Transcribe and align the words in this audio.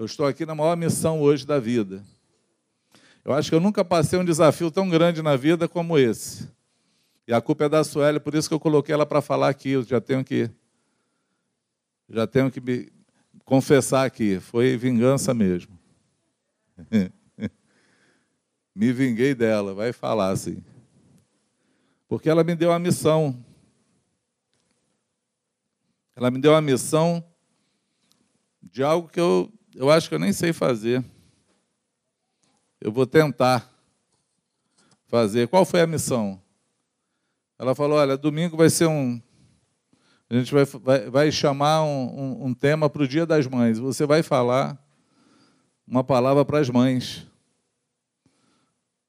Eu 0.00 0.06
estou 0.06 0.24
aqui 0.24 0.46
na 0.46 0.54
maior 0.54 0.78
missão 0.78 1.20
hoje 1.20 1.46
da 1.46 1.60
vida. 1.60 2.02
Eu 3.22 3.34
acho 3.34 3.50
que 3.50 3.54
eu 3.54 3.60
nunca 3.60 3.84
passei 3.84 4.18
um 4.18 4.24
desafio 4.24 4.70
tão 4.70 4.88
grande 4.88 5.20
na 5.20 5.36
vida 5.36 5.68
como 5.68 5.98
esse. 5.98 6.48
E 7.28 7.34
a 7.34 7.40
culpa 7.42 7.64
é 7.64 7.68
da 7.68 7.84
Sueli, 7.84 8.18
por 8.18 8.34
isso 8.34 8.48
que 8.48 8.54
eu 8.54 8.58
coloquei 8.58 8.94
ela 8.94 9.04
para 9.04 9.20
falar 9.20 9.50
aqui. 9.50 9.72
Eu 9.72 9.82
já 9.82 10.00
tenho 10.00 10.24
que 10.24 10.50
já 12.08 12.26
tenho 12.26 12.50
que 12.50 12.62
me 12.62 12.90
confessar 13.44 14.06
aqui, 14.06 14.40
foi 14.40 14.74
vingança 14.74 15.34
mesmo. 15.34 15.78
me 18.74 18.94
vinguei 18.94 19.34
dela, 19.34 19.74
vai 19.74 19.92
falar 19.92 20.30
assim. 20.30 20.64
Porque 22.08 22.30
ela 22.30 22.42
me 22.42 22.54
deu 22.54 22.72
a 22.72 22.78
missão. 22.78 23.38
Ela 26.16 26.30
me 26.30 26.40
deu 26.40 26.54
a 26.54 26.62
missão 26.62 27.22
de 28.62 28.82
algo 28.82 29.06
que 29.06 29.20
eu, 29.20 29.52
eu 29.74 29.90
acho 29.90 30.08
que 30.08 30.14
eu 30.14 30.18
nem 30.18 30.32
sei 30.32 30.52
fazer. 30.52 31.04
Eu 32.80 32.90
vou 32.90 33.06
tentar 33.06 33.70
fazer. 35.06 35.48
Qual 35.48 35.64
foi 35.64 35.80
a 35.80 35.86
missão? 35.86 36.40
Ela 37.58 37.74
falou: 37.74 37.98
olha, 37.98 38.16
domingo 38.16 38.56
vai 38.56 38.70
ser 38.70 38.86
um. 38.86 39.20
A 40.28 40.34
gente 40.34 40.54
vai, 40.54 40.64
vai, 40.64 41.10
vai 41.10 41.32
chamar 41.32 41.82
um, 41.82 42.20
um, 42.20 42.46
um 42.46 42.54
tema 42.54 42.88
para 42.88 43.02
o 43.02 43.08
Dia 43.08 43.26
das 43.26 43.46
Mães. 43.46 43.78
Você 43.78 44.06
vai 44.06 44.22
falar 44.22 44.78
uma 45.86 46.04
palavra 46.04 46.44
para 46.44 46.60
as 46.60 46.70
mães. 46.70 47.26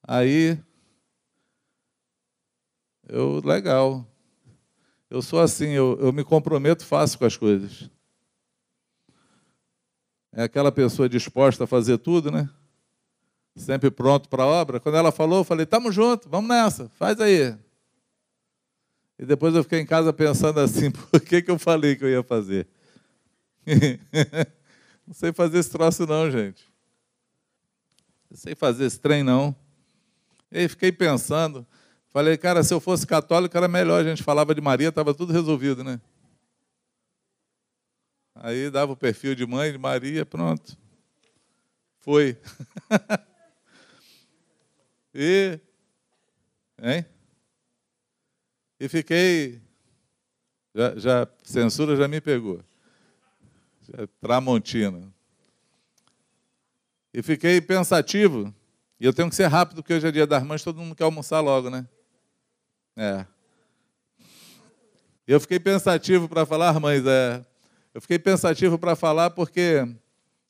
Aí, 0.04 0.60
eu, 3.08 3.40
legal. 3.46 4.06
Eu 5.10 5.22
sou 5.22 5.40
assim, 5.40 5.70
eu, 5.70 5.98
eu 6.02 6.12
me 6.12 6.24
comprometo 6.24 6.86
fácil 6.86 7.20
com 7.20 7.26
as 7.26 7.38
coisas. 7.38 7.90
É 10.34 10.44
aquela 10.44 10.72
pessoa 10.72 11.10
disposta 11.10 11.66
a 11.66 11.68
fazer 11.68 11.98
tudo, 11.98 12.32
né? 12.32 12.50
Sempre 13.56 13.92
pronto 13.92 14.30
para 14.30 14.44
a 14.44 14.48
obra. 14.48 14.80
Quando 14.80 14.96
ela 14.96 15.12
falou, 15.12 15.40
eu 15.40 15.44
falei: 15.44 15.66
"Tamo 15.66 15.92
junto, 15.92 16.30
vamos 16.30 16.50
nessa, 16.50 16.90
faz 16.98 17.20
aí". 17.20 17.56
E 19.22 19.26
depois 19.26 19.54
eu 19.54 19.62
fiquei 19.64 19.80
em 19.80 19.86
casa 19.86 20.12
pensando 20.12 20.60
assim, 20.60 20.90
por 21.12 21.22
que, 21.22 21.44
que 21.44 21.52
eu 21.52 21.60
falei 21.60 21.96
que 21.96 22.04
eu 22.04 22.10
ia 22.10 22.24
fazer? 22.24 22.68
não 25.06 25.14
sei 25.14 25.32
fazer 25.32 25.60
esse 25.60 25.70
troço 25.70 26.08
não, 26.08 26.32
gente. 26.32 26.64
Não 28.30 28.38
sei 28.38 28.56
fazer 28.56 28.86
esse 28.86 29.00
trem 29.00 29.22
não. 29.22 29.56
E 30.52 30.60
aí 30.60 30.68
fiquei 30.68 30.92
pensando, 30.92 31.68
falei, 32.10 32.36
cara, 32.36 32.64
se 32.64 32.74
eu 32.74 32.80
fosse 32.80 33.06
católico 33.06 33.56
era 33.56 33.68
melhor, 33.68 34.02
a 34.02 34.04
gente 34.04 34.24
falava 34.24 34.56
de 34.56 34.62
Maria, 34.62 34.90
estava 34.90 35.14
tudo 35.14 35.32
resolvido, 35.32 35.84
né? 35.84 36.02
Aí 38.44 38.72
dava 38.72 38.92
o 38.92 38.98
perfil 38.98 39.36
de 39.36 39.46
mãe 39.46 39.72
de 39.72 39.78
Maria, 39.78 40.26
pronto. 40.26 40.76
Foi. 42.00 42.36
e, 45.14 45.60
hein? 46.82 47.06
E 48.80 48.90
fiquei. 48.90 49.62
Já, 50.74 50.96
já 50.96 51.28
censura 51.44 51.96
já 51.96 52.08
me 52.08 52.20
pegou. 52.20 52.64
Já, 53.84 54.08
tramontina. 54.20 55.14
E 57.14 57.22
fiquei 57.22 57.62
pensativo. 57.62 58.52
E 59.00 59.06
eu 59.06 59.14
tenho 59.14 59.30
que 59.30 59.36
ser 59.36 59.46
rápido, 59.46 59.84
porque 59.84 59.94
hoje 59.94 60.08
é 60.08 60.12
dia 60.12 60.26
das 60.26 60.42
mães, 60.42 60.64
todo 60.64 60.82
mundo 60.82 60.96
quer 60.96 61.04
almoçar 61.04 61.42
logo, 61.42 61.70
né? 61.70 61.88
É. 62.98 63.24
Eu 65.28 65.40
fiquei 65.40 65.60
pensativo 65.60 66.28
para 66.28 66.44
falar, 66.44 66.80
mães, 66.80 67.06
é. 67.06 67.51
Eu 67.94 68.00
fiquei 68.00 68.18
pensativo 68.18 68.80
para 68.80 68.96
falar 68.96 69.32
porque 69.32 69.86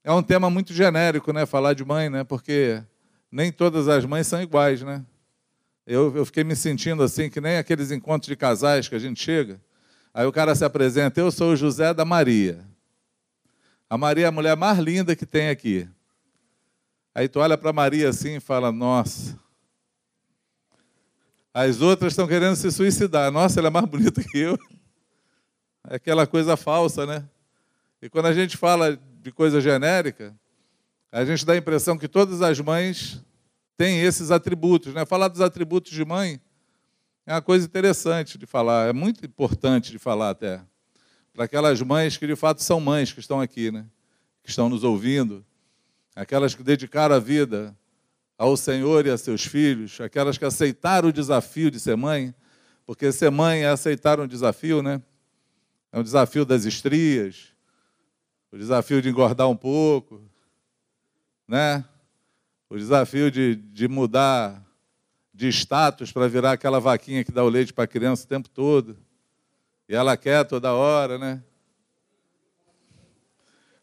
é 0.04 0.12
um 0.12 0.22
tema 0.22 0.50
muito 0.50 0.74
genérico, 0.74 1.34
né? 1.34 1.46
Falar 1.46 1.74
de 1.74 1.84
mãe, 1.84 2.10
né? 2.10 2.24
Porque 2.24 2.84
nem 3.32 3.52
todas 3.52 3.88
as 3.88 4.06
mães 4.06 4.28
são 4.28 4.42
iguais, 4.42 4.82
né? 4.84 5.04
Eu, 5.86 6.16
eu 6.16 6.26
fiquei 6.26 6.44
me 6.44 6.56
sentindo 6.56 7.02
assim, 7.02 7.30
que 7.30 7.42
nem 7.42 7.58
aqueles 7.58 7.92
encontros 7.92 8.28
de 8.28 8.36
casais 8.36 8.88
que 8.88 8.94
a 8.94 9.00
gente 9.00 9.22
chega. 9.22 9.60
Aí 10.14 10.26
o 10.26 10.32
cara 10.32 10.54
se 10.54 10.64
apresenta, 10.64 11.20
eu 11.20 11.32
sou 11.32 11.54
o 11.54 11.56
José 11.56 11.94
da 11.94 12.06
Maria. 12.06 12.64
A 13.90 13.98
Maria 13.98 14.26
é 14.26 14.28
a 14.28 14.32
mulher 14.32 14.56
mais 14.56 14.78
linda 14.78 15.16
que 15.16 15.26
tem 15.26 15.50
aqui. 15.50 15.90
Aí 17.14 17.28
tu 17.28 17.40
olha 17.40 17.58
para 17.58 17.74
Maria 17.74 18.10
assim 18.10 18.36
e 18.36 18.40
fala, 18.40 18.72
nossa. 18.72 19.38
As 21.54 21.82
outras 21.82 22.14
estão 22.14 22.28
querendo 22.28 22.56
se 22.56 22.72
suicidar. 22.72 23.32
Nossa, 23.32 23.60
ela 23.60 23.68
é 23.68 23.72
mais 23.72 23.86
bonita 23.86 24.24
que 24.24 24.38
eu. 24.38 24.58
É 25.90 25.96
aquela 25.96 26.28
coisa 26.28 26.56
falsa, 26.56 27.06
né? 27.06 27.28
E 28.02 28.10
quando 28.10 28.26
a 28.26 28.34
gente 28.34 28.58
fala 28.58 29.00
de 29.22 29.32
coisa 29.32 29.62
genérica, 29.62 30.36
a 31.12 31.24
gente 31.24 31.46
dá 31.46 31.54
a 31.54 31.58
impressão 31.58 31.98
que 31.98 32.08
todas 32.08 32.42
as 32.42 32.60
mães 32.60 33.24
tem 33.78 34.02
esses 34.02 34.32
atributos. 34.32 34.94
Né? 34.94 35.06
Falar 35.06 35.28
dos 35.28 35.42
atributos 35.42 35.92
de 35.92 36.04
mãe 36.04 36.42
é 37.26 37.34
uma 37.34 37.42
coisa 37.42 37.66
interessante 37.66 38.38
de 38.38 38.48
falar, 38.48 38.90
é 38.90 38.94
muito 38.94 39.24
importante 39.24 39.92
de 39.92 40.00
falar 40.00 40.32
até. 40.32 40.62
Para 41.32 41.46
aquelas 41.46 41.80
mães 41.82 42.18
que 42.18 42.26
de 42.26 42.36
fato 42.36 42.64
são 42.64 42.80
mães 42.80 43.14
que 43.14 43.20
estão 43.20 43.40
aqui, 43.40 43.72
né? 43.72 43.86
que 44.42 44.50
estão 44.50 44.68
nos 44.68 44.84
ouvindo, 44.84 45.46
aquelas 46.16 46.56
que 46.56 46.64
dedicaram 46.64 47.16
a 47.16 47.20
vida 47.20 47.78
ao 48.36 48.58
Senhor 48.58 49.06
e 49.06 49.12
a 49.12 49.18
seus 49.18 49.46
filhos, 49.46 50.02
aquelas 50.02 50.40
que 50.40 50.46
aceitaram 50.46 51.10
o 51.10 51.14
desafio 51.14 51.70
de 51.70 51.80
ser 51.80 51.96
mãe, 51.96 52.34
porque 52.84 53.12
ser 53.12 53.30
mãe 53.30 53.62
é 53.62 53.70
aceitar 53.70 54.20
um 54.20 54.28
desafio, 54.28 54.82
né? 54.82 55.00
É 55.92 56.00
um 56.00 56.04
desafio 56.04 56.44
das 56.44 56.66
estrias, 56.66 57.51
o 58.52 58.58
desafio 58.58 59.02
de 59.02 59.10
engordar 59.10 59.48
um 59.50 59.56
pouco, 59.56 60.22
né? 61.48 61.86
o 62.72 62.78
desafio 62.78 63.30
de, 63.30 63.56
de 63.56 63.86
mudar 63.90 64.66
de 65.34 65.50
status 65.50 66.10
para 66.10 66.30
virar 66.30 66.54
aquela 66.54 66.80
vaquinha 66.80 67.22
que 67.22 67.32
dá 67.32 67.44
o 67.44 67.50
leite 67.50 67.74
para 67.74 67.84
a 67.84 67.88
criança 67.88 68.24
o 68.24 68.28
tempo 68.30 68.48
todo. 68.48 68.98
E 69.90 69.96
ela 69.96 70.16
quer 70.16 70.46
toda 70.46 70.74
hora, 70.74 71.18
né? 71.18 71.44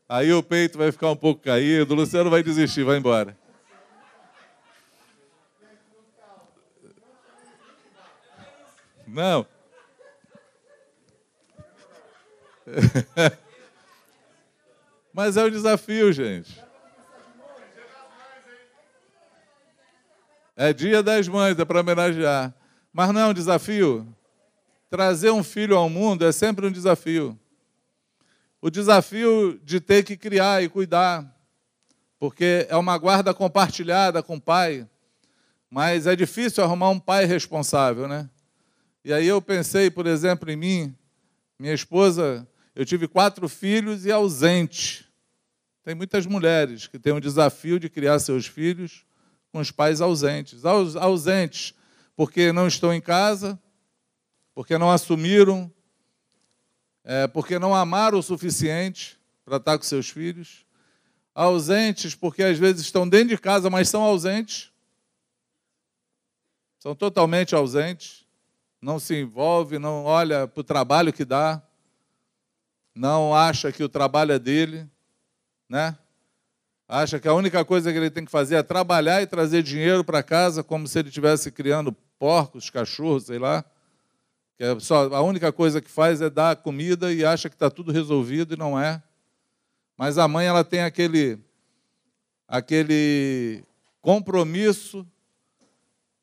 Aí 0.08 0.32
o 0.32 0.42
peito 0.42 0.78
vai 0.78 0.90
ficar 0.90 1.10
um 1.10 1.16
pouco 1.16 1.42
caído, 1.42 1.92
o 1.92 1.96
Luciano 1.96 2.30
vai 2.30 2.42
desistir, 2.42 2.82
vai 2.82 2.96
embora. 2.96 3.36
Não. 9.06 9.46
Mas 15.18 15.36
é 15.36 15.42
o 15.42 15.50
desafio, 15.50 16.12
gente. 16.12 16.62
É 20.54 20.72
dia 20.72 21.02
das 21.02 21.26
mães, 21.26 21.58
é 21.58 21.64
para 21.64 21.80
homenagear. 21.80 22.54
Mas 22.92 23.12
não 23.12 23.22
é 23.22 23.26
um 23.26 23.34
desafio? 23.34 24.06
Trazer 24.88 25.32
um 25.32 25.42
filho 25.42 25.76
ao 25.76 25.90
mundo 25.90 26.24
é 26.24 26.30
sempre 26.30 26.68
um 26.68 26.70
desafio. 26.70 27.36
O 28.60 28.70
desafio 28.70 29.60
de 29.64 29.80
ter 29.80 30.04
que 30.04 30.16
criar 30.16 30.62
e 30.62 30.68
cuidar, 30.68 31.26
porque 32.16 32.68
é 32.68 32.76
uma 32.76 32.96
guarda 32.96 33.34
compartilhada 33.34 34.22
com 34.22 34.36
o 34.36 34.40
pai, 34.40 34.88
mas 35.68 36.06
é 36.06 36.14
difícil 36.14 36.62
arrumar 36.62 36.90
um 36.90 37.00
pai 37.00 37.24
responsável, 37.24 38.06
né? 38.06 38.30
E 39.04 39.12
aí 39.12 39.26
eu 39.26 39.42
pensei, 39.42 39.90
por 39.90 40.06
exemplo, 40.06 40.48
em 40.48 40.54
mim, 40.54 40.96
minha 41.58 41.74
esposa, 41.74 42.46
eu 42.72 42.86
tive 42.86 43.08
quatro 43.08 43.48
filhos 43.48 44.06
e 44.06 44.12
ausente. 44.12 45.07
Tem 45.88 45.94
muitas 45.94 46.26
mulheres 46.26 46.86
que 46.86 46.98
têm 46.98 47.14
o 47.14 47.20
desafio 47.20 47.80
de 47.80 47.88
criar 47.88 48.18
seus 48.18 48.46
filhos 48.46 49.06
com 49.50 49.58
os 49.58 49.70
pais 49.70 50.02
ausentes. 50.02 50.62
Ausentes 50.62 51.72
porque 52.14 52.52
não 52.52 52.68
estão 52.68 52.92
em 52.92 53.00
casa, 53.00 53.58
porque 54.54 54.76
não 54.76 54.90
assumiram, 54.90 55.72
é, 57.02 57.26
porque 57.26 57.58
não 57.58 57.74
amaram 57.74 58.18
o 58.18 58.22
suficiente 58.22 59.18
para 59.46 59.56
estar 59.56 59.78
com 59.78 59.84
seus 59.84 60.10
filhos. 60.10 60.66
Ausentes 61.34 62.14
porque 62.14 62.42
às 62.42 62.58
vezes 62.58 62.82
estão 62.82 63.08
dentro 63.08 63.28
de 63.28 63.38
casa, 63.38 63.70
mas 63.70 63.88
são 63.88 64.02
ausentes. 64.02 64.70
São 66.80 66.94
totalmente 66.94 67.54
ausentes. 67.54 68.26
Não 68.78 69.00
se 69.00 69.18
envolve, 69.18 69.78
não 69.78 70.04
olha 70.04 70.46
para 70.46 70.60
o 70.60 70.64
trabalho 70.64 71.14
que 71.14 71.24
dá, 71.24 71.62
não 72.94 73.34
acha 73.34 73.72
que 73.72 73.82
o 73.82 73.88
trabalho 73.88 74.32
é 74.32 74.38
dele, 74.38 74.86
né? 75.68 75.96
acha 76.88 77.20
que 77.20 77.28
a 77.28 77.34
única 77.34 77.64
coisa 77.64 77.92
que 77.92 77.98
ele 77.98 78.10
tem 78.10 78.24
que 78.24 78.30
fazer 78.30 78.56
é 78.56 78.62
trabalhar 78.62 79.20
e 79.20 79.26
trazer 79.26 79.62
dinheiro 79.62 80.02
para 80.02 80.22
casa, 80.22 80.64
como 80.64 80.88
se 80.88 80.98
ele 80.98 81.08
estivesse 81.08 81.50
criando 81.50 81.92
porcos, 82.18 82.70
cachorros, 82.70 83.26
sei 83.26 83.38
lá. 83.38 83.62
Que 84.56 84.64
é 84.64 84.80
só, 84.80 85.14
a 85.14 85.20
única 85.20 85.52
coisa 85.52 85.82
que 85.82 85.90
faz 85.90 86.22
é 86.22 86.30
dar 86.30 86.56
comida 86.56 87.12
e 87.12 87.24
acha 87.24 87.48
que 87.48 87.54
está 87.54 87.70
tudo 87.70 87.92
resolvido 87.92 88.54
e 88.54 88.56
não 88.56 88.80
é. 88.80 89.02
Mas 89.96 90.16
a 90.16 90.26
mãe 90.26 90.46
ela 90.46 90.64
tem 90.64 90.80
aquele, 90.80 91.38
aquele 92.46 93.62
compromisso 94.00 95.06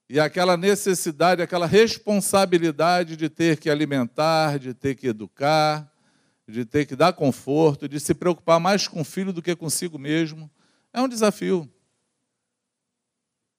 e 0.09 0.19
aquela 0.19 0.57
necessidade, 0.57 1.41
aquela 1.41 1.65
responsabilidade 1.67 3.15
de 3.15 3.29
ter 3.29 3.57
que 3.57 3.69
alimentar, 3.69 4.57
de 4.57 4.73
ter 4.73 4.95
que 4.95 5.07
educar, 5.07 5.91
de 6.47 6.65
ter 6.65 6.85
que 6.85 6.95
dar 6.95 7.13
conforto, 7.13 7.89
de 7.89 7.99
se 7.99 8.13
preocupar 8.13 8.59
mais 8.59 8.87
com 8.87 9.01
o 9.01 9.05
filho 9.05 9.33
do 9.33 9.41
que 9.41 9.55
consigo 9.55 9.97
mesmo. 9.97 10.49
É 10.93 11.01
um 11.01 11.07
desafio. 11.07 11.69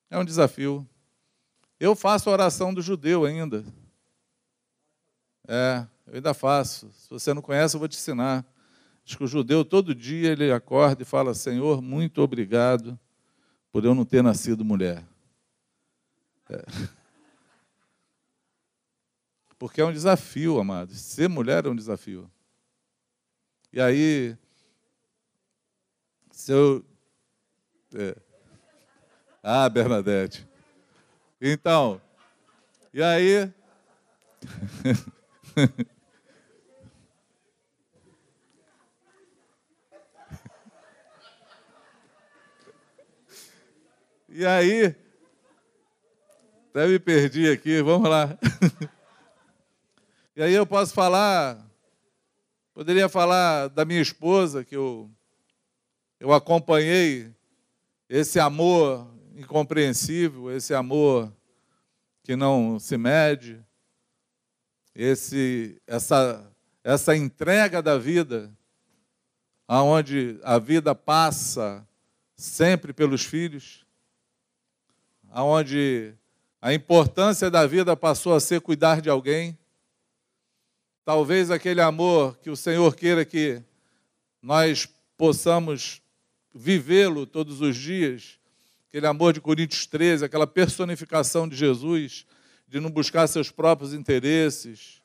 É 0.09 0.19
um 0.19 0.25
desafio. 0.25 0.89
Eu 1.79 1.97
faço 1.97 2.31
a 2.31 2.33
oração 2.33 2.73
do 2.73 2.81
judeu 2.81 3.25
ainda. 3.25 3.65
É, 5.49 5.87
eu 6.07 6.15
ainda 6.15 6.33
faço. 6.33 6.91
Se 6.93 7.11
você 7.11 7.35
não 7.35 7.43
conhece, 7.43 7.75
eu 7.75 7.81
vou 7.81 7.89
te 7.89 7.97
ensinar. 7.97 8.45
Acho 9.05 9.19
que 9.19 9.25
o 9.25 9.29
judeu, 9.29 9.65
todo 9.65 9.95
dia, 9.95 10.33
ele 10.33 10.51
acorda 10.51 11.03
e 11.03 11.05
fala: 11.05 11.35
Senhor, 11.35 11.83
muito 11.83 12.23
obrigado 12.23 12.99
por 13.71 13.85
eu 13.85 13.95
não 13.95 14.05
ter 14.05 14.23
nascido 14.23 14.65
mulher. 14.65 15.05
É. 16.49 16.65
Porque 19.59 19.81
é 19.81 19.85
um 19.85 19.93
desafio, 19.93 20.59
amados. 20.59 20.99
Ser 20.99 21.29
mulher 21.29 21.65
é 21.67 21.69
um 21.69 21.77
desafio. 21.77 22.31
E 23.73 23.81
aí, 23.81 24.37
se 26.31 26.53
eu. 26.53 26.85
É. 27.95 28.17
Ah, 29.43 29.69
Bernadette. 29.69 30.47
Então, 31.41 32.01
e 32.93 33.03
aí. 33.03 33.53
e 44.29 44.47
aí, 44.47 44.95
até 46.71 46.87
me 46.87 46.99
perdi 46.99 47.51
aqui, 47.51 47.83
vamos 47.83 48.09
lá. 48.09 48.39
e 50.37 50.43
aí 50.43 50.53
eu 50.53 50.67
posso 50.67 50.93
falar, 50.93 51.66
poderia 52.77 53.09
falar 53.09 53.69
da 53.69 53.87
minha 53.87 54.03
esposa, 54.03 54.63
que 54.63 54.77
eu, 54.77 55.11
eu 56.21 56.31
acompanhei 56.31 57.33
esse 58.07 58.39
amor 58.39 59.11
incompreensível, 59.35 60.55
esse 60.55 60.75
amor 60.75 61.33
que 62.23 62.37
não 62.37 62.79
se 62.79 62.99
mede, 62.99 63.65
esse, 64.95 65.81
essa, 65.87 66.47
essa 66.85 67.17
entrega 67.17 67.81
da 67.81 67.97
vida, 67.97 68.55
aonde 69.67 70.39
a 70.45 70.59
vida 70.59 70.95
passa 70.95 71.83
sempre 72.37 72.93
pelos 72.93 73.25
filhos, 73.25 73.87
aonde 75.31 76.13
a 76.61 76.75
importância 76.75 77.51
da 77.51 77.67
vida 77.67 77.97
passou 77.97 78.35
a 78.35 78.41
ser 78.41 78.61
cuidar 78.61 79.01
de 79.01 79.09
alguém. 79.09 79.59
Talvez 81.07 81.53
aquele 81.53 81.81
amor 81.81 82.37
que 82.39 82.51
o 82.51 82.57
Senhor 82.57 82.97
queira 82.97 83.25
que 83.25 83.63
nós 84.43 84.89
possamos 85.17 86.03
vivê-lo 86.53 87.25
todos 87.25 87.61
os 87.61 87.77
dias, 87.77 88.41
aquele 88.89 89.07
amor 89.07 89.33
de 89.33 89.41
Coríntios 89.41 89.87
13, 89.87 90.25
aquela 90.25 90.49
personificação 90.49 91.49
de 91.49 91.55
Jesus, 91.55 92.27
de 92.67 92.81
não 92.81 92.91
buscar 92.91 93.29
seus 93.29 93.53
próprios 93.53 93.95
interesses, 93.95 95.01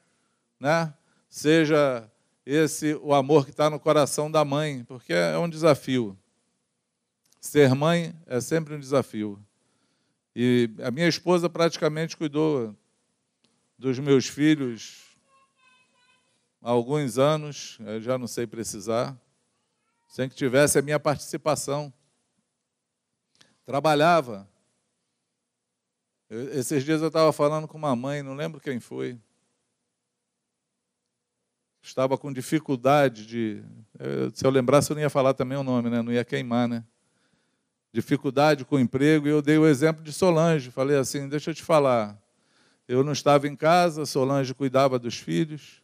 né? 0.60 0.92
Seja 1.30 2.10
esse 2.44 2.96
o 2.96 3.14
amor 3.14 3.46
que 3.46 3.52
está 3.52 3.70
no 3.70 3.80
coração 3.80 4.32
da 4.32 4.44
mãe, 4.44 4.84
porque 4.86 5.14
é 5.14 5.38
um 5.38 5.48
desafio. 5.48 6.18
Ser 7.40 7.76
mãe 7.76 8.16
é 8.26 8.42
sempre 8.42 8.74
um 8.74 8.80
desafio. 8.80 9.40
E 10.36 10.68
a 10.82 10.90
minha 10.90 11.08
esposa 11.08 11.48
praticamente 11.48 12.18
cuidou 12.18 12.76
dos 13.78 14.00
meus 14.00 14.26
filhos 14.26 15.11
alguns 16.62 17.18
anos, 17.18 17.78
eu 17.82 18.00
já 18.00 18.18
não 18.18 18.28
sei 18.28 18.46
precisar, 18.46 19.18
sem 20.08 20.30
que 20.30 20.36
tivesse 20.36 20.78
a 20.78 20.82
minha 20.82 21.00
participação. 21.00 21.92
Trabalhava 23.66 24.48
esses 26.54 26.86
dias 26.86 27.02
eu 27.02 27.08
estava 27.08 27.34
falando 27.34 27.68
com 27.68 27.78
uma 27.78 27.94
mãe, 27.94 28.24
não 28.24 28.34
lembro 28.34 28.62
quem 28.62 28.80
foi. 28.80 29.20
Estava 31.82 32.18
com 32.18 32.32
dificuldade 32.32 33.26
de. 33.26 33.62
Se 34.34 34.46
eu 34.46 34.50
lembrasse, 34.50 34.90
eu 34.90 34.96
não 34.96 35.02
ia 35.02 35.10
falar 35.10 35.34
também 35.34 35.58
o 35.58 35.64
nome, 35.64 35.90
né? 35.90 36.02
não 36.02 36.12
ia 36.12 36.24
queimar, 36.24 36.70
né? 36.70 36.86
Dificuldade 37.92 38.64
com 38.64 38.78
o 38.78 38.80
emprego, 38.80 39.28
e 39.28 39.32
eu 39.32 39.42
dei 39.42 39.58
o 39.58 39.68
exemplo 39.68 40.02
de 40.02 40.14
Solange. 40.14 40.72
Falei 40.72 40.98
assim: 40.98 41.28
deixa 41.28 41.52
eu 41.52 41.56
te 41.56 41.64
falar. 41.64 42.18
Eu 42.88 43.04
não 43.04 43.12
estava 43.12 43.46
em 43.46 43.56
casa, 43.56 44.06
Solange 44.06 44.54
cuidava 44.54 44.98
dos 44.98 45.18
filhos 45.18 45.81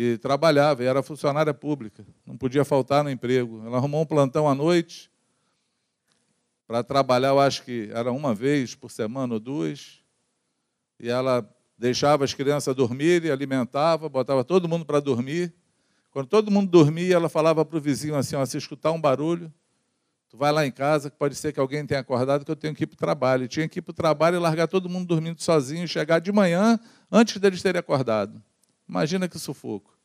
e 0.00 0.16
trabalhava, 0.16 0.84
e 0.84 0.86
era 0.86 1.02
funcionária 1.02 1.52
pública, 1.52 2.06
não 2.24 2.36
podia 2.36 2.64
faltar 2.64 3.02
no 3.02 3.10
emprego. 3.10 3.66
Ela 3.66 3.78
arrumou 3.78 4.02
um 4.02 4.06
plantão 4.06 4.48
à 4.48 4.54
noite, 4.54 5.10
para 6.68 6.84
trabalhar, 6.84 7.30
eu 7.30 7.40
acho 7.40 7.64
que 7.64 7.90
era 7.92 8.12
uma 8.12 8.32
vez 8.32 8.76
por 8.76 8.92
semana 8.92 9.34
ou 9.34 9.40
duas, 9.40 10.00
e 11.00 11.08
ela 11.08 11.44
deixava 11.76 12.24
as 12.24 12.32
crianças 12.32 12.76
dormirem, 12.76 13.32
alimentava, 13.32 14.08
botava 14.08 14.44
todo 14.44 14.68
mundo 14.68 14.84
para 14.84 15.00
dormir. 15.00 15.52
Quando 16.12 16.28
todo 16.28 16.48
mundo 16.48 16.70
dormia, 16.70 17.16
ela 17.16 17.28
falava 17.28 17.64
para 17.64 17.76
o 17.76 17.80
vizinho 17.80 18.14
assim: 18.14 18.36
ó, 18.36 18.46
se 18.46 18.56
escutar 18.56 18.92
um 18.92 19.00
barulho, 19.00 19.52
tu 20.28 20.36
vai 20.36 20.52
lá 20.52 20.64
em 20.64 20.70
casa, 20.70 21.10
que 21.10 21.16
pode 21.16 21.34
ser 21.34 21.52
que 21.52 21.58
alguém 21.58 21.84
tenha 21.84 22.00
acordado, 22.00 22.44
que 22.44 22.50
eu 22.52 22.56
tenho 22.56 22.72
que 22.72 22.84
ir 22.84 22.86
para 22.86 22.94
o 22.94 22.98
trabalho. 22.98 23.46
E 23.46 23.48
tinha 23.48 23.68
que 23.68 23.80
ir 23.80 23.82
para 23.82 23.90
o 23.90 23.94
trabalho 23.94 24.36
e 24.36 24.38
largar 24.38 24.68
todo 24.68 24.88
mundo 24.88 25.08
dormindo 25.08 25.42
sozinho 25.42 25.88
chegar 25.88 26.20
de 26.20 26.30
manhã 26.30 26.78
antes 27.10 27.36
deles 27.38 27.60
terem 27.60 27.80
acordado. 27.80 28.40
Imagina 28.88 29.28
que 29.28 29.38
sufoco. 29.38 29.96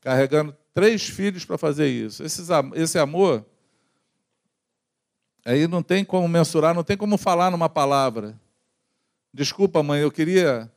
Carregando 0.00 0.56
três 0.72 1.08
filhos 1.08 1.44
para 1.44 1.58
fazer 1.58 1.88
isso. 1.88 2.24
Esse, 2.24 2.42
esse 2.74 2.98
amor 2.98 3.44
Aí 5.44 5.66
não 5.66 5.82
tem 5.82 6.04
como 6.04 6.28
mensurar, 6.28 6.74
não 6.74 6.84
tem 6.84 6.96
como 6.96 7.18
falar 7.18 7.50
numa 7.50 7.68
palavra. 7.68 8.40
Desculpa, 9.34 9.82
mãe, 9.82 10.00
eu 10.00 10.10
queria 10.10 10.70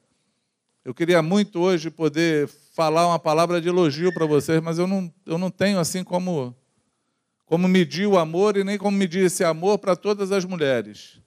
eu 0.83 0.93
queria 0.93 1.21
muito 1.21 1.59
hoje 1.59 1.89
poder 1.89 2.47
falar 2.73 3.07
uma 3.07 3.17
palavra 3.17 3.59
de 3.59 3.67
elogio 3.67 4.13
para 4.13 4.25
vocês, 4.25 4.61
mas 4.61 4.77
eu 4.77 4.85
não, 4.85 5.11
eu 5.25 5.37
não 5.37 5.49
tenho 5.49 5.79
assim 5.79 6.03
como 6.03 6.55
como 7.45 7.67
medir 7.67 8.07
o 8.07 8.17
amor 8.17 8.57
e 8.57 8.63
nem 8.63 8.77
como 8.77 8.97
medir 8.97 9.25
esse 9.25 9.43
amor 9.43 9.77
para 9.77 9.95
todas 9.95 10.31
as 10.31 10.45
mulheres. 10.45 11.21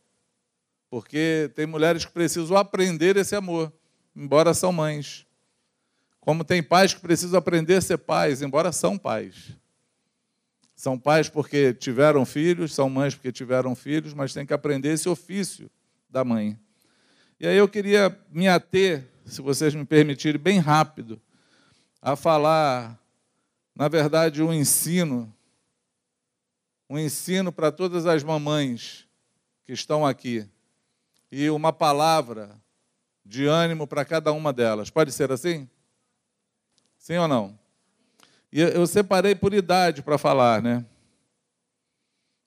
Porque 0.90 1.50
tem 1.54 1.64
mulheres 1.64 2.04
que 2.04 2.10
precisam 2.10 2.56
aprender 2.56 3.16
esse 3.16 3.36
amor, 3.36 3.72
embora 4.16 4.52
são 4.52 4.72
mães. 4.72 5.26
Como 6.28 6.44
tem 6.44 6.62
pais 6.62 6.92
que 6.92 7.00
precisam 7.00 7.38
aprender 7.38 7.76
a 7.76 7.80
ser 7.80 7.96
pais, 7.96 8.42
embora 8.42 8.70
são 8.70 8.98
pais. 8.98 9.56
São 10.76 10.98
pais 10.98 11.30
porque 11.30 11.72
tiveram 11.72 12.26
filhos, 12.26 12.74
são 12.74 12.90
mães 12.90 13.14
porque 13.14 13.32
tiveram 13.32 13.74
filhos, 13.74 14.12
mas 14.12 14.34
tem 14.34 14.44
que 14.44 14.52
aprender 14.52 14.92
esse 14.92 15.08
ofício 15.08 15.70
da 16.06 16.22
mãe. 16.22 16.54
E 17.40 17.46
aí 17.46 17.56
eu 17.56 17.66
queria 17.66 18.14
me 18.30 18.46
ater, 18.46 19.08
se 19.24 19.40
vocês 19.40 19.74
me 19.74 19.86
permitirem, 19.86 20.38
bem 20.38 20.58
rápido, 20.58 21.18
a 22.02 22.14
falar, 22.14 23.02
na 23.74 23.88
verdade, 23.88 24.42
um 24.42 24.52
ensino, 24.52 25.34
um 26.90 26.98
ensino 26.98 27.50
para 27.50 27.72
todas 27.72 28.04
as 28.04 28.22
mamães 28.22 29.08
que 29.64 29.72
estão 29.72 30.04
aqui, 30.04 30.46
e 31.32 31.48
uma 31.48 31.72
palavra 31.72 32.50
de 33.24 33.46
ânimo 33.46 33.86
para 33.86 34.04
cada 34.04 34.30
uma 34.30 34.52
delas. 34.52 34.90
Pode 34.90 35.10
ser 35.10 35.32
assim? 35.32 35.66
Sim 36.98 37.16
ou 37.16 37.28
não? 37.28 37.58
E 38.52 38.60
eu 38.60 38.86
separei 38.86 39.34
por 39.34 39.54
idade 39.54 40.02
para 40.02 40.18
falar, 40.18 40.62
né? 40.62 40.84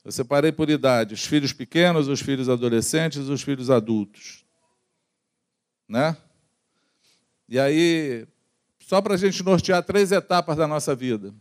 Eu 0.03 0.11
separei 0.11 0.51
por 0.51 0.69
idade, 0.69 1.13
os 1.13 1.25
filhos 1.25 1.53
pequenos, 1.53 2.07
os 2.07 2.21
filhos 2.21 2.49
adolescentes, 2.49 3.27
os 3.27 3.41
filhos 3.43 3.69
adultos. 3.69 4.43
Né? 5.87 6.17
E 7.47 7.59
aí, 7.59 8.27
só 8.79 8.99
para 9.01 9.13
a 9.13 9.17
gente 9.17 9.43
nortear 9.43 9.83
três 9.83 10.11
etapas 10.11 10.57
da 10.57 10.67
nossa 10.67 10.95
vida. 10.95 11.33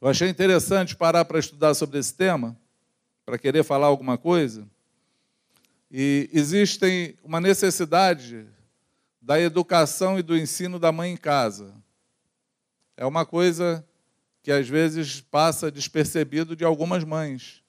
Eu 0.00 0.08
achei 0.08 0.28
interessante 0.28 0.94
parar 0.94 1.24
para 1.24 1.38
estudar 1.38 1.74
sobre 1.74 1.98
esse 1.98 2.14
tema, 2.14 2.56
para 3.26 3.36
querer 3.36 3.64
falar 3.64 3.88
alguma 3.88 4.16
coisa. 4.16 4.66
E 5.90 6.30
existem 6.32 7.16
uma 7.24 7.40
necessidade 7.40 8.46
da 9.20 9.40
educação 9.40 10.18
e 10.18 10.22
do 10.22 10.36
ensino 10.36 10.78
da 10.78 10.90
mãe 10.90 11.12
em 11.12 11.16
casa 11.16 11.74
é 13.00 13.06
uma 13.06 13.24
coisa 13.24 13.82
que 14.42 14.52
às 14.52 14.68
vezes 14.68 15.22
passa 15.22 15.70
despercebido 15.70 16.54
de 16.54 16.64
algumas 16.64 17.02
mães. 17.02 17.62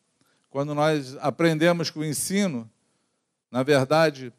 Quando 0.50 0.75
nós 0.75 1.15
aprendemos 1.22 1.89
que 1.89 1.98
o 1.98 2.03
ensino, 2.03 2.70
na 3.50 3.63
verdade, 3.63 4.34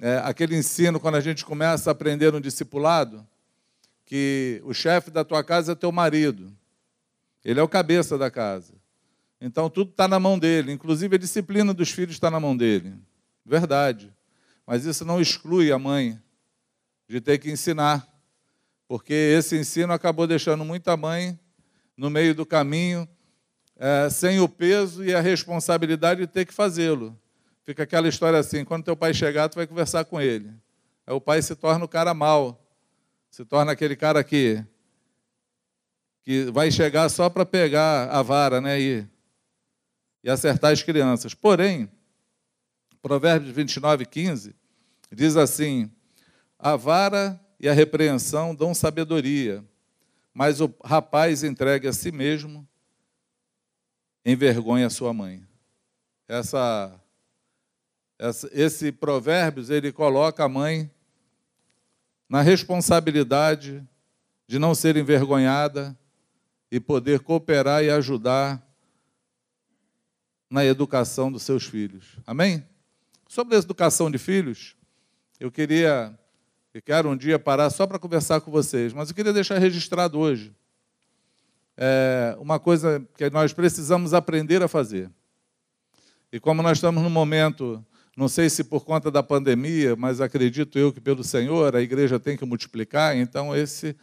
é 0.00 0.18
aquele 0.24 0.56
ensino, 0.56 0.98
quando 0.98 1.14
a 1.14 1.20
gente 1.20 1.44
começa 1.44 1.90
a 1.90 1.92
aprender 1.92 2.32
no 2.32 2.40
discipulado, 2.40 3.24
que 4.04 4.60
o 4.64 4.74
chefe 4.74 5.12
da 5.12 5.24
tua 5.24 5.44
casa 5.44 5.72
é 5.72 5.74
teu 5.76 5.92
marido, 5.92 6.52
ele 7.44 7.60
é 7.60 7.62
o 7.62 7.68
cabeça 7.68 8.18
da 8.18 8.28
casa. 8.28 8.74
Então 9.40 9.70
tudo 9.70 9.90
está 9.90 10.08
na 10.08 10.18
mão 10.18 10.36
dele, 10.36 10.72
inclusive 10.72 11.14
a 11.14 11.18
disciplina 11.18 11.72
dos 11.72 11.90
filhos 11.90 12.16
está 12.16 12.32
na 12.32 12.40
mão 12.40 12.56
dele. 12.56 12.94
Verdade. 13.46 14.12
Mas 14.66 14.84
isso 14.84 15.04
não 15.04 15.20
exclui 15.20 15.70
a 15.70 15.78
mãe 15.78 16.20
de 17.08 17.20
ter 17.20 17.38
que 17.38 17.50
ensinar 17.50 18.12
porque 18.92 19.14
esse 19.14 19.56
ensino 19.56 19.90
acabou 19.90 20.26
deixando 20.26 20.66
muita 20.66 20.98
mãe 20.98 21.40
no 21.96 22.10
meio 22.10 22.34
do 22.34 22.44
caminho, 22.44 23.08
é, 23.74 24.10
sem 24.10 24.38
o 24.38 24.46
peso 24.46 25.02
e 25.02 25.14
a 25.14 25.20
responsabilidade 25.22 26.20
de 26.20 26.26
ter 26.26 26.44
que 26.44 26.52
fazê-lo. 26.52 27.18
Fica 27.64 27.84
aquela 27.84 28.06
história 28.06 28.38
assim: 28.38 28.66
quando 28.66 28.84
teu 28.84 28.94
pai 28.94 29.14
chegar, 29.14 29.48
tu 29.48 29.54
vai 29.54 29.66
conversar 29.66 30.04
com 30.04 30.20
ele. 30.20 30.52
Aí 31.06 31.14
o 31.14 31.22
pai 31.22 31.40
se 31.40 31.56
torna 31.56 31.82
o 31.86 31.88
cara 31.88 32.12
mal, 32.12 32.62
se 33.30 33.46
torna 33.46 33.72
aquele 33.72 33.96
cara 33.96 34.22
que, 34.22 34.62
que 36.22 36.50
vai 36.50 36.70
chegar 36.70 37.08
só 37.08 37.30
para 37.30 37.46
pegar 37.46 38.10
a 38.10 38.20
vara 38.20 38.60
né, 38.60 38.78
e, 38.78 39.06
e 40.22 40.28
acertar 40.28 40.70
as 40.70 40.82
crianças. 40.82 41.32
Porém, 41.32 41.90
Provérbios 43.00 43.56
29, 43.56 44.04
15, 44.04 44.54
diz 45.10 45.34
assim: 45.34 45.90
a 46.62 46.76
vara 46.76 47.40
e 47.58 47.68
a 47.68 47.72
repreensão 47.72 48.54
dão 48.54 48.72
sabedoria, 48.72 49.64
mas 50.32 50.60
o 50.60 50.72
rapaz 50.84 51.42
entregue 51.42 51.88
a 51.88 51.92
si 51.92 52.12
mesmo 52.12 52.66
envergonha 54.24 54.86
a 54.86 54.90
sua 54.90 55.12
mãe. 55.12 55.44
Essa, 56.28 56.94
essa, 58.16 58.48
esse 58.52 58.92
provérbios 58.92 59.70
ele 59.70 59.90
coloca 59.90 60.44
a 60.44 60.48
mãe 60.48 60.88
na 62.28 62.40
responsabilidade 62.40 63.84
de 64.46 64.56
não 64.56 64.72
ser 64.72 64.96
envergonhada 64.96 65.98
e 66.70 66.78
poder 66.78 67.20
cooperar 67.20 67.82
e 67.82 67.90
ajudar 67.90 68.64
na 70.48 70.64
educação 70.64 71.30
dos 71.30 71.42
seus 71.42 71.64
filhos. 71.64 72.16
Amém? 72.24 72.64
Sobre 73.26 73.56
a 73.56 73.58
educação 73.58 74.08
de 74.10 74.18
filhos, 74.18 74.76
eu 75.40 75.50
queria 75.50 76.16
e 76.74 76.80
quero 76.80 77.10
um 77.10 77.16
dia 77.16 77.38
parar 77.38 77.70
só 77.70 77.86
para 77.86 77.98
conversar 77.98 78.40
com 78.40 78.50
vocês, 78.50 78.92
mas 78.92 79.08
eu 79.08 79.14
queria 79.14 79.32
deixar 79.32 79.58
registrado 79.58 80.18
hoje 80.18 80.54
é 81.76 82.36
uma 82.38 82.58
coisa 82.58 83.04
que 83.16 83.28
nós 83.30 83.52
precisamos 83.52 84.14
aprender 84.14 84.62
a 84.62 84.68
fazer. 84.68 85.10
E 86.32 86.40
como 86.40 86.62
nós 86.62 86.78
estamos 86.78 87.02
num 87.02 87.10
momento, 87.10 87.84
não 88.16 88.28
sei 88.28 88.48
se 88.48 88.64
por 88.64 88.84
conta 88.84 89.10
da 89.10 89.22
pandemia, 89.22 89.96
mas 89.96 90.20
acredito 90.20 90.78
eu 90.78 90.92
que 90.92 91.00
pelo 91.00 91.24
Senhor 91.24 91.74
a 91.74 91.82
igreja 91.82 92.18
tem 92.18 92.36
que 92.36 92.44
multiplicar, 92.44 93.16
então 93.16 93.54
esse 93.54 93.96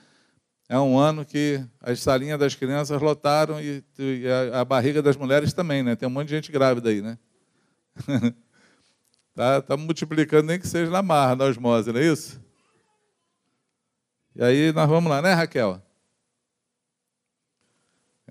é 0.68 0.78
um 0.80 0.98
ano 0.98 1.26
que 1.26 1.64
as 1.82 2.02
salinhas 2.02 2.40
das 2.40 2.54
crianças 2.54 3.02
lotaram 3.02 3.60
e, 3.60 3.84
a, 4.54 4.64
barriga 4.64 5.02
das 5.02 5.16
mulheres 5.16 5.52
também, 5.54 5.82
né? 5.82 5.96
Tem 5.96 6.08
um 6.08 6.12
monte 6.12 6.28
de 6.28 6.36
gente 6.36 6.52
grávida 6.52 6.90
aí, 6.90 7.02
né? 7.02 7.18
tá, 9.34 9.62
tá 9.62 9.78
multiplicando 9.78 10.44
nem 10.44 10.60
que 10.60 10.68
seja 10.68 10.92
na 10.92 11.02
marra, 11.02 11.36
na 11.36 11.46
osmose, 11.46 11.92
não 11.92 12.00
é 12.00 12.06
isso? 12.06 12.40
E 14.36 14.44
aí 14.44 14.72
nós 14.72 14.88
vamos 14.88 15.10
lá, 15.10 15.22
né, 15.22 15.34
Raquel? 15.34 15.82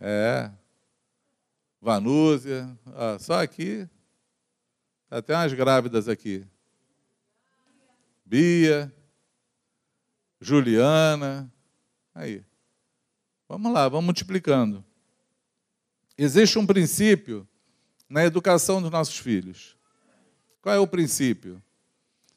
É. 0.00 0.50
Vanúzia. 1.80 2.76
Ah, 2.86 3.18
só 3.18 3.42
aqui. 3.42 3.88
Até 5.10 5.34
umas 5.34 5.52
grávidas 5.52 6.08
aqui. 6.08 6.46
Bia. 8.24 8.92
Juliana. 10.40 11.52
Aí. 12.14 12.44
Vamos 13.48 13.72
lá, 13.72 13.88
vamos 13.88 14.04
multiplicando. 14.04 14.84
Existe 16.16 16.58
um 16.58 16.66
princípio 16.66 17.48
na 18.08 18.24
educação 18.24 18.82
dos 18.82 18.90
nossos 18.90 19.18
filhos. 19.18 19.76
Qual 20.60 20.74
é 20.74 20.78
o 20.78 20.86
princípio? 20.86 21.62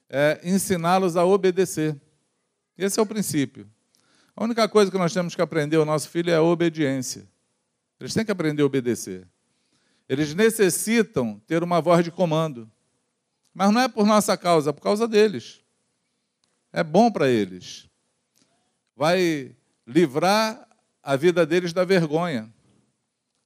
É 0.10 0.40
ensiná-los 0.44 1.18
a 1.18 1.26
obedecer. 1.26 2.00
Esse 2.82 3.00
é 3.00 3.04
o 3.04 3.06
princípio. 3.06 3.70
A 4.36 4.44
única 4.44 4.68
coisa 4.68 4.90
que 4.90 4.98
nós 4.98 5.14
temos 5.14 5.36
que 5.36 5.42
aprender 5.42 5.78
o 5.78 5.86
nosso 5.86 6.10
filho 6.10 6.32
é 6.32 6.36
a 6.36 6.42
obediência. 6.42 7.30
Eles 8.00 8.12
têm 8.12 8.26
que 8.26 8.32
aprender 8.32 8.64
a 8.64 8.66
obedecer. 8.66 9.28
Eles 10.10 10.34
necessitam 10.34 11.40
ter 11.46 11.62
uma 11.62 11.80
voz 11.80 12.04
de 12.04 12.10
comando. 12.10 12.70
Mas 13.54 13.72
não 13.72 13.82
é 13.82 13.88
por 13.88 14.08
nossa 14.08 14.36
causa, 14.36 14.72
é 14.72 14.74
por 14.74 14.82
causa 14.82 15.08
deles. 15.08 15.62
É 16.74 16.84
bom 16.84 17.12
para 17.12 17.30
eles. 17.30 17.88
Vai 18.96 19.56
livrar 19.86 20.68
a 21.04 21.16
vida 21.16 21.46
deles 21.46 21.74
da 21.74 21.86
vergonha. 21.86 22.52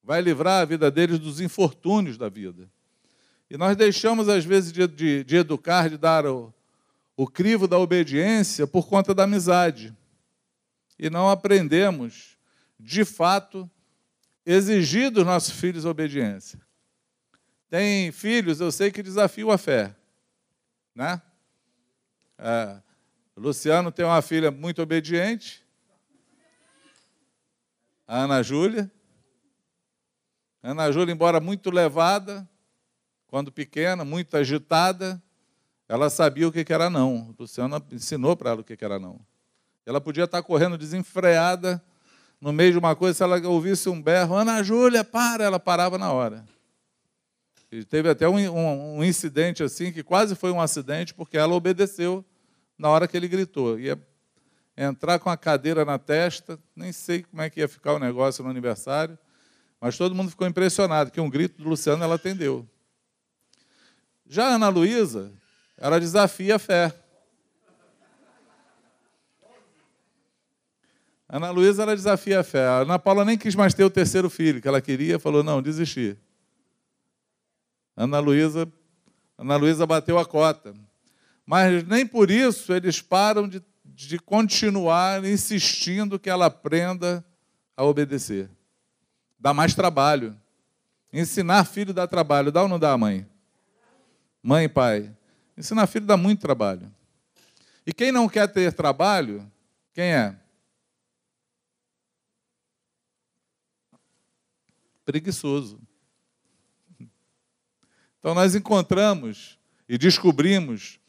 Vai 0.01 0.21
livrar 0.21 0.61
a 0.61 0.65
vida 0.65 0.89
deles 0.89 1.19
dos 1.19 1.41
infortúnios 1.41 2.17
da 2.17 2.29
vida. 2.29 2.71
E 3.49 3.57
nós 3.57 3.75
deixamos, 3.75 4.29
às 4.29 4.45
vezes, 4.45 4.71
de, 4.71 4.87
de, 4.87 5.23
de 5.25 5.35
educar, 5.35 5.89
de 5.89 5.97
dar 5.97 6.25
o, 6.25 6.53
o 7.17 7.27
crivo 7.27 7.67
da 7.67 7.77
obediência 7.77 8.67
por 8.67 8.87
conta 8.87 9.13
da 9.13 9.23
amizade. 9.23 9.95
E 10.97 11.09
não 11.09 11.29
aprendemos, 11.29 12.37
de 12.79 13.05
fato, 13.05 13.69
exigir 14.45 15.09
dos 15.09 15.25
nossos 15.25 15.51
filhos 15.51 15.85
obediência. 15.85 16.59
Tem 17.69 18.11
filhos, 18.11 18.59
eu 18.59 18.71
sei 18.71 18.91
que 18.91 19.03
desafiam 19.03 19.51
a 19.51 19.57
fé. 19.57 19.95
Né? 20.93 21.21
É, 22.37 22.81
Luciano 23.35 23.91
tem 23.91 24.05
uma 24.05 24.21
filha 24.21 24.51
muito 24.51 24.81
obediente, 24.81 25.65
a 28.07 28.19
Ana 28.19 28.43
Júlia. 28.43 28.91
Ana 30.61 30.91
Júlia, 30.91 31.11
embora 31.11 31.39
muito 31.39 31.69
levada, 31.69 32.47
quando 33.27 33.51
pequena, 33.51 34.05
muito 34.05 34.37
agitada, 34.37 35.21
ela 35.87 36.09
sabia 36.09 36.47
o 36.47 36.51
que 36.51 36.65
era 36.71 36.89
não. 36.89 37.33
Luciana 37.37 37.81
ensinou 37.91 38.35
para 38.35 38.51
ela 38.51 38.61
o 38.61 38.63
que 38.63 38.77
era 38.83 38.99
não. 38.99 39.19
Ela 39.85 40.01
podia 40.01 40.23
estar 40.23 40.41
correndo 40.41 40.77
desenfreada 40.77 41.81
no 42.41 42.51
meio 42.51 42.73
de 42.73 42.77
uma 42.77 42.95
coisa, 42.95 43.13
se 43.15 43.23
ela 43.23 43.39
ouvisse 43.47 43.87
um 43.89 44.01
berro, 44.01 44.35
Ana 44.35 44.61
Júlia, 44.61 45.03
para, 45.03 45.43
ela 45.43 45.59
parava 45.59 45.97
na 45.97 46.11
hora. 46.11 46.45
E 47.71 47.83
teve 47.83 48.09
até 48.09 48.27
um, 48.27 48.37
um, 48.37 48.97
um, 48.97 49.03
incidente 49.03 49.63
assim, 49.63 49.91
que 49.91 50.03
quase 50.03 50.35
foi 50.35 50.51
um 50.51 50.61
acidente, 50.61 51.13
porque 51.13 51.37
ela 51.37 51.53
obedeceu 51.53 52.23
na 52.77 52.89
hora 52.89 53.07
que 53.07 53.15
ele 53.15 53.27
gritou. 53.27 53.79
Ia 53.79 53.99
entrar 54.77 55.19
com 55.19 55.29
a 55.29 55.37
cadeira 55.37 55.85
na 55.85 55.97
testa, 55.97 56.59
nem 56.75 56.91
sei 56.91 57.23
como 57.23 57.41
é 57.41 57.49
que 57.49 57.59
ia 57.59 57.67
ficar 57.67 57.93
o 57.93 57.99
negócio 57.99 58.43
no 58.43 58.49
aniversário, 58.49 59.17
mas 59.79 59.97
todo 59.97 60.15
mundo 60.15 60.29
ficou 60.29 60.47
impressionado, 60.47 61.11
que 61.11 61.21
um 61.21 61.29
grito 61.29 61.61
do 61.61 61.69
Luciano 61.69 62.03
ela 62.03 62.15
atendeu. 62.15 62.67
Já 64.27 64.47
a 64.47 64.55
Ana 64.55 64.69
Luísa, 64.69 65.31
ela 65.77 65.99
desafia 65.99 66.55
a 66.55 66.59
fé. 66.59 66.93
Ana 71.27 71.49
Luísa 71.49 71.83
ela 71.83 71.95
desafia 71.95 72.39
a 72.39 72.43
fé. 72.43 72.65
A 72.65 72.77
Ana 72.79 72.99
Paula 72.99 73.25
nem 73.25 73.37
quis 73.37 73.55
mais 73.55 73.73
ter 73.73 73.83
o 73.83 73.89
terceiro 73.89 74.29
filho, 74.29 74.61
que 74.61 74.67
ela 74.67 74.81
queria, 74.81 75.19
falou: 75.19 75.43
não, 75.43 75.61
desisti. 75.61 76.17
Ana 77.95 78.19
Luísa, 78.19 78.71
Ana 79.37 79.55
Luísa 79.55 79.85
bateu 79.85 80.17
a 80.19 80.25
cota. 80.25 80.73
Mas 81.45 81.83
nem 81.83 82.05
por 82.05 82.31
isso 82.31 82.73
eles 82.73 83.01
param 83.01 83.47
de, 83.47 83.61
de 83.83 84.17
continuar 84.17 85.23
insistindo 85.25 86.19
que 86.19 86.29
ela 86.29 86.45
aprenda 86.47 87.25
a 87.75 87.83
obedecer. 87.83 88.49
Dá 89.39 89.53
mais 89.53 89.75
trabalho. 89.75 90.35
Ensinar 91.11 91.65
filho 91.65 91.93
dá 91.93 92.07
trabalho, 92.07 92.51
dá 92.51 92.63
ou 92.63 92.67
não 92.67 92.79
dá, 92.79 92.97
mãe? 92.97 93.27
Mãe 94.41 94.65
e 94.65 94.69
pai. 94.69 95.15
Ensinar 95.57 95.87
filho 95.87 96.05
dá 96.05 96.17
muito 96.17 96.41
trabalho. 96.41 96.93
E 97.85 97.93
quem 97.93 98.11
não 98.11 98.27
quer 98.27 98.47
ter 98.47 98.73
trabalho, 98.73 99.49
quem 99.93 100.05
é? 100.05 100.35
Preguiçoso. 105.05 105.79
Então 108.19 108.33
nós 108.33 108.55
encontramos 108.55 109.59
e 109.87 109.97
descobrimos 109.97 110.99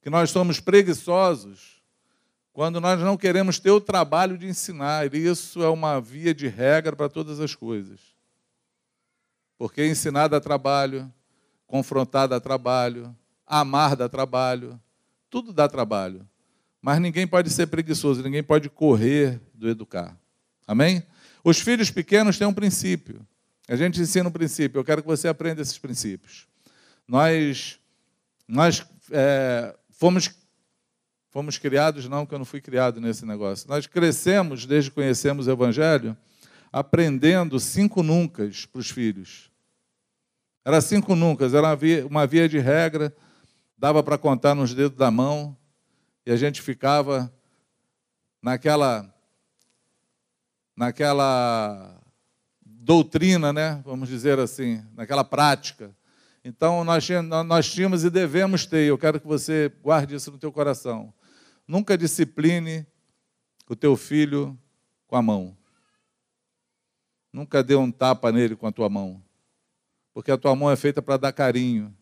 que 0.00 0.08
nós 0.08 0.30
somos 0.30 0.60
preguiçosos 0.60 1.82
quando 2.52 2.80
nós 2.80 3.00
não 3.00 3.16
queremos 3.16 3.58
ter 3.58 3.70
o 3.70 3.80
trabalho 3.80 4.38
de 4.38 4.46
ensinar. 4.46 5.12
E 5.12 5.18
isso 5.18 5.62
é 5.62 5.68
uma 5.68 6.00
via 6.00 6.32
de 6.32 6.46
regra 6.46 6.94
para 6.94 7.08
todas 7.08 7.40
as 7.40 7.54
coisas. 7.54 8.00
Porque 9.58 9.84
ensinar 9.84 10.28
dá 10.28 10.40
trabalho, 10.40 11.12
confrontar 11.66 12.28
dá 12.28 12.40
trabalho, 12.40 13.14
amar 13.50 13.96
dá 13.96 14.08
trabalho, 14.08 14.80
tudo 15.28 15.52
dá 15.52 15.68
trabalho. 15.68 16.26
Mas 16.80 17.00
ninguém 17.00 17.26
pode 17.26 17.50
ser 17.50 17.66
preguiçoso, 17.66 18.22
ninguém 18.22 18.42
pode 18.42 18.70
correr 18.70 19.40
do 19.52 19.68
educar. 19.68 20.16
Amém? 20.66 21.02
Os 21.42 21.60
filhos 21.60 21.90
pequenos 21.90 22.38
têm 22.38 22.46
um 22.46 22.54
princípio. 22.54 23.26
A 23.68 23.74
gente 23.74 24.00
ensina 24.00 24.28
um 24.28 24.32
princípio, 24.32 24.78
eu 24.78 24.84
quero 24.84 25.02
que 25.02 25.08
você 25.08 25.28
aprenda 25.28 25.60
esses 25.60 25.76
princípios. 25.76 26.46
Nós, 27.06 27.78
nós 28.46 28.86
é, 29.10 29.76
fomos, 29.90 30.30
fomos 31.28 31.58
criados, 31.58 32.08
não, 32.08 32.24
que 32.24 32.34
eu 32.34 32.38
não 32.38 32.44
fui 32.44 32.60
criado 32.60 33.00
nesse 33.00 33.26
negócio. 33.26 33.68
Nós 33.68 33.86
crescemos, 33.86 34.64
desde 34.64 34.90
que 34.90 34.94
conhecemos 34.94 35.46
o 35.46 35.50
Evangelho, 35.50 36.16
aprendendo 36.72 37.58
cinco 37.58 38.02
nuncas 38.02 38.64
para 38.64 38.78
os 38.78 38.90
filhos. 38.90 39.50
Era 40.64 40.80
cinco 40.80 41.14
nuncas, 41.16 41.52
era 41.52 41.66
uma 41.66 41.76
via, 41.76 42.06
uma 42.06 42.26
via 42.26 42.48
de 42.48 42.58
regra 42.58 43.14
dava 43.80 44.02
para 44.02 44.18
contar 44.18 44.54
nos 44.54 44.74
dedos 44.74 44.98
da 44.98 45.10
mão, 45.10 45.56
e 46.26 46.30
a 46.30 46.36
gente 46.36 46.60
ficava 46.60 47.32
naquela 48.42 49.10
naquela 50.76 51.98
doutrina, 52.62 53.54
né? 53.54 53.80
Vamos 53.82 54.06
dizer 54.06 54.38
assim, 54.38 54.84
naquela 54.94 55.24
prática. 55.24 55.96
Então 56.44 56.84
nós, 56.84 57.08
nós 57.46 57.72
tínhamos 57.72 58.04
e 58.04 58.10
devemos 58.10 58.66
ter. 58.66 58.84
Eu 58.86 58.98
quero 58.98 59.18
que 59.18 59.26
você 59.26 59.72
guarde 59.82 60.14
isso 60.14 60.30
no 60.30 60.38
teu 60.38 60.52
coração. 60.52 61.12
Nunca 61.66 61.96
discipline 61.96 62.86
o 63.66 63.74
teu 63.74 63.96
filho 63.96 64.58
com 65.06 65.16
a 65.16 65.22
mão. 65.22 65.56
Nunca 67.32 67.64
dê 67.64 67.76
um 67.76 67.90
tapa 67.90 68.30
nele 68.30 68.56
com 68.56 68.66
a 68.66 68.72
tua 68.72 68.90
mão. 68.90 69.22
Porque 70.12 70.30
a 70.30 70.36
tua 70.36 70.54
mão 70.54 70.70
é 70.70 70.76
feita 70.76 71.00
para 71.00 71.16
dar 71.16 71.32
carinho. 71.32 71.96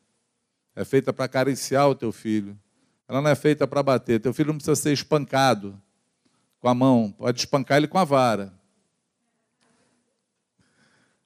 É 0.78 0.84
feita 0.84 1.12
para 1.12 1.24
acariciar 1.24 1.88
o 1.88 1.94
teu 1.96 2.12
filho. 2.12 2.56
Ela 3.08 3.20
não 3.20 3.28
é 3.28 3.34
feita 3.34 3.66
para 3.66 3.82
bater. 3.82 4.20
Teu 4.20 4.32
filho 4.32 4.52
não 4.52 4.58
precisa 4.58 4.76
ser 4.76 4.92
espancado 4.92 5.76
com 6.60 6.68
a 6.68 6.74
mão. 6.74 7.10
Pode 7.10 7.40
espancar 7.40 7.78
ele 7.78 7.88
com 7.88 7.98
a 7.98 8.04
vara. 8.04 8.54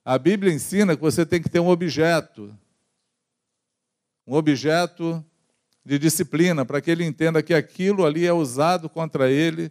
A 0.02 0.16
Bíblia 0.16 0.50
ensina 0.50 0.97
que 0.97 1.02
você 1.02 1.26
tem 1.26 1.42
que 1.42 1.50
ter 1.50 1.61
um 1.61 1.68
objeto. 1.68 2.59
Um 4.26 4.37
objeto 4.37 5.23
de 5.85 5.99
disciplina, 5.99 6.64
para 6.64 6.80
que 6.80 6.90
ele 6.90 7.04
entenda 7.04 7.42
que 7.42 7.52
aquilo 7.52 8.06
ali 8.06 8.25
é 8.25 8.32
usado 8.32 8.88
contra 8.88 9.30
ele 9.30 9.71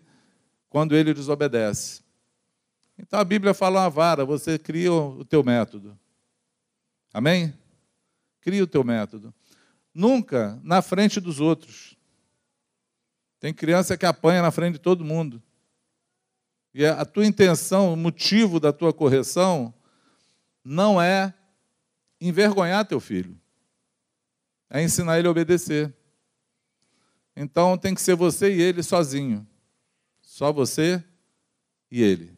quando 0.69 0.95
ele 0.95 1.11
desobedece. 1.11 2.03
Então 2.99 3.19
a 3.19 3.23
Bíblia 3.23 3.55
fala 3.55 3.79
uma 3.81 3.89
vara, 3.89 4.23
você 4.25 4.59
cria 4.59 4.93
o 4.93 5.25
teu 5.25 5.43
método. 5.43 5.97
Amém? 7.11 7.51
Cria 8.41 8.63
o 8.63 8.67
teu 8.67 8.83
método. 8.83 9.33
Nunca 9.93 10.59
na 10.63 10.81
frente 10.81 11.19
dos 11.19 11.39
outros. 11.39 11.97
Tem 13.39 13.53
criança 13.53 13.97
que 13.97 14.05
apanha 14.05 14.41
na 14.41 14.51
frente 14.51 14.73
de 14.73 14.79
todo 14.79 15.03
mundo. 15.03 15.41
E 16.73 16.85
a 16.85 17.03
tua 17.03 17.25
intenção, 17.25 17.93
o 17.93 17.97
motivo 17.97 18.59
da 18.59 18.71
tua 18.71 18.93
correção, 18.93 19.73
não 20.63 21.01
é 21.01 21.33
envergonhar 22.19 22.85
teu 22.85 22.99
filho, 22.99 23.37
é 24.69 24.81
ensinar 24.81 25.17
ele 25.17 25.27
a 25.27 25.31
obedecer. 25.31 25.93
Então 27.35 27.77
tem 27.77 27.93
que 27.95 28.01
ser 28.01 28.15
você 28.15 28.53
e 28.53 28.61
ele 28.61 28.83
sozinho. 28.83 29.45
Só 30.21 30.53
você 30.53 31.03
e 31.89 32.01
ele. 32.01 32.37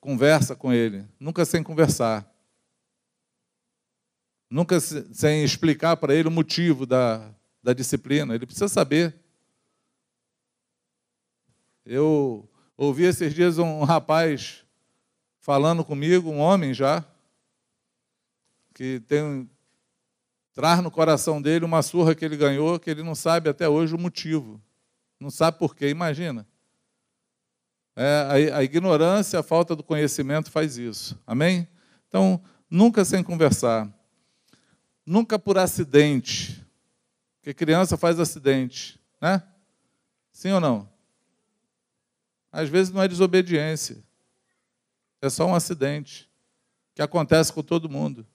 Conversa 0.00 0.54
com 0.54 0.72
ele, 0.72 1.06
nunca 1.18 1.44
sem 1.44 1.62
conversar. 1.62 2.30
Nunca 4.54 4.78
sem 4.78 5.42
explicar 5.42 5.96
para 5.96 6.14
ele 6.14 6.28
o 6.28 6.30
motivo 6.30 6.86
da, 6.86 7.28
da 7.60 7.72
disciplina. 7.72 8.36
Ele 8.36 8.46
precisa 8.46 8.68
saber. 8.68 9.12
Eu 11.84 12.48
ouvi 12.76 13.02
esses 13.02 13.34
dias 13.34 13.58
um 13.58 13.82
rapaz 13.82 14.64
falando 15.40 15.84
comigo, 15.84 16.30
um 16.30 16.38
homem 16.38 16.72
já, 16.72 17.04
que 18.72 19.00
tem 19.08 19.50
traz 20.52 20.80
no 20.80 20.88
coração 20.88 21.42
dele 21.42 21.64
uma 21.64 21.82
surra 21.82 22.14
que 22.14 22.24
ele 22.24 22.36
ganhou, 22.36 22.78
que 22.78 22.88
ele 22.88 23.02
não 23.02 23.16
sabe 23.16 23.50
até 23.50 23.68
hoje 23.68 23.92
o 23.92 23.98
motivo. 23.98 24.62
Não 25.18 25.32
sabe 25.32 25.58
por 25.58 25.74
quê, 25.74 25.88
imagina. 25.88 26.46
É, 27.96 28.52
a, 28.52 28.58
a 28.58 28.62
ignorância, 28.62 29.40
a 29.40 29.42
falta 29.42 29.74
do 29.74 29.82
conhecimento 29.82 30.48
faz 30.48 30.78
isso. 30.78 31.20
Amém? 31.26 31.66
Então, 32.06 32.40
nunca 32.70 33.04
sem 33.04 33.20
conversar. 33.20 33.92
Nunca 35.06 35.38
por 35.38 35.58
acidente. 35.58 36.64
Porque 37.36 37.52
criança 37.52 37.96
faz 37.96 38.18
acidente, 38.18 38.98
né? 39.20 39.42
Sim 40.32 40.52
ou 40.52 40.60
não? 40.60 40.88
Às 42.50 42.68
vezes 42.68 42.92
não 42.92 43.02
é 43.02 43.08
desobediência. 43.08 44.02
É 45.20 45.28
só 45.28 45.46
um 45.46 45.54
acidente 45.54 46.30
que 46.94 47.02
acontece 47.02 47.52
com 47.52 47.62
todo 47.62 47.88
mundo. 47.88 48.26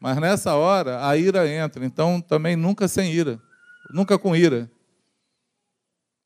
Mas 0.00 0.18
nessa 0.18 0.54
hora 0.54 1.06
a 1.06 1.16
ira 1.16 1.48
entra, 1.48 1.84
então 1.84 2.20
também 2.20 2.56
nunca 2.56 2.86
sem 2.88 3.12
ira, 3.12 3.40
nunca 3.90 4.18
com 4.18 4.36
ira. 4.36 4.70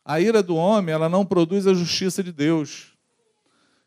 A 0.04 0.20
ira 0.20 0.42
do 0.42 0.56
homem, 0.56 0.92
ela 0.92 1.08
não 1.08 1.24
produz 1.24 1.66
a 1.66 1.74
justiça 1.74 2.22
de 2.22 2.32
Deus. 2.32 2.92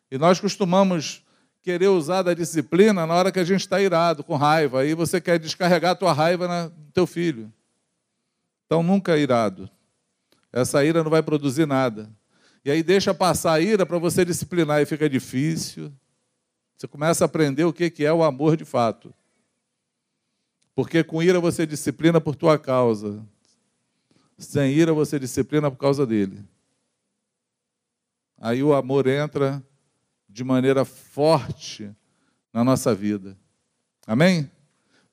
E 0.10 0.18
nós 0.18 0.40
costumamos 0.40 1.23
querer 1.64 1.88
usar 1.88 2.22
da 2.22 2.34
disciplina 2.34 3.08
na 3.08 3.14
hora 3.14 3.32
que 3.32 3.40
a 3.40 3.44
gente 3.44 3.62
está 3.62 3.82
irado, 3.82 4.22
com 4.22 4.36
raiva. 4.36 4.82
Aí 4.82 4.94
você 4.94 5.22
quer 5.22 5.40
descarregar 5.40 5.92
a 5.92 5.96
tua 5.96 6.12
raiva 6.12 6.70
no 6.70 6.92
teu 6.92 7.08
filho. 7.08 7.52
Então 8.66 8.84
nunca 8.84 9.18
irado. 9.18 9.70
Essa 10.52 10.84
ira 10.84 11.02
não 11.02 11.10
vai 11.10 11.24
produzir 11.24 11.66
nada. 11.66 12.12
E 12.66 12.70
aí 12.70 12.84
deixa 12.84 13.14
passar 13.14 13.54
a 13.54 13.62
ira 13.62 13.86
para 13.86 13.98
você 13.98 14.26
disciplinar 14.26 14.82
e 14.82 14.86
fica 14.86 15.10
difícil. 15.10 15.92
Você 16.76 16.86
começa 16.86 17.24
a 17.24 17.28
aprender 17.28 17.64
o 17.64 17.72
que 17.74 18.06
é 18.06 18.12
o 18.12 18.24
amor 18.24 18.58
de 18.58 18.66
fato. 18.66 19.14
Porque 20.76 21.02
com 21.02 21.24
ira 21.24 21.40
você 21.40 21.66
disciplina 21.66 22.20
por 22.20 22.36
tua 22.36 22.60
causa. 22.60 23.26
Sem 24.38 24.74
ira 24.74 24.92
você 24.92 25.18
disciplina 25.18 25.72
por 25.72 25.78
causa 25.78 26.06
dele. 26.06 26.44
Aí 28.38 28.62
o 28.62 28.74
amor 28.74 29.08
entra 29.08 29.64
de 30.34 30.44
maneira 30.44 30.84
forte 30.84 31.92
na 32.52 32.64
nossa 32.64 32.94
vida. 32.96 33.38
Amém? 34.08 34.50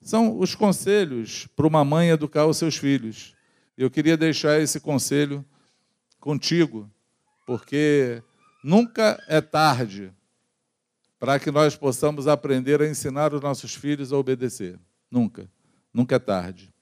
São 0.01 0.39
os 0.39 0.55
conselhos 0.55 1.45
para 1.55 1.67
uma 1.67 1.85
mãe 1.85 2.09
educar 2.09 2.47
os 2.47 2.57
seus 2.57 2.75
filhos. 2.75 3.35
Eu 3.77 3.91
queria 3.91 4.17
deixar 4.17 4.59
esse 4.59 4.79
conselho 4.79 5.45
contigo, 6.19 6.89
porque 7.45 8.23
nunca 8.63 9.23
é 9.27 9.39
tarde 9.39 10.11
para 11.19 11.39
que 11.39 11.51
nós 11.51 11.75
possamos 11.75 12.27
aprender 12.27 12.81
a 12.81 12.89
ensinar 12.89 13.31
os 13.31 13.41
nossos 13.41 13.75
filhos 13.75 14.11
a 14.11 14.17
obedecer. 14.17 14.79
Nunca. 15.09 15.47
Nunca 15.93 16.15
é 16.15 16.19
tarde. 16.19 16.73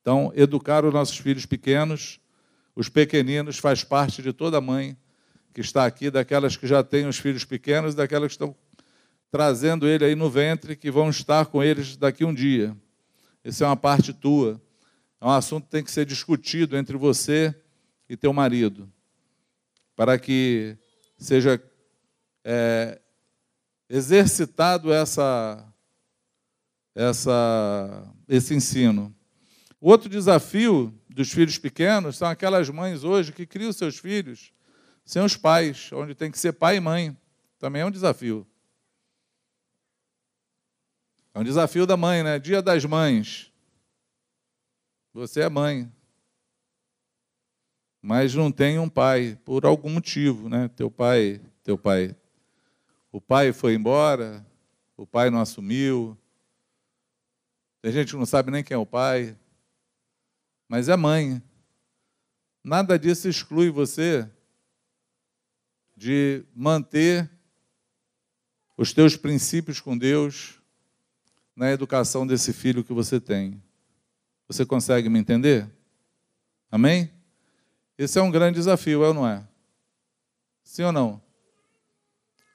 Então, 0.00 0.32
educar 0.34 0.84
os 0.84 0.92
nossos 0.92 1.16
filhos 1.16 1.46
pequenos, 1.46 2.18
os 2.74 2.88
pequeninos, 2.88 3.58
faz 3.58 3.84
parte 3.84 4.20
de 4.20 4.32
toda 4.32 4.60
mãe 4.60 4.96
que 5.52 5.60
está 5.60 5.84
aqui, 5.84 6.10
daquelas 6.10 6.56
que 6.56 6.66
já 6.66 6.82
têm 6.82 7.06
os 7.06 7.18
filhos 7.18 7.44
pequenos, 7.44 7.94
daquelas 7.94 8.28
que 8.28 8.34
estão 8.34 8.56
trazendo 9.30 9.86
ele 9.86 10.04
aí 10.04 10.14
no 10.14 10.30
ventre, 10.30 10.76
que 10.76 10.90
vão 10.90 11.10
estar 11.10 11.46
com 11.46 11.62
eles 11.62 11.96
daqui 11.96 12.24
um 12.24 12.34
dia. 12.34 12.76
Isso 13.44 13.62
é 13.64 13.66
uma 13.66 13.76
parte 13.76 14.12
tua. 14.12 14.60
É 15.20 15.26
um 15.26 15.30
assunto 15.30 15.64
que 15.64 15.70
tem 15.70 15.84
que 15.84 15.90
ser 15.90 16.04
discutido 16.04 16.76
entre 16.76 16.96
você 16.96 17.54
e 18.08 18.16
teu 18.16 18.32
marido, 18.32 18.90
para 19.94 20.18
que 20.18 20.76
seja 21.16 21.62
é, 22.44 23.00
exercitado 23.88 24.92
essa 24.92 25.66
essa, 26.94 28.06
esse 28.28 28.54
ensino. 28.54 29.14
O 29.80 29.90
outro 29.90 30.08
desafio 30.08 30.92
dos 31.08 31.32
filhos 31.32 31.58
pequenos 31.58 32.16
são 32.16 32.28
aquelas 32.28 32.68
mães 32.68 33.02
hoje 33.02 33.32
que 33.32 33.46
criam 33.46 33.72
seus 33.72 33.98
filhos 33.98 34.52
sem 35.04 35.22
os 35.22 35.36
pais, 35.36 35.90
onde 35.92 36.14
tem 36.14 36.30
que 36.30 36.38
ser 36.38 36.52
pai 36.52 36.76
e 36.76 36.80
mãe. 36.80 37.16
Também 37.58 37.82
é 37.82 37.86
um 37.86 37.90
desafio. 37.90 38.46
É 41.34 41.38
um 41.38 41.44
desafio 41.44 41.86
da 41.86 41.96
mãe, 41.96 42.22
né? 42.22 42.38
Dia 42.38 42.60
das 42.60 42.84
mães. 42.84 43.52
Você 45.12 45.40
é 45.40 45.48
mãe. 45.48 45.90
Mas 48.00 48.34
não 48.34 48.50
tem 48.50 48.78
um 48.78 48.88
pai, 48.88 49.38
por 49.44 49.64
algum 49.64 49.90
motivo, 49.90 50.48
né? 50.48 50.68
Teu 50.68 50.90
pai, 50.90 51.40
teu 51.62 51.78
pai. 51.78 52.16
O 53.10 53.20
pai 53.20 53.52
foi 53.52 53.74
embora, 53.74 54.44
o 54.96 55.06
pai 55.06 55.30
não 55.30 55.40
assumiu, 55.40 56.18
tem 57.82 57.90
gente 57.90 58.12
que 58.12 58.16
não 58.16 58.24
sabe 58.24 58.52
nem 58.52 58.62
quem 58.62 58.76
é 58.76 58.78
o 58.78 58.86
pai, 58.86 59.36
mas 60.68 60.88
é 60.88 60.96
mãe. 60.96 61.42
Nada 62.62 62.96
disso 62.96 63.28
exclui 63.28 63.70
você 63.70 64.30
de 66.02 66.44
manter 66.52 67.30
os 68.76 68.92
teus 68.92 69.16
princípios 69.16 69.80
com 69.80 69.96
Deus 69.96 70.60
na 71.54 71.70
educação 71.70 72.26
desse 72.26 72.52
filho 72.52 72.82
que 72.82 72.92
você 72.92 73.20
tem. 73.20 73.62
Você 74.48 74.66
consegue 74.66 75.08
me 75.08 75.20
entender? 75.20 75.70
Amém? 76.72 77.08
Esse 77.96 78.18
é 78.18 78.22
um 78.22 78.32
grande 78.32 78.56
desafio, 78.56 79.04
é 79.04 79.06
ou 79.06 79.14
não 79.14 79.28
é? 79.28 79.46
Sim 80.64 80.82
ou 80.82 80.92
não? 80.92 81.22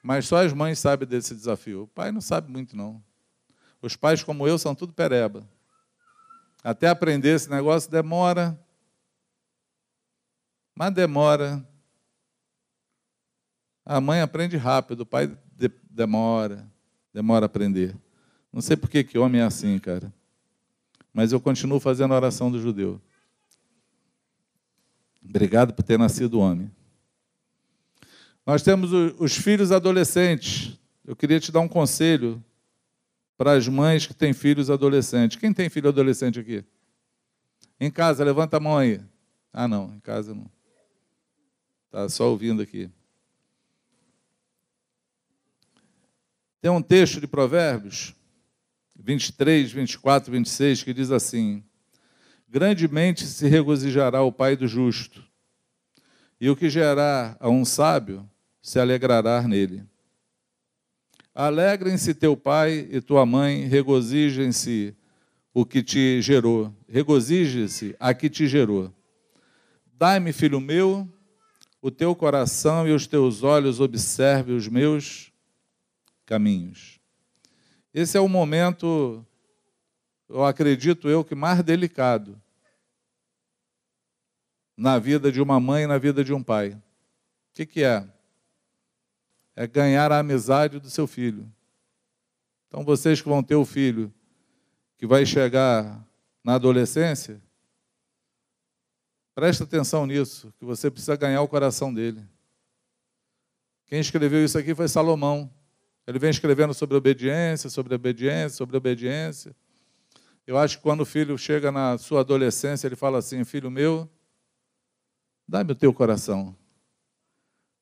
Mas 0.03 0.27
só 0.27 0.43
as 0.43 0.51
mães 0.51 0.77
sabem 0.77 1.07
desse 1.07 1.33
desafio. 1.33 1.83
O 1.83 1.87
pai 1.87 2.11
não 2.11 2.19
sabe 2.19 2.51
muito, 2.51 2.75
não. 2.75 3.01
Os 3.81 3.95
pais 3.95 4.21
como 4.21 4.45
eu 4.45 4.59
são 4.59 4.75
tudo 4.75 4.91
pereba. 4.91 5.47
Até 6.61 6.89
aprender 6.89 7.29
esse 7.29 7.49
negócio 7.49 7.89
demora. 7.89 8.59
Mas 10.75 10.93
demora. 10.93 11.65
A 13.89 14.01
mãe 14.01 14.19
aprende 14.19 14.57
rápido, 14.57 15.01
o 15.01 15.05
pai 15.05 15.27
de 15.55 15.71
demora. 15.89 16.69
Demora 17.13 17.45
a 17.45 17.47
aprender. 17.47 17.95
Não 18.51 18.59
sei 18.61 18.75
por 18.75 18.89
que, 18.89 19.01
que 19.01 19.17
homem 19.17 19.39
é 19.39 19.45
assim, 19.45 19.79
cara. 19.79 20.13
Mas 21.13 21.31
eu 21.31 21.39
continuo 21.39 21.79
fazendo 21.79 22.13
a 22.13 22.17
oração 22.17 22.51
do 22.51 22.59
judeu. 22.59 23.01
Obrigado 25.23 25.73
por 25.73 25.83
ter 25.83 25.97
nascido 25.97 26.37
homem. 26.37 26.69
Nós 28.45 28.61
temos 28.61 28.91
os 28.91 29.37
filhos 29.37 29.71
adolescentes. 29.71 30.77
Eu 31.05 31.15
queria 31.15 31.39
te 31.39 31.49
dar 31.49 31.61
um 31.61 31.67
conselho 31.67 32.43
para 33.37 33.53
as 33.53 33.69
mães 33.69 34.05
que 34.05 34.13
têm 34.13 34.33
filhos 34.33 34.69
adolescentes. 34.69 35.37
Quem 35.37 35.53
tem 35.53 35.69
filho 35.69 35.87
adolescente 35.87 36.41
aqui? 36.41 36.61
Em 37.79 37.89
casa, 37.89 38.21
levanta 38.25 38.57
a 38.57 38.59
mão 38.59 38.77
aí. 38.77 38.99
Ah, 39.53 39.65
não, 39.65 39.95
em 39.95 39.99
casa 40.01 40.35
não. 40.35 40.51
Está 41.85 42.09
só 42.09 42.29
ouvindo 42.29 42.61
aqui. 42.61 42.91
Tem 46.61 46.71
um 46.71 46.81
texto 46.81 47.21
de 47.21 47.27
Provérbios 47.27 48.15
23, 48.95 49.71
24, 49.71 50.31
26 50.31 50.83
que 50.83 50.93
diz 50.93 51.11
assim: 51.11 51.63
Grandemente 52.49 53.25
se 53.25 53.47
regozijará 53.47 54.23
o 54.23 54.31
pai 54.31 54.55
do 54.55 54.67
justo, 54.67 55.23
e 56.41 56.49
o 56.49 56.55
que 56.55 56.69
gerar 56.69 57.37
a 57.39 57.49
um 57.49 57.63
sábio 57.63 58.27
se 58.61 58.79
alegrará 58.79 59.41
nele. 59.43 59.83
Alegrem-se 61.33 62.15
teu 62.15 62.35
pai 62.35 62.87
e 62.91 62.99
tua 62.99 63.23
mãe, 63.23 63.67
regozijem-se 63.67 64.95
o 65.53 65.63
que 65.63 65.83
te 65.83 66.19
gerou, 66.21 66.73
regozije-se 66.89 67.95
a 67.99 68.13
que 68.13 68.29
te 68.29 68.47
gerou. 68.47 68.91
Dai-me, 69.93 70.33
filho 70.33 70.59
meu, 70.59 71.07
o 71.81 71.91
teu 71.91 72.15
coração 72.15 72.87
e 72.87 72.91
os 72.91 73.05
teus 73.05 73.43
olhos 73.43 73.79
observem 73.79 74.55
os 74.55 74.67
meus 74.67 75.26
caminhos. 76.27 76.99
Esse 77.93 78.17
é 78.17 78.21
o 78.21 78.27
momento, 78.27 79.25
eu 80.29 80.45
acredito 80.45 81.09
eu, 81.09 81.23
que 81.23 81.33
mais 81.33 81.63
delicado 81.63 82.39
na 84.75 84.99
vida 84.99 85.31
de 85.31 85.41
uma 85.41 85.59
mãe 85.59 85.85
e 85.85 85.87
na 85.87 85.97
vida 85.97 86.23
de 86.23 86.33
um 86.33 86.43
pai. 86.43 86.73
O 86.73 86.81
que, 87.53 87.65
que 87.65 87.83
é? 87.83 88.07
É 89.55 89.65
ganhar 89.65 90.11
a 90.11 90.19
amizade 90.19 90.79
do 90.79 90.89
seu 90.89 91.07
filho. 91.07 91.51
Então, 92.67 92.83
vocês 92.83 93.19
que 93.19 93.29
vão 93.29 93.41
ter 93.41 93.55
o 93.55 93.65
filho 93.65 94.13
que 94.97 95.07
vai 95.07 95.25
chegar 95.25 96.05
na 96.43 96.55
adolescência, 96.55 97.41
presta 99.33 99.63
atenção 99.63 100.05
nisso, 100.05 100.53
que 100.59 100.65
você 100.65 100.91
precisa 100.91 101.15
ganhar 101.15 101.41
o 101.41 101.47
coração 101.47 101.91
dele. 101.91 102.23
Quem 103.85 103.99
escreveu 103.99 104.43
isso 104.43 104.57
aqui 104.57 104.75
foi 104.75 104.87
Salomão. 104.87 105.49
Ele 106.07 106.17
vem 106.17 106.29
escrevendo 106.29 106.73
sobre 106.73 106.95
obediência, 106.95 107.69
sobre 107.69 107.93
obediência, 107.93 108.57
sobre 108.57 108.77
obediência. 108.77 109.53
Eu 110.47 110.57
acho 110.57 110.77
que 110.77 110.83
quando 110.83 111.01
o 111.01 111.05
filho 111.05 111.37
chega 111.37 111.69
na 111.69 111.97
sua 111.97 112.21
adolescência, 112.21 112.87
ele 112.87 112.95
fala 112.95 113.17
assim: 113.17 113.43
Filho 113.43 113.69
meu, 113.69 114.09
dá-me 115.45 115.73
o 115.73 115.75
teu 115.75 115.93
coração. 115.93 116.55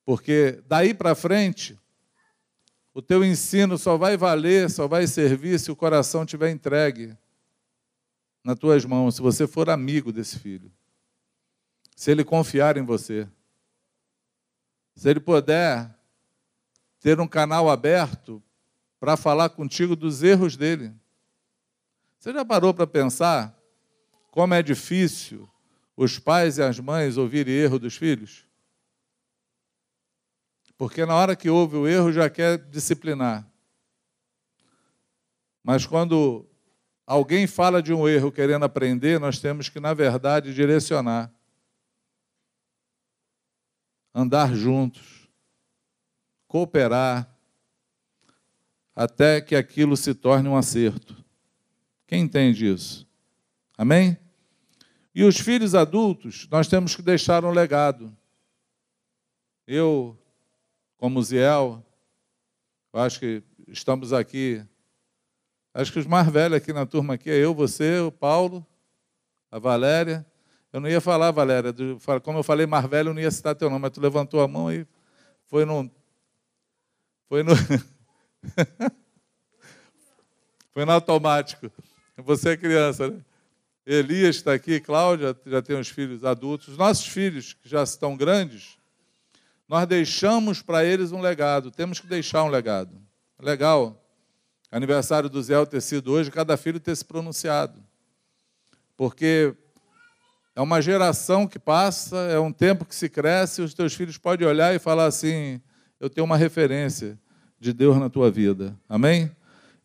Porque 0.04 0.64
daí 0.68 0.92
para 0.92 1.14
frente, 1.14 1.80
o 2.96 3.02
teu 3.02 3.24
ensino 3.24 3.78
só 3.78 3.96
vai 3.96 4.18
valer, 4.18 4.72
só 4.72 4.88
vai 4.88 5.06
servir 5.06 5.60
se 5.60 5.72
o 5.72 5.76
coração 5.76 6.24
estiver 6.24 6.50
entregue 6.50 7.16
nas 8.44 8.58
tuas 8.58 8.84
mãos, 8.86 9.16
se 9.16 9.22
você 9.22 9.46
for 9.46 9.70
amigo 9.70 10.12
desse 10.12 10.40
filho. 10.40 10.72
Se 11.96 12.10
ele 12.10 12.24
confiar 12.24 12.78
em 12.78 12.84
você. 12.84 13.28
Se 14.96 15.10
ele 15.10 15.20
puder 15.20 15.95
ter 17.06 17.20
um 17.20 17.28
canal 17.28 17.70
aberto 17.70 18.42
para 19.00 19.16
falar 19.16 19.50
contigo 19.50 19.96
dos 19.96 20.24
erros 20.24 20.58
dele. 20.58 20.92
Você 22.18 22.34
já 22.34 22.44
parou 22.44 22.74
para 22.74 22.88
pensar 22.88 23.56
como 24.32 24.56
é 24.56 24.64
difícil 24.64 25.48
os 25.96 26.18
pais 26.18 26.58
e 26.58 26.64
as 26.64 26.80
mães 26.80 27.16
ouvirem 27.16 27.54
erro 27.54 27.78
dos 27.78 27.96
filhos? 27.96 28.48
Porque 30.80 31.06
na 31.06 31.14
hora 31.14 31.36
que 31.36 31.48
ouve 31.48 31.76
o 31.76 31.88
erro 31.88 32.12
já 32.12 32.28
quer 32.28 32.58
disciplinar. 32.58 33.48
Mas 35.64 35.86
quando 35.86 36.50
alguém 37.06 37.46
fala 37.46 37.84
de 37.84 37.94
um 37.94 38.10
erro 38.10 38.32
querendo 38.32 38.66
aprender, 38.66 39.20
nós 39.20 39.38
temos 39.38 39.70
que, 39.70 39.80
na 39.80 39.94
verdade, 39.94 40.56
direcionar. 40.56 41.32
Andar 44.12 44.56
juntos 44.56 45.25
cooperar 46.48 47.30
até 48.96 49.42
que 49.42 49.56
aquilo 49.56 49.98
se 49.98 50.14
torne 50.14 50.48
um 50.48 50.56
acerto. 50.56 51.16
Quem 52.08 52.22
entende 52.22 52.72
isso? 52.72 53.06
Amém? 53.78 54.18
E 55.14 55.24
os 55.24 55.38
filhos 55.38 55.76
adultos, 55.76 56.48
nós 56.50 56.68
temos 56.68 56.96
que 56.96 57.02
deixar 57.02 57.44
um 57.44 57.52
legado. 57.52 58.16
Eu, 59.68 60.18
como 60.98 61.22
Ziel, 61.22 61.84
eu 62.94 63.00
acho 63.00 63.20
que 63.20 63.44
estamos 63.68 64.14
aqui, 64.14 64.64
acho 65.74 65.92
que 65.92 66.00
os 66.00 66.06
mais 66.06 66.30
velhos 66.30 66.58
aqui 66.58 66.72
na 66.72 66.86
turma 66.86 67.16
aqui 67.16 67.30
é 67.30 67.38
eu, 67.38 67.54
você, 67.54 68.00
o 68.00 68.12
Paulo, 68.12 68.66
a 69.52 69.60
Valéria. 69.60 70.26
Eu 70.72 70.80
não 70.80 70.90
ia 70.90 71.00
falar, 71.00 71.32
Valéria, 71.32 71.74
como 72.22 72.40
eu 72.40 72.44
falei 72.44 72.66
mais 72.66 72.86
velho, 72.86 73.10
eu 73.10 73.14
não 73.14 73.22
ia 73.22 73.32
citar 73.32 73.56
teu 73.56 73.70
nome, 73.70 73.82
mas 73.82 73.92
tu 73.92 74.02
levantou 74.02 74.42
a 74.42 74.48
mão 74.48 74.72
e 74.72 74.86
foi 75.46 75.64
num 75.64 75.90
foi 77.28 77.44
no. 77.44 77.54
Foi 80.76 80.84
no 80.84 80.92
automático. 80.92 81.72
Você 82.18 82.50
é 82.50 82.58
criança, 82.58 83.08
né? 83.08 83.22
Elias 83.86 84.36
está 84.36 84.54
aqui, 84.54 84.82
Cláudia 84.82 85.34
já 85.46 85.62
tem 85.62 85.80
os 85.80 85.88
filhos 85.88 86.26
adultos. 86.26 86.68
Os 86.68 86.78
nossos 86.78 87.08
filhos, 87.08 87.54
que 87.54 87.70
já 87.70 87.82
estão 87.82 88.18
grandes, 88.18 88.78
nós 89.70 89.88
deixamos 89.88 90.62
para 90.62 90.84
eles 90.84 91.14
um 91.14 91.22
legado. 91.22 91.72
Temos 91.72 92.02
que 92.02 92.08
deixar 92.08 92.44
um 92.44 92.50
legado. 92.50 92.92
Legal. 93.40 94.02
Aniversário 94.70 95.30
do 95.30 95.42
Zé 95.42 95.66
ter 95.66 95.82
sido 95.82 96.12
hoje, 96.12 96.30
cada 96.30 96.58
filho 96.58 96.80
ter 96.80 96.96
se 96.96 97.06
pronunciado. 97.06 97.82
Porque 98.98 99.56
é 100.54 100.62
uma 100.62 100.82
geração 100.82 101.48
que 101.48 101.58
passa, 101.58 102.18
é 102.18 102.40
um 102.40 102.52
tempo 102.52 102.84
que 102.84 102.96
se 102.96 103.08
cresce, 103.08 103.62
os 103.62 103.74
teus 103.74 103.94
filhos 103.94 104.18
podem 104.18 104.46
olhar 104.46 104.76
e 104.76 104.80
falar 104.80 105.06
assim: 105.06 105.62
eu 106.00 106.10
tenho 106.10 106.26
uma 106.26 106.38
referência 106.38 107.20
de 107.60 107.74
Deus 107.74 107.98
na 107.98 108.10
tua 108.10 108.30
vida. 108.30 108.78
Amém? 108.88 109.32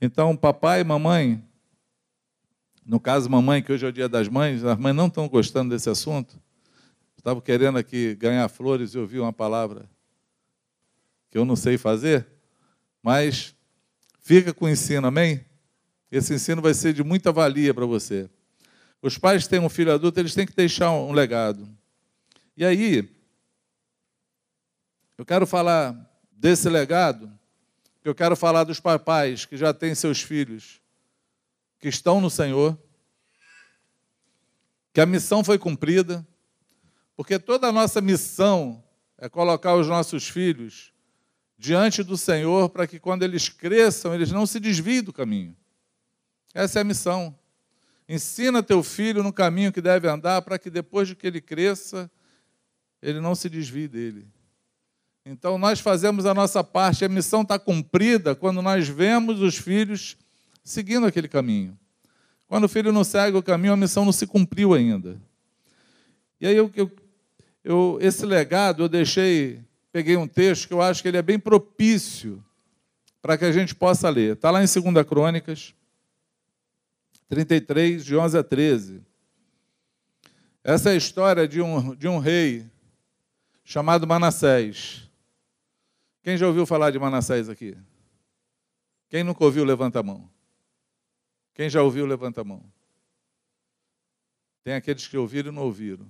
Então, 0.00 0.36
papai 0.36 0.80
e 0.80 0.84
mamãe, 0.84 1.42
no 2.84 2.98
caso, 2.98 3.28
mamãe, 3.30 3.62
que 3.62 3.72
hoje 3.72 3.86
é 3.86 3.88
o 3.88 3.92
dia 3.92 4.08
das 4.08 4.28
mães, 4.28 4.64
as 4.64 4.78
mães 4.78 4.94
não 4.96 5.06
estão 5.06 5.28
gostando 5.28 5.74
desse 5.74 5.88
assunto. 5.88 6.40
Estavam 7.16 7.40
querendo 7.40 7.78
aqui 7.78 8.14
ganhar 8.14 8.48
flores 8.48 8.94
e 8.94 8.98
ouvir 8.98 9.20
uma 9.20 9.32
palavra 9.32 9.88
que 11.30 11.38
eu 11.38 11.44
não 11.44 11.54
sei 11.54 11.78
fazer, 11.78 12.26
mas 13.02 13.54
fica 14.20 14.52
com 14.52 14.64
o 14.64 14.68
ensino, 14.68 15.06
amém? 15.06 15.44
Esse 16.10 16.34
ensino 16.34 16.60
vai 16.60 16.74
ser 16.74 16.92
de 16.92 17.04
muita 17.04 17.30
valia 17.30 17.72
para 17.72 17.86
você. 17.86 18.28
Os 19.00 19.16
pais 19.16 19.44
que 19.44 19.50
têm 19.50 19.60
um 19.60 19.68
filho 19.68 19.92
adulto, 19.92 20.18
eles 20.18 20.34
têm 20.34 20.46
que 20.46 20.56
deixar 20.56 20.90
um 20.90 21.12
legado. 21.12 21.68
E 22.56 22.64
aí, 22.64 23.08
eu 25.20 25.26
quero 25.26 25.46
falar 25.46 25.94
desse 26.32 26.66
legado, 26.66 27.30
eu 28.02 28.14
quero 28.14 28.34
falar 28.34 28.64
dos 28.64 28.80
papais 28.80 29.44
que 29.44 29.54
já 29.54 29.74
têm 29.74 29.94
seus 29.94 30.22
filhos, 30.22 30.80
que 31.78 31.88
estão 31.88 32.22
no 32.22 32.30
Senhor, 32.30 32.78
que 34.94 34.98
a 34.98 35.04
missão 35.04 35.44
foi 35.44 35.58
cumprida, 35.58 36.26
porque 37.14 37.38
toda 37.38 37.66
a 37.66 37.72
nossa 37.72 38.00
missão 38.00 38.82
é 39.18 39.28
colocar 39.28 39.74
os 39.74 39.86
nossos 39.86 40.26
filhos 40.26 40.90
diante 41.58 42.02
do 42.02 42.16
Senhor 42.16 42.70
para 42.70 42.86
que 42.86 42.98
quando 42.98 43.22
eles 43.22 43.50
cresçam, 43.50 44.14
eles 44.14 44.32
não 44.32 44.46
se 44.46 44.58
desviem 44.58 45.02
do 45.02 45.12
caminho. 45.12 45.54
Essa 46.54 46.78
é 46.78 46.80
a 46.80 46.84
missão. 46.84 47.38
Ensina 48.08 48.62
teu 48.62 48.82
filho 48.82 49.22
no 49.22 49.34
caminho 49.34 49.70
que 49.70 49.82
deve 49.82 50.08
andar 50.08 50.40
para 50.40 50.58
que 50.58 50.70
depois 50.70 51.06
de 51.08 51.14
que 51.14 51.26
ele 51.26 51.42
cresça, 51.42 52.10
ele 53.02 53.20
não 53.20 53.34
se 53.34 53.50
desvie 53.50 53.86
dele. 53.86 54.26
Então 55.24 55.58
nós 55.58 55.80
fazemos 55.80 56.24
a 56.26 56.32
nossa 56.32 56.64
parte, 56.64 57.04
a 57.04 57.08
missão 57.08 57.42
está 57.42 57.58
cumprida 57.58 58.34
quando 58.34 58.62
nós 58.62 58.88
vemos 58.88 59.40
os 59.40 59.56
filhos 59.56 60.16
seguindo 60.64 61.06
aquele 61.06 61.28
caminho. 61.28 61.78
Quando 62.48 62.64
o 62.64 62.68
filho 62.68 62.92
não 62.92 63.04
segue 63.04 63.36
o 63.36 63.42
caminho, 63.42 63.72
a 63.72 63.76
missão 63.76 64.04
não 64.04 64.12
se 64.12 64.26
cumpriu 64.26 64.74
ainda. 64.74 65.20
E 66.40 66.46
aí 66.46 66.56
eu, 66.56 66.70
eu, 66.74 66.90
eu, 67.62 67.98
esse 68.00 68.24
legado 68.24 68.84
eu 68.84 68.88
deixei, 68.88 69.62
peguei 69.92 70.16
um 70.16 70.26
texto 70.26 70.66
que 70.66 70.74
eu 70.74 70.80
acho 70.80 71.02
que 71.02 71.08
ele 71.08 71.18
é 71.18 71.22
bem 71.22 71.38
propício 71.38 72.42
para 73.20 73.36
que 73.36 73.44
a 73.44 73.52
gente 73.52 73.74
possa 73.74 74.08
ler. 74.08 74.32
Está 74.32 74.50
lá 74.50 74.62
em 74.64 74.66
2 74.66 75.06
Crônicas 75.06 75.74
33, 77.28 78.04
de 78.04 78.16
11 78.16 78.38
a 78.38 78.42
13. 78.42 79.02
Essa 80.64 80.90
é 80.90 80.92
a 80.94 80.96
história 80.96 81.46
de 81.46 81.60
um, 81.60 81.94
de 81.94 82.08
um 82.08 82.18
rei 82.18 82.66
chamado 83.64 84.06
Manassés. 84.06 85.09
Quem 86.22 86.36
já 86.36 86.46
ouviu 86.46 86.66
falar 86.66 86.90
de 86.90 86.98
Manassés 86.98 87.48
aqui? 87.48 87.76
Quem 89.08 89.24
nunca 89.24 89.44
ouviu, 89.44 89.64
levanta 89.64 90.00
a 90.00 90.02
mão. 90.02 90.30
Quem 91.54 91.68
já 91.68 91.82
ouviu, 91.82 92.06
levanta 92.06 92.42
a 92.42 92.44
mão. 92.44 92.64
Tem 94.62 94.74
aqueles 94.74 95.06
que 95.06 95.16
ouviram 95.16 95.50
e 95.50 95.54
não 95.54 95.64
ouviram. 95.64 96.06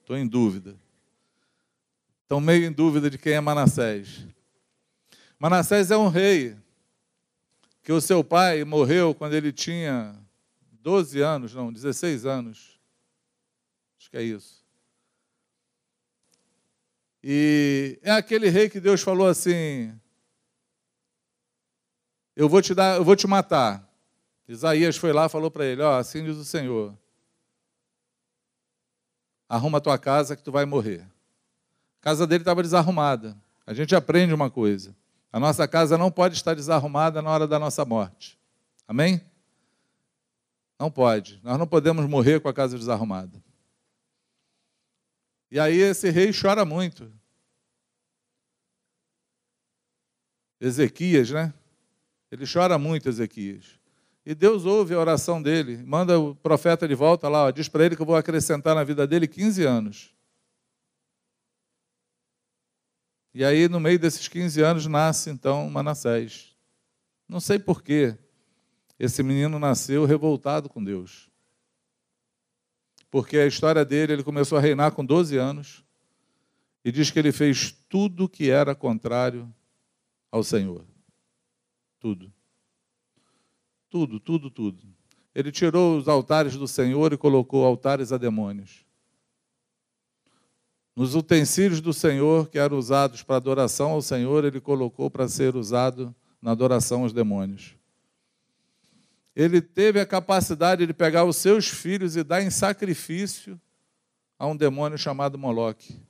Estou 0.00 0.16
em 0.16 0.26
dúvida. 0.26 0.76
estão 2.22 2.40
meio 2.40 2.64
em 2.64 2.72
dúvida 2.72 3.10
de 3.10 3.18
quem 3.18 3.34
é 3.34 3.40
Manassés. 3.40 4.26
Manassés 5.38 5.90
é 5.90 5.96
um 5.96 6.08
rei 6.08 6.56
que 7.82 7.92
o 7.92 8.00
seu 8.00 8.24
pai 8.24 8.64
morreu 8.64 9.14
quando 9.14 9.34
ele 9.34 9.52
tinha 9.52 10.14
12 10.82 11.20
anos, 11.20 11.54
não, 11.54 11.72
16 11.72 12.26
anos. 12.26 12.80
Acho 13.98 14.10
que 14.10 14.16
é 14.16 14.22
isso. 14.22 14.57
E 17.22 17.98
é 18.02 18.12
aquele 18.12 18.48
rei 18.48 18.68
que 18.68 18.80
Deus 18.80 19.02
falou 19.02 19.26
assim: 19.26 19.92
Eu 22.36 22.48
vou 22.48 22.62
te 22.62 22.74
dar, 22.74 22.96
eu 22.96 23.04
vou 23.04 23.16
te 23.16 23.26
matar. 23.26 23.88
Isaías 24.48 24.96
foi 24.96 25.12
lá 25.12 25.28
falou 25.28 25.50
para 25.50 25.64
ele: 25.64 25.82
Ó, 25.82 25.90
oh, 25.90 25.98
assim 25.98 26.24
diz 26.24 26.36
o 26.36 26.44
Senhor. 26.44 26.96
Arruma 29.48 29.78
a 29.78 29.80
tua 29.80 29.98
casa 29.98 30.36
que 30.36 30.42
tu 30.42 30.52
vai 30.52 30.64
morrer. 30.64 31.00
A 32.00 32.04
casa 32.04 32.26
dele 32.26 32.42
estava 32.42 32.62
desarrumada. 32.62 33.36
A 33.66 33.74
gente 33.74 33.94
aprende 33.94 34.32
uma 34.32 34.50
coisa. 34.50 34.94
A 35.32 35.40
nossa 35.40 35.66
casa 35.68 35.98
não 35.98 36.10
pode 36.10 36.34
estar 36.34 36.54
desarrumada 36.54 37.20
na 37.20 37.30
hora 37.30 37.46
da 37.46 37.58
nossa 37.58 37.84
morte. 37.84 38.38
Amém? 38.86 39.20
Não 40.78 40.90
pode. 40.90 41.40
Nós 41.42 41.58
não 41.58 41.66
podemos 41.66 42.06
morrer 42.08 42.40
com 42.40 42.48
a 42.48 42.54
casa 42.54 42.78
desarrumada. 42.78 43.42
E 45.50 45.58
aí 45.58 45.78
esse 45.78 46.10
rei 46.10 46.30
chora 46.32 46.64
muito. 46.64 47.12
Ezequias, 50.60 51.30
né? 51.30 51.54
Ele 52.30 52.44
chora 52.50 52.78
muito, 52.78 53.08
Ezequias. 53.08 53.78
E 54.26 54.34
Deus 54.34 54.66
ouve 54.66 54.92
a 54.92 54.98
oração 54.98 55.40
dele, 55.40 55.82
manda 55.84 56.18
o 56.20 56.34
profeta 56.34 56.86
de 56.86 56.94
volta 56.94 57.28
lá, 57.28 57.44
ó, 57.46 57.50
diz 57.50 57.66
para 57.66 57.86
ele 57.86 57.96
que 57.96 58.02
eu 58.02 58.06
vou 58.06 58.16
acrescentar 58.16 58.74
na 58.74 58.84
vida 58.84 59.06
dele 59.06 59.26
15 59.26 59.64
anos. 59.64 60.14
E 63.32 63.44
aí, 63.44 63.68
no 63.68 63.78
meio 63.78 63.98
desses 63.98 64.26
15 64.28 64.60
anos, 64.60 64.86
nasce 64.86 65.30
então 65.30 65.70
Manassés. 65.70 66.54
Não 67.28 67.40
sei 67.40 67.58
porquê. 67.58 68.18
Esse 68.98 69.22
menino 69.22 69.58
nasceu 69.58 70.04
revoltado 70.04 70.68
com 70.68 70.82
Deus. 70.82 71.27
Porque 73.10 73.38
a 73.38 73.46
história 73.46 73.84
dele, 73.84 74.12
ele 74.14 74.22
começou 74.22 74.58
a 74.58 74.60
reinar 74.60 74.92
com 74.92 75.04
12 75.04 75.36
anos 75.36 75.84
e 76.84 76.92
diz 76.92 77.10
que 77.10 77.18
ele 77.18 77.32
fez 77.32 77.72
tudo 77.88 78.28
que 78.28 78.50
era 78.50 78.74
contrário 78.74 79.52
ao 80.30 80.42
Senhor. 80.42 80.84
Tudo. 81.98 82.32
Tudo, 83.90 84.20
tudo, 84.20 84.50
tudo. 84.50 84.82
Ele 85.34 85.50
tirou 85.50 85.96
os 85.96 86.08
altares 86.08 86.56
do 86.56 86.68
Senhor 86.68 87.12
e 87.12 87.16
colocou 87.16 87.64
altares 87.64 88.12
a 88.12 88.18
demônios. 88.18 88.84
Nos 90.94 91.14
utensílios 91.14 91.80
do 91.80 91.92
Senhor, 91.92 92.48
que 92.48 92.58
eram 92.58 92.76
usados 92.76 93.22
para 93.22 93.36
adoração 93.36 93.92
ao 93.92 94.02
Senhor, 94.02 94.44
ele 94.44 94.60
colocou 94.60 95.08
para 95.08 95.28
ser 95.28 95.54
usado 95.54 96.14
na 96.42 96.50
adoração 96.50 97.04
aos 97.04 97.12
demônios. 97.12 97.77
Ele 99.38 99.60
teve 99.60 100.00
a 100.00 100.04
capacidade 100.04 100.84
de 100.84 100.92
pegar 100.92 101.22
os 101.22 101.36
seus 101.36 101.68
filhos 101.68 102.16
e 102.16 102.24
dar 102.24 102.42
em 102.42 102.50
sacrifício 102.50 103.60
a 104.36 104.44
um 104.48 104.56
demônio 104.56 104.98
chamado 104.98 105.38
Moloque. 105.38 106.02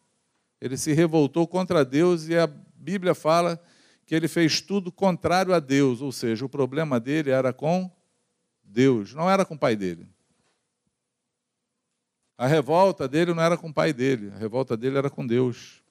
Ele 0.59 0.79
se 0.79 0.95
revoltou 0.95 1.47
contra 1.47 1.85
Deus 1.85 2.27
e 2.27 2.39
a 2.39 2.47
Bíblia 2.47 3.15
fala 3.15 3.63
que 4.07 4.15
ele 4.15 4.29
fez 4.29 4.63
tudo 4.63 4.91
contrário 4.91 5.53
a 5.53 5.61
Deus, 5.61 6.01
ou 6.01 6.11
seja, 6.11 6.47
o 6.47 6.49
problema 6.49 6.99
dele 6.99 7.29
era 7.29 7.53
com 7.53 7.95
Deus, 8.65 9.13
não 9.13 9.29
era 9.29 9.45
com 9.45 9.57
o 9.57 9.59
pai 9.59 9.77
dele. 9.77 10.09
A 12.39 12.47
revolta 12.47 13.07
dele 13.07 13.35
não 13.35 13.43
era 13.43 13.59
com 13.59 13.69
o 13.69 13.75
pai 13.75 13.93
dele, 13.93 14.33
a 14.35 14.39
revolta 14.39 14.75
dele 14.75 14.97
era 14.97 15.11
com 15.11 15.27
Deus. 15.27 15.83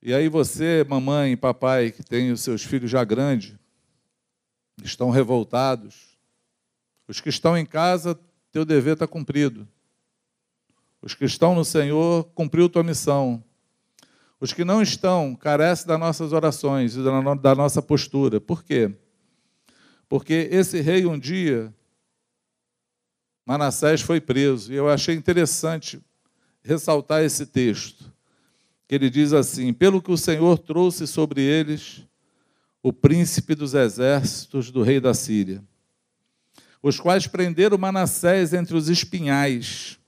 E 0.00 0.14
aí 0.14 0.30
você, 0.30 0.82
mamãe 0.88 1.36
papai, 1.36 1.90
que 1.90 2.02
tem 2.02 2.32
os 2.32 2.40
seus 2.40 2.64
filhos 2.64 2.90
já 2.90 3.04
grandes, 3.04 3.54
estão 4.82 5.10
revoltados. 5.10 6.18
Os 7.06 7.20
que 7.20 7.28
estão 7.28 7.56
em 7.56 7.64
casa, 7.64 8.18
teu 8.52 8.64
dever 8.64 8.94
está 8.94 9.06
cumprido. 9.06 9.66
Os 11.00 11.14
que 11.14 11.24
estão 11.24 11.54
no 11.54 11.64
Senhor, 11.64 12.24
cumpriu 12.34 12.68
tua 12.68 12.82
missão. 12.82 13.42
Os 14.40 14.52
que 14.52 14.64
não 14.64 14.82
estão, 14.82 15.34
carecem 15.34 15.86
das 15.86 15.98
nossas 15.98 16.32
orações 16.32 16.96
e 16.96 17.02
da 17.02 17.54
nossa 17.54 17.82
postura. 17.82 18.40
Por 18.40 18.62
quê? 18.62 18.94
Porque 20.08 20.48
esse 20.50 20.80
rei 20.80 21.06
um 21.06 21.18
dia 21.18 21.72
Manassés 23.48 24.02
foi 24.02 24.20
preso. 24.20 24.70
E 24.70 24.76
eu 24.76 24.90
achei 24.90 25.14
interessante 25.14 25.98
ressaltar 26.62 27.22
esse 27.22 27.46
texto, 27.46 28.12
que 28.86 28.94
ele 28.94 29.08
diz 29.08 29.32
assim: 29.32 29.72
Pelo 29.72 30.02
que 30.02 30.12
o 30.12 30.18
Senhor 30.18 30.58
trouxe 30.58 31.06
sobre 31.06 31.40
eles 31.40 32.04
o 32.82 32.92
príncipe 32.92 33.54
dos 33.54 33.74
exércitos 33.74 34.70
do 34.70 34.82
rei 34.82 35.00
da 35.00 35.14
Síria, 35.14 35.62
os 36.82 37.00
quais 37.00 37.26
prenderam 37.26 37.76
Manassés 37.76 38.52
entre 38.52 38.76
os 38.76 38.88
espinhais 38.88 39.98